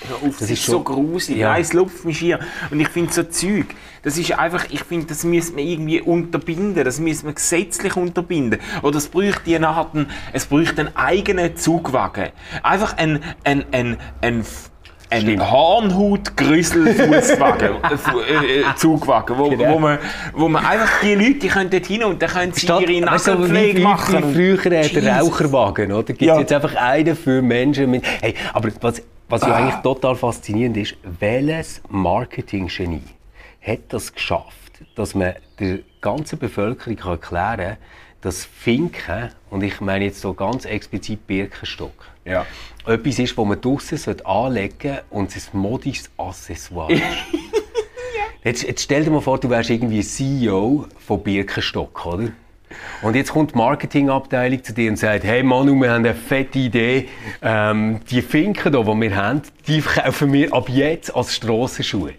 hör 0.08 0.16
auf, 0.16 0.22
das, 0.22 0.38
Das 0.38 0.50
ist, 0.50 0.60
ist 0.60 0.66
so 0.66 0.80
gruselig. 0.82 1.40
Ja. 1.40 1.50
Nein, 1.52 1.62
es 1.62 1.72
lupft 1.72 2.04
mich 2.04 2.18
hier. 2.18 2.38
Und 2.70 2.80
ich 2.80 2.88
finde 2.88 3.12
so 3.12 3.22
Zeug, 3.24 3.66
das 4.02 4.18
ist 4.18 4.32
einfach, 4.38 4.66
ich 4.70 4.82
finde, 4.84 5.06
das 5.06 5.24
müsste 5.24 5.54
man 5.54 5.64
irgendwie 5.64 6.00
unterbinden. 6.00 6.84
Das 6.84 6.98
müsste 7.00 7.24
man 7.26 7.34
gesetzlich 7.34 7.96
unterbinden. 7.96 8.60
Oder 8.82 8.98
es 8.98 9.08
bräuchte 9.08 9.54
eine 9.56 9.68
Art, 9.68 9.94
einen- 9.94 10.10
es 10.32 10.46
bräuchte 10.46 10.80
einen 10.82 10.96
eigenen 10.96 11.56
Zugwagen. 11.56 12.28
Einfach 12.62 12.96
ein, 12.98 13.20
ein, 13.44 13.64
ein, 13.72 13.96
ein, 14.20 14.44
ein. 15.10 15.50
Hornhaut-Grüssel-Fußwagen, 15.50 17.68
äh, 17.82 18.56
äh, 18.56 18.60
äh, 18.60 18.64
Zugwagen, 18.76 19.38
wo, 19.38 19.48
Genau. 19.50 19.74
wo, 19.74 19.78
man, 19.78 19.98
wo 20.32 20.48
man 20.48 20.64
einfach 20.64 21.00
die 21.02 21.14
Leute, 21.14 21.34
die 21.34 21.48
können 21.48 21.70
dort 21.70 21.86
hin 21.86 22.04
und 22.04 22.20
dann 22.20 22.30
können 22.30 22.52
sie 22.52 22.66
ihre 22.66 22.88
wie, 22.88 23.00
Nagelpflege 23.00 23.78
wie, 23.78 23.82
machen. 23.82 24.34
wie 24.34 24.56
früher 24.56 24.66
äh, 24.72 24.88
der 24.88 25.02
Jesus. 25.02 25.32
Raucherwagen, 25.32 25.92
oder? 25.92 26.02
Gibt 26.04 26.22
Ja. 26.22 26.38
jetzt 26.38 26.52
einfach 26.52 26.74
einen 26.76 27.16
für 27.16 27.42
Menschen 27.42 27.90
mit... 27.90 28.04
Hey, 28.20 28.34
aber 28.52 28.70
was, 28.80 29.02
was 29.34 29.42
ja 29.42 29.48
Ah. 29.54 29.56
eigentlich 29.56 29.82
total 29.82 30.14
faszinierend 30.14 30.76
ist, 30.76 30.94
welches 31.02 31.82
Marketinggenie 31.88 33.02
hat 33.60 33.80
das 33.88 34.12
geschafft, 34.12 34.72
dass 34.94 35.14
man 35.16 35.34
der 35.58 35.80
ganzen 36.00 36.38
Bevölkerung 36.38 36.98
erklären 36.98 37.58
kann, 37.58 37.76
dass 38.20 38.44
Finken, 38.44 39.30
und 39.50 39.62
ich 39.64 39.80
meine 39.80 40.04
jetzt 40.04 40.20
so 40.20 40.34
ganz 40.34 40.64
explizit 40.66 41.26
Birkenstock, 41.26 42.06
Ja. 42.24 42.46
etwas 42.86 43.18
ist, 43.18 43.36
das 43.36 43.44
man 43.44 43.60
draussen 43.60 44.24
anlegen 44.24 44.74
sollte 44.80 45.04
und 45.10 45.34
es 45.36 45.52
ein 45.52 45.58
modisches 45.58 46.10
Accessoire 46.16 46.92
ist. 46.92 47.02
Jetzt, 48.44 48.62
jetzt 48.62 48.82
stell 48.82 49.02
dir 49.04 49.10
mal 49.10 49.20
vor, 49.20 49.38
du 49.40 49.48
wärst 49.50 49.70
irgendwie 49.70 50.02
CEO 50.02 50.86
von 50.98 51.22
Birkenstock, 51.22 52.06
oder? 52.06 52.28
Und 53.02 53.16
jetzt 53.16 53.32
kommt 53.32 53.52
die 53.52 53.58
Marketingabteilung 53.58 54.62
zu 54.64 54.72
dir 54.72 54.90
und 54.90 54.96
sagt, 54.96 55.24
hey 55.24 55.42
Manu, 55.42 55.74
wir 55.80 55.90
haben 55.90 56.04
eine 56.04 56.14
fette 56.14 56.58
Idee. 56.58 57.08
Ähm, 57.42 58.00
die 58.10 58.22
Finken 58.22 58.72
hier, 58.72 58.82
die 58.82 59.00
wir 59.00 59.16
haben, 59.16 59.42
die 59.66 59.80
verkaufen 59.82 60.32
wir 60.32 60.52
ab 60.52 60.68
jetzt 60.68 61.14
als 61.14 61.34
Strassenschuhe. 61.34 62.14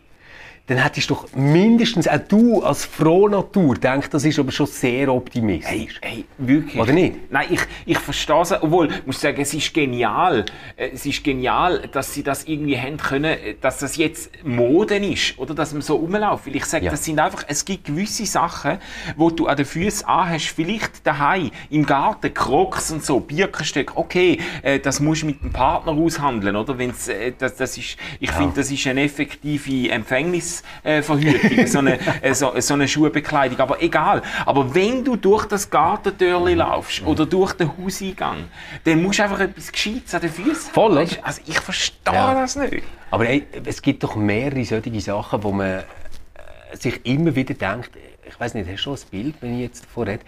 Dann 0.67 0.80
hättest 0.80 1.12
du 1.12 1.13
doch 1.13 1.28
mindestens, 1.36 2.08
auch 2.08 2.17
du 2.28 2.63
als 2.63 2.86
Frohnatur, 2.86 3.75
denkst, 3.75 4.10
das 4.10 4.25
ist 4.25 4.39
aber 4.39 4.51
schon 4.51 4.65
sehr 4.65 5.13
optimistisch. 5.13 5.99
Hey, 6.01 6.25
wirklich? 6.39 6.82
Oder 6.82 6.91
nicht? 6.91 7.32
Nein, 7.32 7.45
ich, 7.51 7.60
ich 7.86 7.99
verstehe 7.99 8.41
es. 8.41 8.51
Obwohl, 8.51 8.88
ich 8.91 9.06
muss 9.06 9.21
sagen, 9.21 9.39
es 9.41 9.54
ist 9.54 9.71
genial. 9.75 10.43
Äh, 10.75 10.89
Es 10.93 11.06
ist 11.06 11.23
genial, 11.23 11.88
dass 11.91 12.15
sie 12.15 12.23
das 12.23 12.45
irgendwie 12.45 12.80
haben 12.80 12.97
können, 12.97 13.25
äh, 13.25 13.54
dass 13.62 13.78
das 13.78 13.95
jetzt 13.97 14.32
Moden 14.43 15.04
ist. 15.04 15.38
Oder 15.38 15.54
dass 15.54 15.71
man 15.71 15.84
so 15.84 15.97
rumläuft. 15.97 16.47
Weil 16.47 16.56
ich 16.56 16.65
sage, 16.65 16.86
Ja. 16.86 16.91
das 16.91 17.06
sind 17.06 17.19
einfach, 17.19 17.43
es 17.47 17.63
gibt 17.63 17.86
gewisse 17.86 18.25
Sachen, 18.25 18.80
wo 19.17 19.30
du 19.30 19.45
an 19.45 19.58
den 19.58 19.67
Füßen 19.67 20.08
anhast. 20.08 20.47
Vielleicht 20.47 21.06
daheim, 21.06 21.51
im 21.69 21.86
Garten, 21.86 22.34
Crocs 22.34 22.89
und 22.91 23.06
so, 23.06 23.19
Birkenstöcke. 23.19 23.95
Okay, 23.95 24.39
äh, 24.63 24.80
das 24.80 24.99
musst 24.99 25.21
du 25.21 25.28
mit 25.28 25.43
dem 25.43 25.51
Partner 25.51 25.91
aushandeln, 25.91 26.56
oder? 26.56 26.75
Wenn's, 26.80 27.08
das, 27.38 27.56
das 27.56 27.78
ist, 27.78 27.97
ich 28.19 28.32
finde, 28.32 28.54
das 28.56 28.71
ist 28.71 28.88
eine 28.88 29.04
effektive 29.04 29.91
Empfängnisverhütung, 30.83 31.57
äh, 31.57 31.67
so, 31.67 31.79
eine, 31.79 31.99
äh, 32.21 32.33
so, 32.33 32.53
so 32.59 32.73
eine 32.73 32.87
Schuhbekleidung. 32.87 33.59
Aber 33.59 33.81
egal. 33.81 34.21
Aber 34.45 34.73
wenn 34.75 35.03
du 35.03 35.15
durch 35.15 35.45
das 35.45 35.69
Gartentürli 35.69 36.53
laufst 36.55 37.03
oder 37.05 37.25
durch 37.25 37.53
den 37.53 37.71
Hauseingang, 37.77 38.45
dann 38.83 39.01
musst 39.01 39.19
du 39.19 39.23
einfach 39.23 39.39
etwas 39.39 39.71
Gescheites 39.71 40.13
an 40.13 40.21
den 40.21 40.31
Füßen 40.31 40.73
Voll, 40.73 40.91
haben. 40.91 40.97
Weisst 40.97 41.17
du? 41.17 41.25
Also 41.25 41.41
ich 41.45 41.59
verstehe 41.59 42.13
Ja. 42.13 42.33
das 42.33 42.55
nicht. 42.55 42.83
Aber 43.11 43.27
ey, 43.27 43.45
es 43.65 43.81
gibt 43.81 44.03
doch 44.03 44.15
mehrere 44.15 44.63
solche 44.65 45.01
Sachen, 45.01 45.43
wo 45.43 45.51
man 45.51 45.67
äh, 45.67 45.83
sich 46.77 47.05
immer 47.05 47.35
wieder 47.35 47.53
denkt, 47.53 47.91
ich 48.27 48.39
weiß 48.39 48.55
nicht, 48.55 48.67
hast 48.67 48.77
du 48.85 48.95
schon 48.95 48.95
ein 48.95 49.09
Bild, 49.11 49.35
wenn 49.41 49.53
ich 49.55 49.61
jetzt 49.61 49.85
rede, 49.95 50.19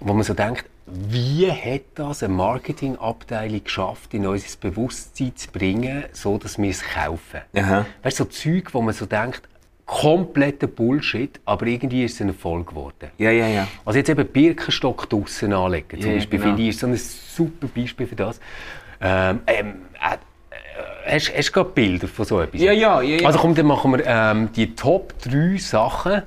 wo 0.00 0.12
man 0.12 0.22
so 0.22 0.34
denkt, 0.34 0.64
wie 0.86 1.50
hat 1.50 1.82
das 1.94 2.22
eine 2.22 2.32
Marketingabteilung 2.34 3.64
geschafft, 3.64 4.14
in 4.14 4.26
unser 4.26 4.56
Bewusstsein 4.60 5.34
zu 5.36 5.50
bringen, 5.50 6.04
so 6.12 6.38
dass 6.38 6.58
wir 6.58 6.70
es 6.70 6.82
kaufen? 6.82 7.40
Aha. 7.56 7.86
Weißt 8.02 8.20
du, 8.20 8.24
so 8.24 8.30
Zeug, 8.30 8.72
wo 8.74 8.82
man 8.82 8.94
so 8.94 9.06
denkt, 9.06 9.42
kompletter 9.88 10.66
Bullshit, 10.66 11.40
aber 11.46 11.66
irgendwie 11.66 12.04
ist 12.04 12.16
es 12.16 12.20
ein 12.20 12.28
Erfolg 12.28 12.68
geworden. 12.68 13.10
Ja, 13.16 13.30
ja, 13.30 13.46
ja. 13.48 13.66
Also 13.86 13.98
jetzt 13.98 14.10
eben 14.10 14.26
Birkenstock 14.26 15.08
draussen 15.08 15.54
anlegen, 15.54 15.98
zum 15.98 16.10
Ja, 16.10 16.16
Beispiel, 16.16 16.38
genau. 16.38 16.50
finde 16.50 16.62
ich, 16.62 16.68
ist 16.68 16.80
so 16.80 16.86
ein 16.86 16.96
super 16.96 17.68
Beispiel 17.74 18.06
für 18.06 18.14
das. 18.14 18.38
Ähm, 19.00 19.40
ähm, 19.46 19.74
äh, 19.94 20.14
äh, 20.14 21.14
hast, 21.14 21.32
hast 21.34 21.48
du 21.48 21.52
gerade 21.52 21.70
Bilder 21.70 22.06
von 22.06 22.24
so 22.26 22.38
etwas? 22.38 22.60
Ja, 22.60 22.72
ja, 22.72 23.00
ja, 23.00 23.16
ja. 23.16 23.26
Also 23.26 23.38
komm, 23.38 23.54
dann 23.54 23.64
machen 23.64 23.92
wir 23.92 24.04
ähm, 24.06 24.52
die 24.52 24.74
Top 24.74 25.14
3 25.22 25.56
Sachen, 25.56 26.22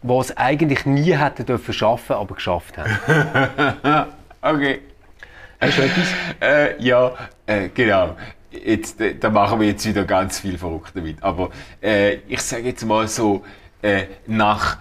die 0.00 0.12
es 0.14 0.36
eigentlich 0.36 0.86
nie 0.86 1.12
hätten 1.16 1.44
dürfen 1.44 1.74
schaffen, 1.74 2.14
aber 2.14 2.36
geschafft 2.36 2.78
haben. 2.78 4.06
Okay. 4.44 4.80
Hast 5.60 5.78
du 5.78 5.82
etwas? 5.82 6.08
Äh, 6.40 6.82
ja, 6.82 7.12
äh, 7.46 7.68
genau. 7.68 8.16
Jetzt, 8.52 9.00
äh, 9.00 9.14
da 9.14 9.30
machen 9.30 9.60
wir 9.60 9.68
jetzt 9.68 9.86
wieder 9.86 10.04
ganz 10.04 10.40
viel 10.40 10.58
verrückt 10.58 10.92
damit. 10.94 11.22
Aber 11.22 11.50
äh, 11.82 12.16
ich 12.28 12.40
sage 12.42 12.64
jetzt 12.64 12.84
mal 12.84 13.08
so, 13.08 13.44
äh, 13.82 14.04
nach, 14.26 14.78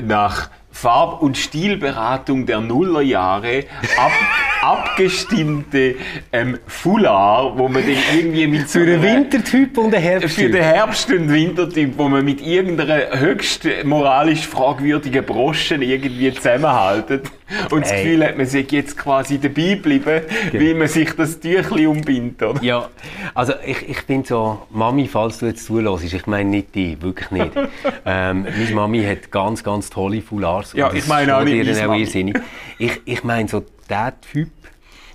nach 0.00 0.50
Farb- 0.70 1.22
und 1.22 1.36
Stilberatung 1.36 2.46
der 2.46 2.60
Nullerjahre 2.60 3.64
ab, 3.96 4.12
abgestimmte 4.62 5.94
ähm, 6.32 6.58
Foulard, 6.66 7.58
wo 7.58 7.68
man 7.68 7.84
den 7.84 7.96
irgendwie 8.16 8.46
mit 8.46 8.68
so 8.68 8.80
Für 8.80 8.86
einer- 8.94 9.02
Wintertyp 9.02 9.78
und 9.78 9.94
einen 9.94 10.02
Herbsttyp. 10.02 10.44
für 10.46 10.50
den 10.50 10.62
Herbst- 10.62 11.10
und 11.10 11.32
Wintertyp, 11.32 11.94
wo 11.96 12.08
man 12.08 12.24
mit 12.24 12.40
irgendeiner 12.40 13.18
höchst 13.18 13.68
moralisch 13.84 14.46
fragwürdigen 14.46 15.24
Broschen 15.24 15.82
irgendwie 15.82 16.32
zusammenhaltet 16.32 17.30
und 17.70 17.82
das 17.84 17.92
Ey. 17.92 18.02
Gefühl 18.04 18.24
hat, 18.26 18.36
man 18.36 18.46
sei 18.46 18.66
jetzt 18.68 18.96
quasi 18.98 19.38
dabei 19.38 19.74
geblieben, 19.74 20.22
wie 20.52 20.74
man 20.74 20.88
sich 20.88 21.12
das 21.14 21.40
Tüchli 21.40 21.86
umbindet. 21.86 22.42
Oder? 22.42 22.62
Ja, 22.62 22.88
also 23.34 23.54
ich, 23.64 23.88
ich 23.88 24.06
bin 24.06 24.24
so, 24.24 24.62
Mami, 24.70 25.06
falls 25.08 25.38
du 25.38 25.46
jetzt 25.46 25.64
zulässt, 25.64 26.04
ich 26.12 26.26
meine 26.26 26.50
nicht 26.50 26.74
die, 26.74 27.00
wirklich 27.00 27.30
nicht. 27.30 27.52
ähm, 28.06 28.42
meine 28.44 28.74
Mami 28.74 29.02
hat 29.04 29.30
ganz, 29.30 29.62
ganz 29.64 29.88
tolle 29.90 30.20
Foulards. 30.20 30.72
Ja, 30.74 30.92
ich 30.92 31.06
meine 31.06 31.36
auch 31.36 31.44
nicht 31.44 31.64
meine 31.66 31.86
Mami. 31.88 32.34
Ich, 32.78 33.00
ich 33.04 33.24
meine 33.24 33.48
so 33.48 33.64
der 33.88 34.20
Typ, 34.20 34.50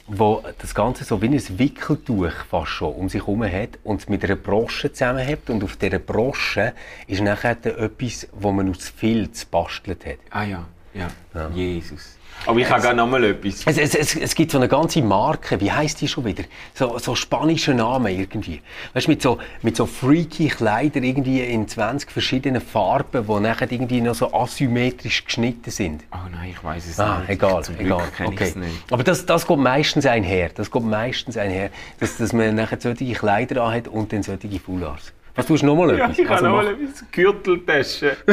wo 0.08 0.44
das 0.60 0.76
Ganze 0.76 1.04
so 1.04 1.22
wie 1.22 1.28
ein 1.28 1.60
Wickeltuch 1.60 2.32
fast 2.50 2.72
schon 2.72 2.94
um 2.94 3.10
sich 3.10 3.22
herum 3.22 3.44
hat 3.44 3.80
und 3.84 4.02
es 4.02 4.10
mit 4.10 4.24
einer 4.24 4.36
Brosche 4.36 4.92
zusammenhält 4.92 5.50
und 5.50 5.64
auf 5.64 5.78
dieser 5.78 6.00
Brosche 6.00 6.74
ist 7.08 7.22
nachher 7.22 7.58
etwas, 7.66 8.28
wo 8.34 8.52
man 8.52 8.70
aus 8.70 8.90
Filz 8.90 9.46
bastelt 9.46 10.06
hat. 10.06 10.18
Ah 10.30 10.44
ja, 10.44 10.66
ja, 10.94 11.10
Jesus. 11.50 12.18
Aber 12.46 12.60
ich 12.60 12.70
habe 12.70 12.82
gerade 12.82 12.96
noch 12.98 13.08
mal 13.08 13.24
etwas. 13.24 13.64
Es, 13.66 13.78
es, 13.78 13.96
es, 13.96 14.16
es 14.16 14.36
gibt 14.36 14.52
so 14.52 14.58
eine 14.58 14.68
ganze 14.68 15.02
Marke, 15.02 15.60
wie 15.62 15.72
heißt 15.72 16.02
die 16.02 16.08
schon 16.08 16.26
wieder? 16.26 16.44
So, 16.74 16.98
so 16.98 17.16
spanische 17.16 17.74
Namen 17.74 18.08
irgendwie. 18.18 18.62
Weißt 18.94 19.08
du, 19.08 19.12
mit 19.12 19.22
so, 19.22 19.38
mit 19.62 19.76
so 19.78 19.86
freaky 19.86 20.48
Kleidern 20.50 21.04
irgendwie 21.04 21.42
in 21.42 21.68
20 21.68 22.12
verschiedenen 22.12 22.62
Farben, 22.62 23.26
die 23.28 23.40
nachher 23.40 23.72
irgendwie 23.72 24.02
noch 24.02 24.16
so 24.16 24.34
asymmetrisch 24.34 25.26
geschnitten 25.26 25.72
sind. 25.72 26.04
Oh 26.12 26.18
nein, 26.32 26.50
ich 26.52 26.64
weiß 26.64 26.86
es 26.86 27.00
Ah, 27.00 27.20
nicht. 27.20 27.30
egal, 27.30 27.64
Zum 27.64 27.80
egal. 27.80 28.04
kenne 28.16 28.30
Okay. 28.30 28.54
Aber 28.92 29.04
das, 29.04 29.26
das 29.26 29.48
geht 29.48 29.58
meistens 29.60 30.06
einher. 30.06 30.50
Das 30.54 30.70
geht 30.70 30.84
meistens 30.84 31.38
einher, 31.38 31.70
dass, 32.00 32.18
dass 32.18 32.34
man 32.34 32.56
nachher 32.56 32.80
solche 32.82 33.14
Kleider 33.14 33.64
anhat 33.64 33.88
und 33.88 34.12
dann 34.12 34.24
solche 34.24 34.60
Foulards. 34.60 35.14
Was 35.36 35.48
tust 35.48 35.64
du 35.64 35.68
noch 35.68 35.76
mal 35.76 35.98
Ja, 35.98 36.06
etwas? 36.06 36.20
ich 36.20 36.30
Also 36.30 36.46
noch 36.46 36.56
mach- 36.58 36.64
mal 36.64 36.74
etwas. 36.74 37.04
Gürteltasche. 37.12 38.18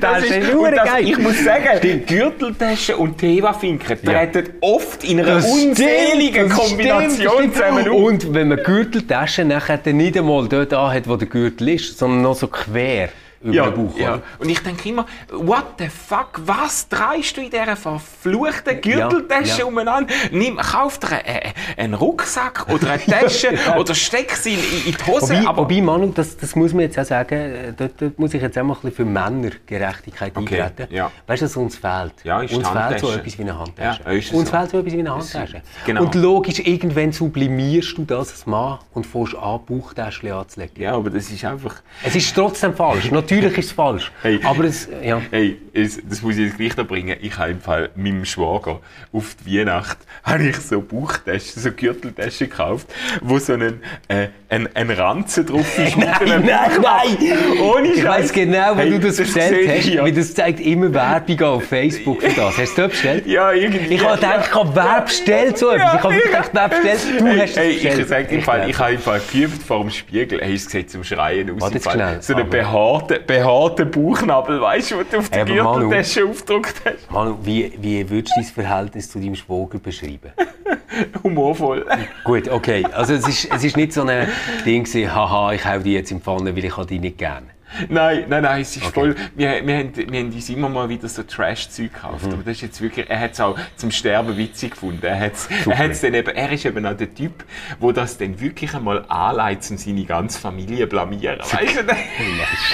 Das 0.00 0.24
ist 0.24 0.32
verdammt 0.32 0.76
das, 0.76 0.84
geil. 0.84 1.08
Ich 1.08 1.18
muss 1.18 1.42
sagen, 1.44 2.06
Gürteltasche 2.06 2.96
und 2.96 3.18
Tewa-Finken 3.18 3.98
Ja. 4.02 4.26
treten 4.26 4.50
oft 4.60 5.02
in 5.04 5.20
einer 5.20 5.36
Das 5.36 5.46
unseligen 5.50 6.50
stimmt, 6.50 6.52
Kombination 6.52 7.34
stimmt, 7.38 7.54
zusammen 7.56 7.88
auf. 7.88 7.96
Und 7.96 8.34
wenn 8.34 8.48
man 8.48 8.58
Gürteltaschen 8.62 9.48
nachher 9.48 9.78
dann 9.78 9.96
nicht 9.96 10.16
einmal 10.18 10.46
dort 10.48 10.72
anhat, 10.74 11.08
wo 11.08 11.16
der 11.16 11.28
Gürtel 11.28 11.70
ist, 11.70 11.98
sondern 11.98 12.22
noch 12.22 12.34
so 12.36 12.46
quer. 12.48 13.08
Über 13.42 13.52
Ja, 13.54 13.70
den 13.70 13.86
Bauch. 13.86 13.98
ja. 13.98 14.14
oder? 14.14 14.22
Und 14.38 14.48
ich 14.48 14.60
denke 14.60 14.88
immer, 14.88 15.06
what 15.30 15.64
the 15.78 15.88
fuck, 15.88 16.40
was 16.46 16.88
treibst 16.88 17.36
du 17.36 17.40
in 17.42 17.50
dieser 17.50 17.76
verfluchten 17.76 18.80
Gürteltasche 18.80 19.60
ja. 19.60 19.64
umeinander? 19.64 20.12
Nimm, 20.30 20.56
kauf 20.56 20.98
dir 20.98 21.12
einen, 21.24 21.52
einen- 21.76 21.94
Rucksack 21.94 22.66
oder 22.72 22.90
eine 22.90 23.02
Tasche 23.06 23.52
oder 23.78 23.94
steck 23.94 24.32
sie 24.32 24.54
in, 24.54 24.60
in 24.92 24.96
die 24.96 25.06
Hose. 25.06 25.34
Wobei, 25.34 25.46
aber 25.48 25.62
wobei 25.62 25.80
Manu, 25.80 26.08
das, 26.14 26.36
das 26.36 26.54
muss 26.56 26.72
man 26.72 26.82
jetzt 26.82 26.98
auch 26.98 27.04
sagen, 27.04 27.34
äh, 27.34 27.72
dort, 27.76 28.00
dort 28.00 28.18
muss 28.18 28.34
ich 28.34 28.42
jetzt 28.42 28.58
auch 28.58 28.62
mal 28.64 28.74
ein 28.74 28.80
bisschen 28.80 28.96
für 28.96 29.04
Männergerechtigkeit 29.04 30.36
Okay, 30.36 30.60
eintreten. 30.62 30.94
ja. 30.94 31.10
Weißt 31.26 31.42
du, 31.42 31.46
was 31.46 31.56
uns 31.56 31.76
fehlt? 31.76 32.14
Ja, 32.24 32.40
uns 32.40 32.50
fehlt 32.50 33.00
so 33.00 33.12
etwas 33.12 33.38
wie 33.38 33.42
eine 33.42 33.58
Handtasche. 33.58 34.02
Uns 34.04 34.28
so. 34.30 34.44
fehlt 34.44 34.70
so 34.70 34.78
etwas 34.78 34.92
wie 34.92 34.98
eine 34.98 35.14
Handtasche. 35.14 35.62
genau. 35.86 36.02
Und 36.02 36.14
logisch, 36.14 36.58
irgendwann 36.60 37.12
sublimierst 37.12 37.98
du 37.98 38.04
das 38.04 38.30
als 38.30 38.46
Mann 38.46 38.78
und 38.92 39.06
fängst 39.06 39.34
an, 39.36 39.60
Bauchtäschchen 39.66 40.32
anzulegen. 40.32 40.82
ja, 40.82 40.94
aber 40.94 41.10
das 41.10 41.30
ist 41.30 41.44
einfach... 41.44 41.76
Es 42.02 42.14
ist 42.14 42.34
trotzdem 42.34 42.74
falsch. 42.74 43.10
Natürlich 43.10 43.31
ist 43.40 43.58
es 43.58 43.72
falsch. 43.72 44.10
Hey. 44.22 44.40
Aber 44.44 44.64
es, 44.64 44.88
ja. 45.02 45.20
Hey, 45.30 45.58
es, 45.72 46.00
das 46.08 46.22
muss 46.22 46.36
ich 46.36 46.46
jetzt 46.46 46.58
gleich 46.58 46.74
da 46.74 46.82
bringen. 46.82 47.16
Ich 47.20 47.36
habe 47.38 47.50
im 47.52 47.60
Fall 47.60 47.90
meinem 47.94 48.24
Schwager 48.24 48.80
auf 49.12 49.36
die 49.44 49.58
Weihnacht 49.58 49.98
habe 50.24 50.48
ich 50.48 50.56
so 50.56 50.80
Bauchtaschen, 50.80 51.60
so 51.62 51.70
Gürteltaschen 51.72 52.48
gekauft, 52.48 52.88
wo 53.20 53.38
so 53.38 53.54
ein, 53.54 53.80
äh, 54.08 54.28
ein, 54.48 54.68
ein 54.74 54.90
Ranzen 54.90 55.46
drauf 55.46 55.78
ist. 55.78 55.96
mit 55.96 56.08
einem 56.08 56.46
Bauchnabel. 56.46 57.60
Ohne 57.60 57.88
Ich 57.88 58.04
weiss 58.04 58.32
genau, 58.32 58.74
wo 58.74 58.80
Hey, 58.80 58.90
du 58.90 59.00
das, 59.00 59.16
bestellt 59.16 59.54
sehe 59.54 59.76
hast, 59.78 59.88
ja. 59.88 60.02
weil 60.02 60.12
das 60.12 60.34
zeigt 60.34 60.60
immer 60.60 60.92
Werbung 60.92 61.40
auf 61.42 61.64
Facebook 61.64 62.22
für 62.22 62.28
das. 62.28 62.58
Hast 62.58 62.76
du 62.78 62.82
das 62.82 62.90
bestellt? 62.90 63.26
Ja, 63.26 63.52
irgendwie. 63.52 63.94
Ich 63.94 64.04
habe 64.04 64.14
gedacht, 64.16 64.48
ich 64.48 64.54
habe 64.54 64.70
wer 64.74 65.00
bestellt 65.02 65.58
so 65.58 65.70
etwas. 65.70 65.94
Ich 65.94 66.02
habe 66.02 66.16
gedacht, 66.16 66.50
wer 66.52 66.68
bestellt? 66.68 67.20
Du 67.20 67.26
hey, 67.26 67.38
hast 67.38 67.50
es 67.50 67.56
hey, 67.56 67.72
bestellt. 67.74 67.98
ich 68.00 68.06
sage 68.08 68.34
im 68.34 68.42
Fall, 68.42 68.70
ich 68.70 68.78
habe 68.78 68.92
im 68.92 69.00
Fall 69.00 69.20
geübt 69.32 69.62
vor 69.62 69.80
dem 69.80 69.90
Spiegel. 69.90 70.40
Hey, 70.40 70.54
es 70.54 70.64
sieht 70.66 70.90
zum 70.90 71.04
Schreien 71.04 71.50
aus. 71.50 71.60
Warte 71.60 71.80
Fall. 71.80 71.94
schnell. 71.94 72.22
So 72.22 72.34
einen 72.34 72.48
behaarten, 72.50 73.18
behaarten 73.26 73.90
Bauchnabel, 73.90 74.60
weißt 74.60 74.92
du, 74.92 74.96
den 74.96 75.06
du 75.10 75.18
auf 75.18 75.30
der 75.30 75.44
Gürteltasche 75.44 76.24
aufgedruckt 76.26 76.74
hast. 76.84 77.10
Manu, 77.10 77.38
wie, 77.42 77.72
wie 77.80 78.08
würdest 78.08 78.36
du 78.36 78.40
dein 78.40 78.50
Verhältnis 78.50 79.10
zu 79.10 79.18
deinem 79.18 79.34
Schwager 79.34 79.78
beschreiben? 79.78 80.32
Humorvoll. 81.24 81.86
Gut, 82.24 82.48
okay. 82.48 82.84
Also 82.92 83.14
es 83.14 83.26
ist, 83.26 83.48
es 83.52 83.64
ist 83.64 83.76
nicht 83.76 83.92
so 83.92 84.02
ein 84.02 84.28
Ding 84.64 84.84
gewesen, 84.84 85.14
haha, 85.14 85.52
ich 85.52 85.64
hau 85.64 85.78
die 85.78 85.94
jetzt 85.94 86.10
in 86.10 86.18
die 86.18 86.22
Pfanne, 86.22 86.54
weil 86.54 86.64
ich 86.64 86.74
die 86.74 86.98
nicht 86.98 87.18
gerne. 87.18 87.46
Nein, 87.88 88.26
nein, 88.28 88.42
nein, 88.42 88.62
es 88.62 88.76
ist 88.76 88.86
voll. 88.86 89.14
Wir, 89.34 89.66
wir, 89.66 89.78
haben, 89.78 89.92
wir 89.96 90.20
haben 90.20 90.32
uns 90.32 90.48
immer 90.48 90.68
mal 90.68 90.88
wieder 90.88 91.08
so 91.08 91.22
Trash-Zeug 91.22 91.92
gekauft. 91.92 92.26
Mhm. 92.26 92.32
Aber 92.32 92.42
das 92.42 92.56
ist 92.56 92.62
jetzt 92.62 92.80
wirklich, 92.80 93.08
er 93.08 93.20
hat 93.20 93.32
es 93.32 93.40
auch 93.40 93.58
zum 93.76 93.90
Sterben 93.90 94.36
witzig 94.36 94.72
gefunden. 94.72 95.04
Er, 95.04 95.18
hat's, 95.18 95.48
er, 95.66 95.78
hat's 95.78 96.00
dann 96.00 96.14
eben, 96.14 96.34
er 96.34 96.52
ist 96.52 96.64
eben 96.64 96.84
auch 96.86 96.96
der 96.96 97.14
Typ, 97.14 97.44
der 97.80 97.92
das 97.92 98.18
dann 98.18 98.40
wirklich 98.40 98.74
einmal 98.74 99.04
anleitet, 99.08 99.70
um 99.70 99.76
seine 99.76 100.04
ganze 100.04 100.38
Familie 100.38 100.80
zu 100.80 100.86
blamieren. 100.88 101.38
Weißt 101.40 101.78
du? 101.78 101.84
Nein, 101.84 101.96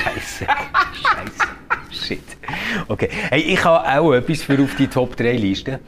Scheiße. 0.05 0.46
Scheiße. 0.46 1.49
Shit. 1.90 2.22
Okay. 2.88 3.09
Hey, 3.30 3.40
ich 3.40 3.64
habe 3.64 4.01
auch 4.01 4.12
etwas 4.12 4.42
für 4.42 4.62
auf 4.62 4.74
die 4.76 4.88
Top 4.88 5.16
3 5.16 5.32
Liste. 5.32 5.80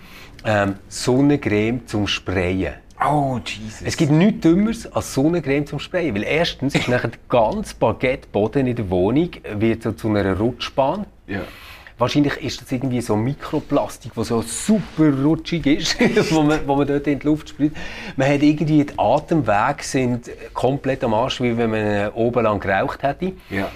Ähm, 0.44 0.76
Sonnencreme 0.88 1.86
zum 1.86 2.06
Sprayen. 2.06 2.74
Oh, 3.02 3.38
Jesus. 3.44 3.82
Es 3.82 3.96
gibt 3.96 4.12
nichts 4.12 4.40
Dümmeres 4.40 4.92
als 4.92 5.14
Sonnencreme 5.14 5.66
zum 5.66 5.78
Sprayen. 5.78 6.14
Weil 6.14 6.24
erstens 6.24 6.74
ist 6.74 6.88
nachher 6.88 7.08
der 7.08 7.20
ganze 7.28 7.74
Baguetteboden 7.76 8.66
in 8.66 8.76
der 8.76 8.90
Wohnung 8.90 9.30
wird 9.54 9.82
so 9.82 9.92
zu 9.92 10.08
einer 10.08 10.36
Rutschbahn. 10.36 11.06
ja. 11.26 11.40
Wahrscheinlich 12.00 12.38
ist 12.38 12.62
das 12.62 12.72
irgendwie 12.72 13.02
so 13.02 13.14
Mikroplastik, 13.14 14.12
das 14.14 14.28
so 14.28 14.40
super 14.40 15.12
rutschig 15.22 15.66
ist, 15.66 16.00
wo, 16.30 16.40
man, 16.40 16.60
wo 16.66 16.74
man 16.74 16.86
dort 16.86 17.06
in 17.06 17.18
die 17.18 17.26
Luft 17.26 17.50
sprüht. 17.50 17.76
Man 18.16 18.26
hat 18.26 18.42
irgendwie, 18.42 18.84
die 18.84 18.98
Atemwege 18.98 19.82
sind 19.82 20.30
komplett 20.54 21.04
am 21.04 21.12
Arsch, 21.12 21.42
wie 21.42 21.54
wenn 21.58 21.68
man 21.68 22.08
oben 22.12 22.42
lang 22.42 22.58
geraucht 22.58 23.02
hätte. 23.02 23.32
Ja. 23.50 23.68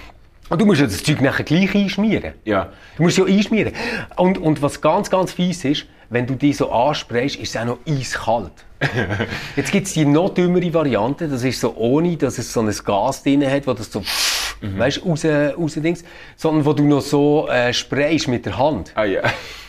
Und 0.49 0.59
du 0.59 0.65
musst 0.65 0.81
ja 0.81 0.87
das 0.87 1.03
Zeug 1.03 1.21
nachher 1.21 1.43
gleich 1.43 1.75
einschmieren. 1.75 2.33
Ja. 2.45 2.71
Du 2.97 3.03
musst 3.03 3.15
ja 3.19 3.25
einschmieren. 3.25 3.73
Und, 4.15 4.39
und 4.39 4.59
was 4.59 4.81
ganz, 4.81 5.11
ganz 5.11 5.31
fies 5.31 5.63
ist, 5.63 5.85
wenn 6.09 6.27
du 6.27 6.35
die 6.35 6.53
so 6.53 6.71
ansprayst, 6.71 7.37
ist 7.37 7.55
es 7.55 7.61
auch 7.61 7.65
noch 7.65 7.79
eiskalt. 7.87 8.51
Jetzt 9.55 9.71
gibt 9.71 9.87
es 9.87 9.93
die 9.93 10.05
noch 10.05 10.29
dümmere 10.29 10.73
Variante, 10.73 11.27
das 11.27 11.43
ist 11.43 11.59
so 11.59 11.75
ohne, 11.75 12.17
dass 12.17 12.37
es 12.37 12.51
so 12.51 12.61
ein 12.61 12.73
Gas 12.83 13.23
drin 13.23 13.49
hat, 13.49 13.67
wo 13.67 13.73
das 13.73 13.91
so, 13.91 14.03
weißt 14.61 14.97
du, 14.97 15.09
raus, 15.09 15.25
raus 15.25 15.73
Dings, 15.75 16.03
sondern 16.35 16.65
wo 16.65 16.73
du 16.73 16.83
noch 16.83 17.01
so 17.01 17.47
äh, 17.47 17.73
sprayst 17.73 18.27
mit 18.27 18.45
der 18.45 18.57
Hand. 18.57 18.91
Ah 18.95 19.05
ja. 19.05 19.21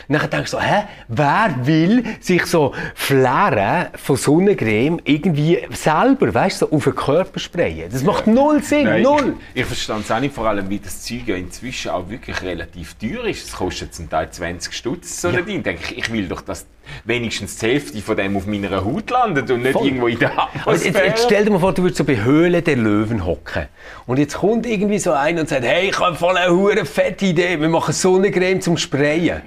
Und 0.09 0.21
dann 0.21 0.29
denkst 0.29 0.51
du 0.51 0.57
so, 0.57 0.63
hä, 0.63 0.83
wer 1.09 1.55
will 1.63 2.03
sich 2.21 2.45
so 2.45 2.73
Flären 2.95 3.87
von 3.95 4.15
Sonnencreme 4.15 4.99
irgendwie 5.03 5.59
selber, 5.71 6.33
weißt 6.33 6.61
du, 6.61 6.65
so 6.67 6.71
auf 6.75 6.83
den 6.85 6.95
Körper 6.95 7.39
sprayen? 7.39 7.89
Das 7.91 8.03
macht 8.03 8.25
null 8.27 8.63
Sinn, 8.63 8.85
Nein, 8.85 9.01
null. 9.01 9.35
Ich, 9.53 9.61
ich 9.61 9.65
verstehe 9.67 9.97
es 9.99 10.09
auch 10.11 10.19
nicht, 10.19 10.33
vor 10.33 10.45
allem, 10.47 10.69
wie 10.69 10.79
das 10.79 11.01
Zeug 11.03 11.21
ja 11.27 11.35
inzwischen 11.35 11.91
auch 11.91 12.09
wirklich 12.09 12.41
relativ 12.41 12.93
teuer 12.95 13.25
ist. 13.25 13.47
Es 13.47 13.51
kostet 13.53 13.93
zum 13.93 14.09
Teil 14.09 14.29
20 14.31 14.73
Stutz, 14.73 15.21
so 15.21 15.29
Ja. 15.29 15.39
ein 15.39 15.45
Ding. 15.45 15.61
Denke 15.63 15.81
ich, 15.91 15.97
ich 15.97 16.11
will 16.13 16.27
doch, 16.27 16.41
dass 16.41 16.65
wenigstens 17.03 17.57
die 17.57 17.65
Hälfte 17.67 18.01
von 18.01 18.15
dem 18.15 18.37
auf 18.37 18.45
meiner 18.45 18.85
Haut 18.85 19.09
landet 19.09 19.51
und 19.51 19.61
nicht 19.63 19.73
Voll. 19.73 19.85
irgendwo 19.87 20.07
in 20.07 20.19
der 20.19 20.31
Aber 20.31 20.49
jetzt, 20.53 20.85
Atmosphäre. 20.85 21.05
jetzt 21.07 21.23
stell 21.25 21.43
dir 21.43 21.51
mal 21.51 21.59
vor, 21.59 21.73
du 21.73 21.81
würdest 21.81 21.97
so 21.97 22.03
bei 22.05 22.23
Höhle 22.23 22.61
der 22.61 22.77
Löwen 22.77 23.25
hocken. 23.25 23.65
Und 24.05 24.19
jetzt 24.19 24.37
kommt 24.37 24.65
irgendwie 24.65 24.99
so 24.99 25.11
einer 25.11 25.41
und 25.41 25.49
sagt, 25.49 25.65
hey, 25.65 25.89
ich 25.89 25.99
habe 25.99 26.15
voll 26.15 26.37
eine 26.37 26.53
hure 26.53 26.85
fette 26.85 27.25
Idee, 27.25 27.59
wir 27.59 27.67
machen 27.67 27.93
Sonnencreme 27.93 28.61
zum 28.61 28.77
Sprayen. 28.77 29.41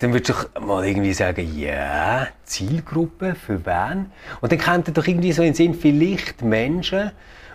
Dann 0.00 0.14
würdest 0.14 0.30
du 0.30 0.32
doch 0.54 0.66
mal 0.66 0.86
irgendwie 0.86 1.12
sagen, 1.12 1.46
ja, 1.58 2.26
Zielgruppe, 2.44 3.34
für 3.34 3.64
wen? 3.66 4.10
Und 4.40 4.50
dann 4.50 4.58
kommt 4.58 4.88
dir 4.88 4.92
doch 4.92 5.06
irgendwie 5.06 5.32
so 5.32 5.42
in 5.42 5.52
Sinn, 5.52 5.74
vielleicht 5.74 6.40
Menschen, 6.42 7.10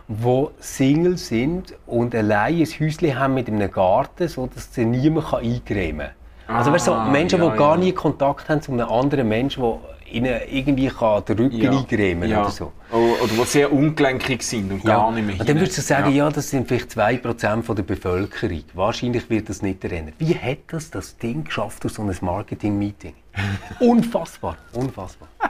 die 0.07 0.47
Single 0.59 1.17
sind 1.17 1.73
und 1.87 2.13
allein 2.13 2.59
ein 2.59 2.65
Häuschen 2.65 3.17
haben 3.17 3.33
mit 3.33 3.47
einem 3.47 3.71
Garten, 3.71 4.27
sodass 4.27 4.71
sie 4.71 4.85
niemand 4.85 5.33
eingremen 5.33 6.09
kann. 6.45 6.55
Also 6.55 6.71
weißt 6.71 6.87
du, 6.87 6.91
so 6.91 6.97
Ah, 6.97 7.09
Menschen, 7.09 7.41
ja, 7.41 7.49
die 7.49 7.57
gar 7.57 7.75
ja. 7.75 7.83
nie 7.83 7.91
Kontakt 7.91 8.47
haben 8.47 8.61
zu 8.61 8.71
einem 8.71 8.87
anderen 8.87 9.27
Menschen, 9.27 9.63
der 9.63 9.79
ihnen 10.15 10.39
irgendwie 10.49 10.87
kann 10.87 11.23
den 11.25 11.37
Rücken 11.37 11.67
eingremen 11.67 12.29
ja. 12.29 12.41
oder 12.41 12.49
so. 12.51 12.71
O- 12.91 13.23
Oder 13.23 13.33
die 13.39 13.43
sehr 13.45 13.71
ungelenkig 13.71 14.41
sind 14.43 14.71
und 14.71 14.83
gar 14.83 15.11
nicht 15.11 15.25
mehr 15.25 15.33
Und 15.39 15.41
dann 15.41 15.47
hin- 15.47 15.59
würdest 15.59 15.77
du 15.77 15.81
sagen, 15.81 16.13
ja. 16.15 16.29
das 16.29 16.49
sind 16.49 16.67
vielleicht 16.67 16.89
2% 16.91 17.61
von 17.63 17.75
der 17.75 17.83
Bevölkerung. 17.83 18.63
Wahrscheinlich 18.73 19.29
wird 19.29 19.49
das 19.49 19.61
nicht 19.61 19.83
rennen. 19.85 20.13
Wie 20.17 20.35
hat 20.35 20.59
das 20.67 20.89
das 20.91 21.17
Ding 21.17 21.43
geschafft 21.43 21.83
durch 21.83 21.93
so 21.93 22.01
ein 22.03 22.15
Marketing-Meeting? 22.21 23.13
Unfassbar, 23.79 24.57
unfassbar. 24.73 25.27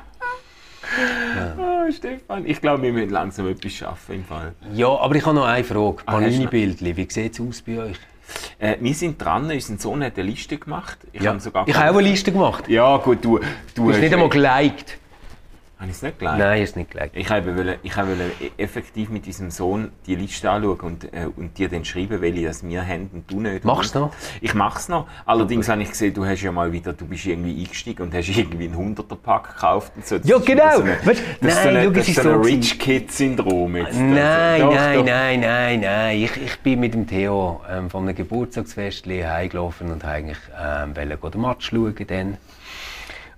Ah, 1.58 1.92
Stefan, 1.92 2.46
ich 2.46 2.62
glaube, 2.62 2.84
wir 2.84 2.94
müssen 2.94 3.10
langsam 3.10 3.48
etwas 3.48 3.74
schaffen 3.74 4.16
im 4.16 4.24
Fall. 4.24 4.54
Ja, 4.74 4.88
aber 4.88 5.16
ich 5.16 5.26
habe 5.26 5.36
noch 5.36 5.46
eine 5.46 5.64
Frage. 5.64 5.98
Ah? 6.06 6.14
Panini-Bildchen, 6.14 6.96
wie 6.96 7.08
sieht 7.10 7.34
es 7.34 7.42
aus 7.42 7.62
bei 7.64 7.80
euch? 7.80 7.98
Äh, 8.58 8.78
wir 8.80 8.94
sind 8.94 9.22
dran, 9.24 9.52
unser 9.52 9.78
Sohn 9.78 10.04
hat 10.04 10.18
eine 10.18 10.30
Liste 10.30 10.58
gemacht. 10.58 10.98
Ich 11.12 11.26
habe 11.26 11.40
sogar 11.40 11.68
ich 11.68 11.76
habe 11.76 11.92
auch 11.92 12.00
eine 12.00 12.08
Liste 12.08 12.32
gemacht. 12.32 12.68
Ja, 12.70 12.98
gut, 12.98 13.24
du, 13.24 13.40
du 13.40 13.46
Du 13.76 13.92
hast 13.92 14.00
nicht 14.00 14.14
einmal 14.14 14.30
geliked. 14.30 14.98
Habe 15.78 15.90
ich 15.90 15.98
es 15.98 16.04
nicht 16.04 16.20
geliked? 16.20 16.38
Nein, 16.38 16.62
ist 16.62 16.76
nicht 16.78 16.92
geliked. 16.92 17.18
Ich 17.18 17.30
habe 17.30 17.58
wollte, 17.58 17.80
ich 17.84 17.98
wollte 17.98 18.32
effektiv 18.58 19.10
mit 19.10 19.26
diesem 19.26 19.52
Sohn 19.52 19.92
die 20.06 20.16
Liste 20.16 20.50
anschauen 20.50 20.80
und, 20.80 21.14
äh, 21.14 21.28
und 21.36 21.58
dir 21.58 21.68
dann 21.68 21.84
schreiben, 21.84 22.22
welche 22.22 22.46
das 22.46 22.66
wir 22.66 22.88
haben 22.88 23.10
und 23.12 23.30
du 23.30 23.42
nicht. 23.42 23.66
Machst 23.66 23.94
du 23.94 24.00
noch? 24.00 24.16
Ich 24.40 24.54
mache 24.54 24.80
es 24.80 24.88
noch. 24.88 25.06
Allerdings 25.26 25.68
habe 25.68 25.82
ich 25.82 25.90
gesehen, 25.90 26.14
du 26.14 26.26
hast 26.26 26.42
ja 26.42 26.52
mal 26.54 26.72
wieder, 26.72 26.94
du 26.94 27.06
bist 27.06 27.26
irgendwie 27.26 27.60
eingestiegen 27.60 28.04
und 28.04 28.14
hast 28.14 28.30
irgendwie 28.30 28.66
einen 28.66 28.96
100er 28.96 29.16
Pack 29.18 29.56
gekauft 29.56 29.92
und 29.98 30.08
so. 30.08 30.18
Das 30.18 30.28
Ja, 30.28 30.38
genau. 30.38 30.78
So 30.78 30.82
eine, 30.84 30.98
das 31.04 31.20
ist 31.20 31.26
so 31.42 31.46
nein, 31.46 31.78
eine, 31.78 31.92
das 31.92 32.08
ist 32.08 32.16
so 32.16 32.30
ein 32.30 32.36
so 32.36 32.42
Rich 32.42 32.80
Kid 32.80 33.12
Syndrom 33.12 33.76
jetzt. 33.76 34.00
Nein, 34.00 34.62
Doch, 34.62 34.74
nein, 34.74 34.98
doch. 34.98 35.06
nein, 35.06 35.40
nein, 35.42 35.80
nein. 35.82 36.18
Ich, 36.22 36.38
ich 36.38 36.60
bin 36.62 36.80
mit 36.80 36.94
dem 36.94 37.06
Theo 37.06 37.62
ähm, 37.70 37.90
von 37.90 38.04
einem 38.04 38.16
Geburtstagsfest 38.16 39.08
heimgelaufen 39.08 39.92
und 39.92 40.06
eigentlich 40.06 40.38
ähm, 40.58 40.96
wollte 40.96 41.32
den 41.32 41.42
Match 41.42 41.70
schauen. 41.70 41.96
Dann. 42.08 42.38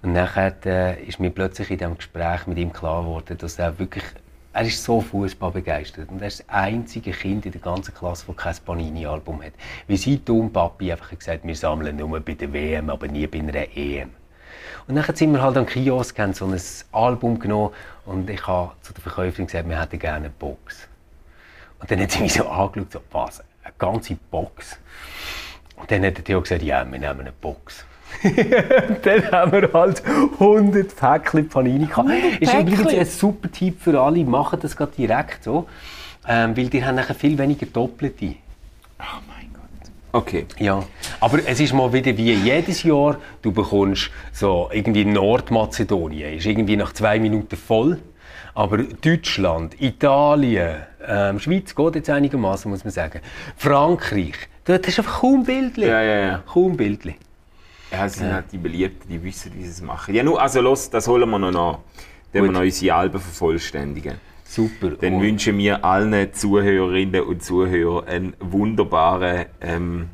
Und 0.07 0.13
nachher 0.13 0.55
äh, 0.65 1.03
ist 1.03 1.19
mir 1.19 1.31
plötzlich 1.31 1.69
in 1.69 1.79
diesem 1.79 1.97
Gespräch 1.97 2.47
mit 2.47 2.57
ihm 2.57 2.71
klar 2.71 3.01
geworden, 3.01 3.37
dass 3.37 3.59
er 3.59 3.77
wirklich, 3.77 4.05
er 4.53 4.61
ist 4.61 4.81
so 4.81 5.01
Fußball 5.01 5.51
begeistert 5.51 6.07
und 6.07 6.21
er 6.21 6.29
ist 6.29 6.39
das 6.39 6.47
einzige 6.47 7.11
Kind 7.11 7.45
in 7.45 7.51
der 7.51 7.59
ganzen 7.59 7.93
Klasse, 7.93 8.23
das 8.25 8.37
kein 8.37 8.55
Panini-Album 8.65 9.43
hat. 9.43 9.51
Wie 9.85 9.97
sein 9.97 10.23
Tom 10.23 10.49
Papi 10.53 10.93
einfach 10.93 11.09
gesagt, 11.09 11.45
wir 11.45 11.53
sammeln 11.57 11.97
nur 11.97 12.21
bei 12.21 12.35
der 12.35 12.53
WM, 12.53 12.89
aber 12.89 13.09
nie 13.09 13.27
bei 13.27 13.39
einer 13.39 13.53
EM. 13.75 14.11
Und 14.87 14.95
dann 14.95 15.13
sind 15.13 15.33
wir 15.33 15.41
halt 15.41 15.57
am 15.57 15.65
Kiosk, 15.65 16.17
haben 16.19 16.33
so 16.33 16.45
ein 16.45 16.61
Album 16.93 17.37
genommen 17.37 17.73
und 18.05 18.29
ich 18.29 18.47
habe 18.47 18.71
zu 18.83 18.93
der 18.93 19.01
Verkäuferin 19.01 19.47
gesagt, 19.47 19.67
wir 19.67 19.81
hätten 19.81 19.99
gerne 19.99 20.27
eine 20.27 20.29
Box. 20.29 20.87
Und 21.81 21.91
dann 21.91 21.99
hat 21.99 22.11
sie 22.11 22.21
mich 22.21 22.31
so 22.31 22.47
angeschaut, 22.47 22.93
so, 22.93 23.01
was, 23.11 23.43
eine 23.61 23.73
ganze 23.77 24.15
Box? 24.31 24.79
Und 25.75 25.91
dann 25.91 26.05
hat 26.05 26.15
der 26.15 26.23
Theo 26.23 26.39
gesagt, 26.39 26.61
ja, 26.61 26.89
wir 26.89 26.97
nehmen 26.97 27.19
eine 27.19 27.33
Box. 27.33 27.83
Dann 29.03 29.31
haben 29.31 29.51
wir 29.51 29.73
halt 29.73 30.03
100 30.39 30.95
Päckchen 30.95 31.49
Panini 31.49 31.85
gehabt. 31.85 32.09
Ist 32.39 32.53
übrigens 32.53 32.87
ein 32.87 33.05
super 33.05 33.51
Tipp 33.51 33.81
für 33.81 33.99
alle, 33.99 34.23
machen 34.23 34.59
das 34.61 34.75
gerade 34.75 34.91
direkt 34.97 35.43
so. 35.43 35.67
Ähm, 36.27 36.57
weil 36.57 36.67
die 36.67 36.83
haben 36.83 36.95
nachher 36.95 37.15
viel 37.15 37.37
weniger 37.37 37.65
Doppelte. 37.67 38.35
Oh 38.99 39.19
mein 39.27 39.49
Gott. 39.53 39.91
Okay. 40.11 40.45
Ja, 40.59 40.83
aber 41.19 41.39
es 41.45 41.59
ist 41.59 41.73
mal 41.73 41.91
wieder 41.93 42.17
wie 42.17 42.33
jedes 42.33 42.83
Jahr, 42.83 43.17
du 43.41 43.51
bekommst 43.51 44.09
so 44.33 44.69
irgendwie 44.73 45.05
Nordmazedonien, 45.05 46.33
ist 46.33 46.45
irgendwie 46.45 46.75
nach 46.75 46.93
zwei 46.93 47.19
Minuten 47.19 47.55
voll. 47.55 47.99
Aber 48.53 48.79
Deutschland, 48.79 49.79
Italien, 49.79 50.77
ähm, 51.07 51.39
Schweiz 51.39 51.75
geht 51.75 51.95
jetzt 51.95 52.09
einigermaßen, 52.09 52.71
muss 52.71 52.83
man 52.83 52.91
sagen. 52.91 53.21
Frankreich, 53.55 54.33
dort 54.65 54.87
ist 54.87 54.97
einfach 54.97 55.19
kaum 55.19 55.43
Bildli. 55.43 55.85
Ja, 55.85 56.01
ja, 56.01 56.19
ja. 56.19 56.43
Kaum 56.51 56.75
Bildli. 56.75 57.15
Ja, 57.91 58.05
es 58.05 58.15
sind 58.15 58.31
halt 58.31 58.51
die 58.51 58.57
Beliebten, 58.57 59.07
die 59.09 59.23
wissen, 59.23 59.51
wie 59.55 59.63
sie 59.63 59.69
es 59.69 59.81
machen. 59.81 60.13
Ja, 60.13 60.23
nur, 60.23 60.41
also 60.41 60.59
los, 60.61 60.89
das 60.89 61.07
holen 61.07 61.29
wir 61.29 61.39
noch 61.39 61.51
nach. 61.51 61.79
Dann 62.33 62.43
wir 62.43 62.51
noch 62.51 62.61
unsere 62.61 62.95
Alben 62.95 63.19
vervollständigen. 63.19 64.15
Super. 64.43 64.91
Dann 64.91 65.13
Und- 65.15 65.21
wünschen 65.21 65.57
wir 65.57 65.83
allen 65.83 66.33
Zuhörerinnen 66.33 67.21
und 67.21 67.43
Zuhörern 67.43 68.07
einen 68.07 68.33
wunderbaren 68.39 69.45
ähm, 69.61 70.09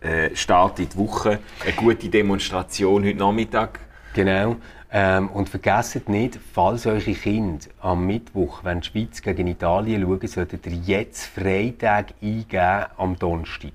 äh, 0.00 0.34
Start 0.34 0.78
in 0.78 0.88
die 0.88 0.96
Woche. 0.96 1.38
Eine 1.64 1.72
gute 1.74 2.08
Demonstration 2.08 3.04
heute 3.04 3.18
Nachmittag. 3.18 3.80
Genau. 4.14 4.56
Ähm, 4.90 5.28
und 5.28 5.50
vergesst 5.50 6.08
nicht, 6.08 6.38
falls 6.54 6.86
eure 6.86 7.00
Kinder 7.12 7.66
am 7.80 8.06
Mittwoch, 8.06 8.64
wenn 8.64 8.80
die 8.80 8.86
Schweiz 8.88 9.20
gegen 9.20 9.46
Italien 9.46 10.02
schauen, 10.02 10.26
solltet 10.26 10.66
ihr 10.66 10.72
jetzt 10.72 11.26
Freitag 11.26 12.14
eingeben 12.22 12.86
am 12.96 13.18
Donnerstag 13.18 13.72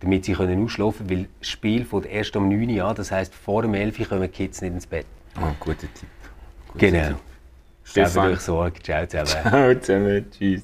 damit 0.00 0.24
sie 0.24 0.34
können 0.34 0.64
ausschlafen 0.64 1.06
können, 1.06 1.20
weil 1.20 1.28
das 1.40 1.48
Spiel 1.48 1.84
fängt 1.84 2.06
erst 2.06 2.36
um 2.36 2.48
9 2.48 2.70
Uhr 2.70 2.84
an, 2.84 2.96
das 2.96 3.10
heisst 3.10 3.34
vor 3.34 3.62
dem 3.62 3.74
11 3.74 4.00
Uhr 4.00 4.06
kommen 4.06 4.22
die 4.22 4.28
Kids 4.28 4.60
nicht 4.60 4.72
ins 4.72 4.86
Bett. 4.86 5.06
Oh, 5.38 5.52
guter 5.60 5.80
Tipp. 5.80 6.08
Guter 6.72 6.90
genau. 6.90 7.08
Tipp. 7.08 7.16
Stefan. 7.84 8.32
Euch 8.32 8.40
Sorge. 8.40 8.82
Ciao 8.82 9.06
zusammen. 9.06 9.28
Ciao 9.48 9.74
zusammen. 9.80 10.26
Tschüss. 10.30 10.62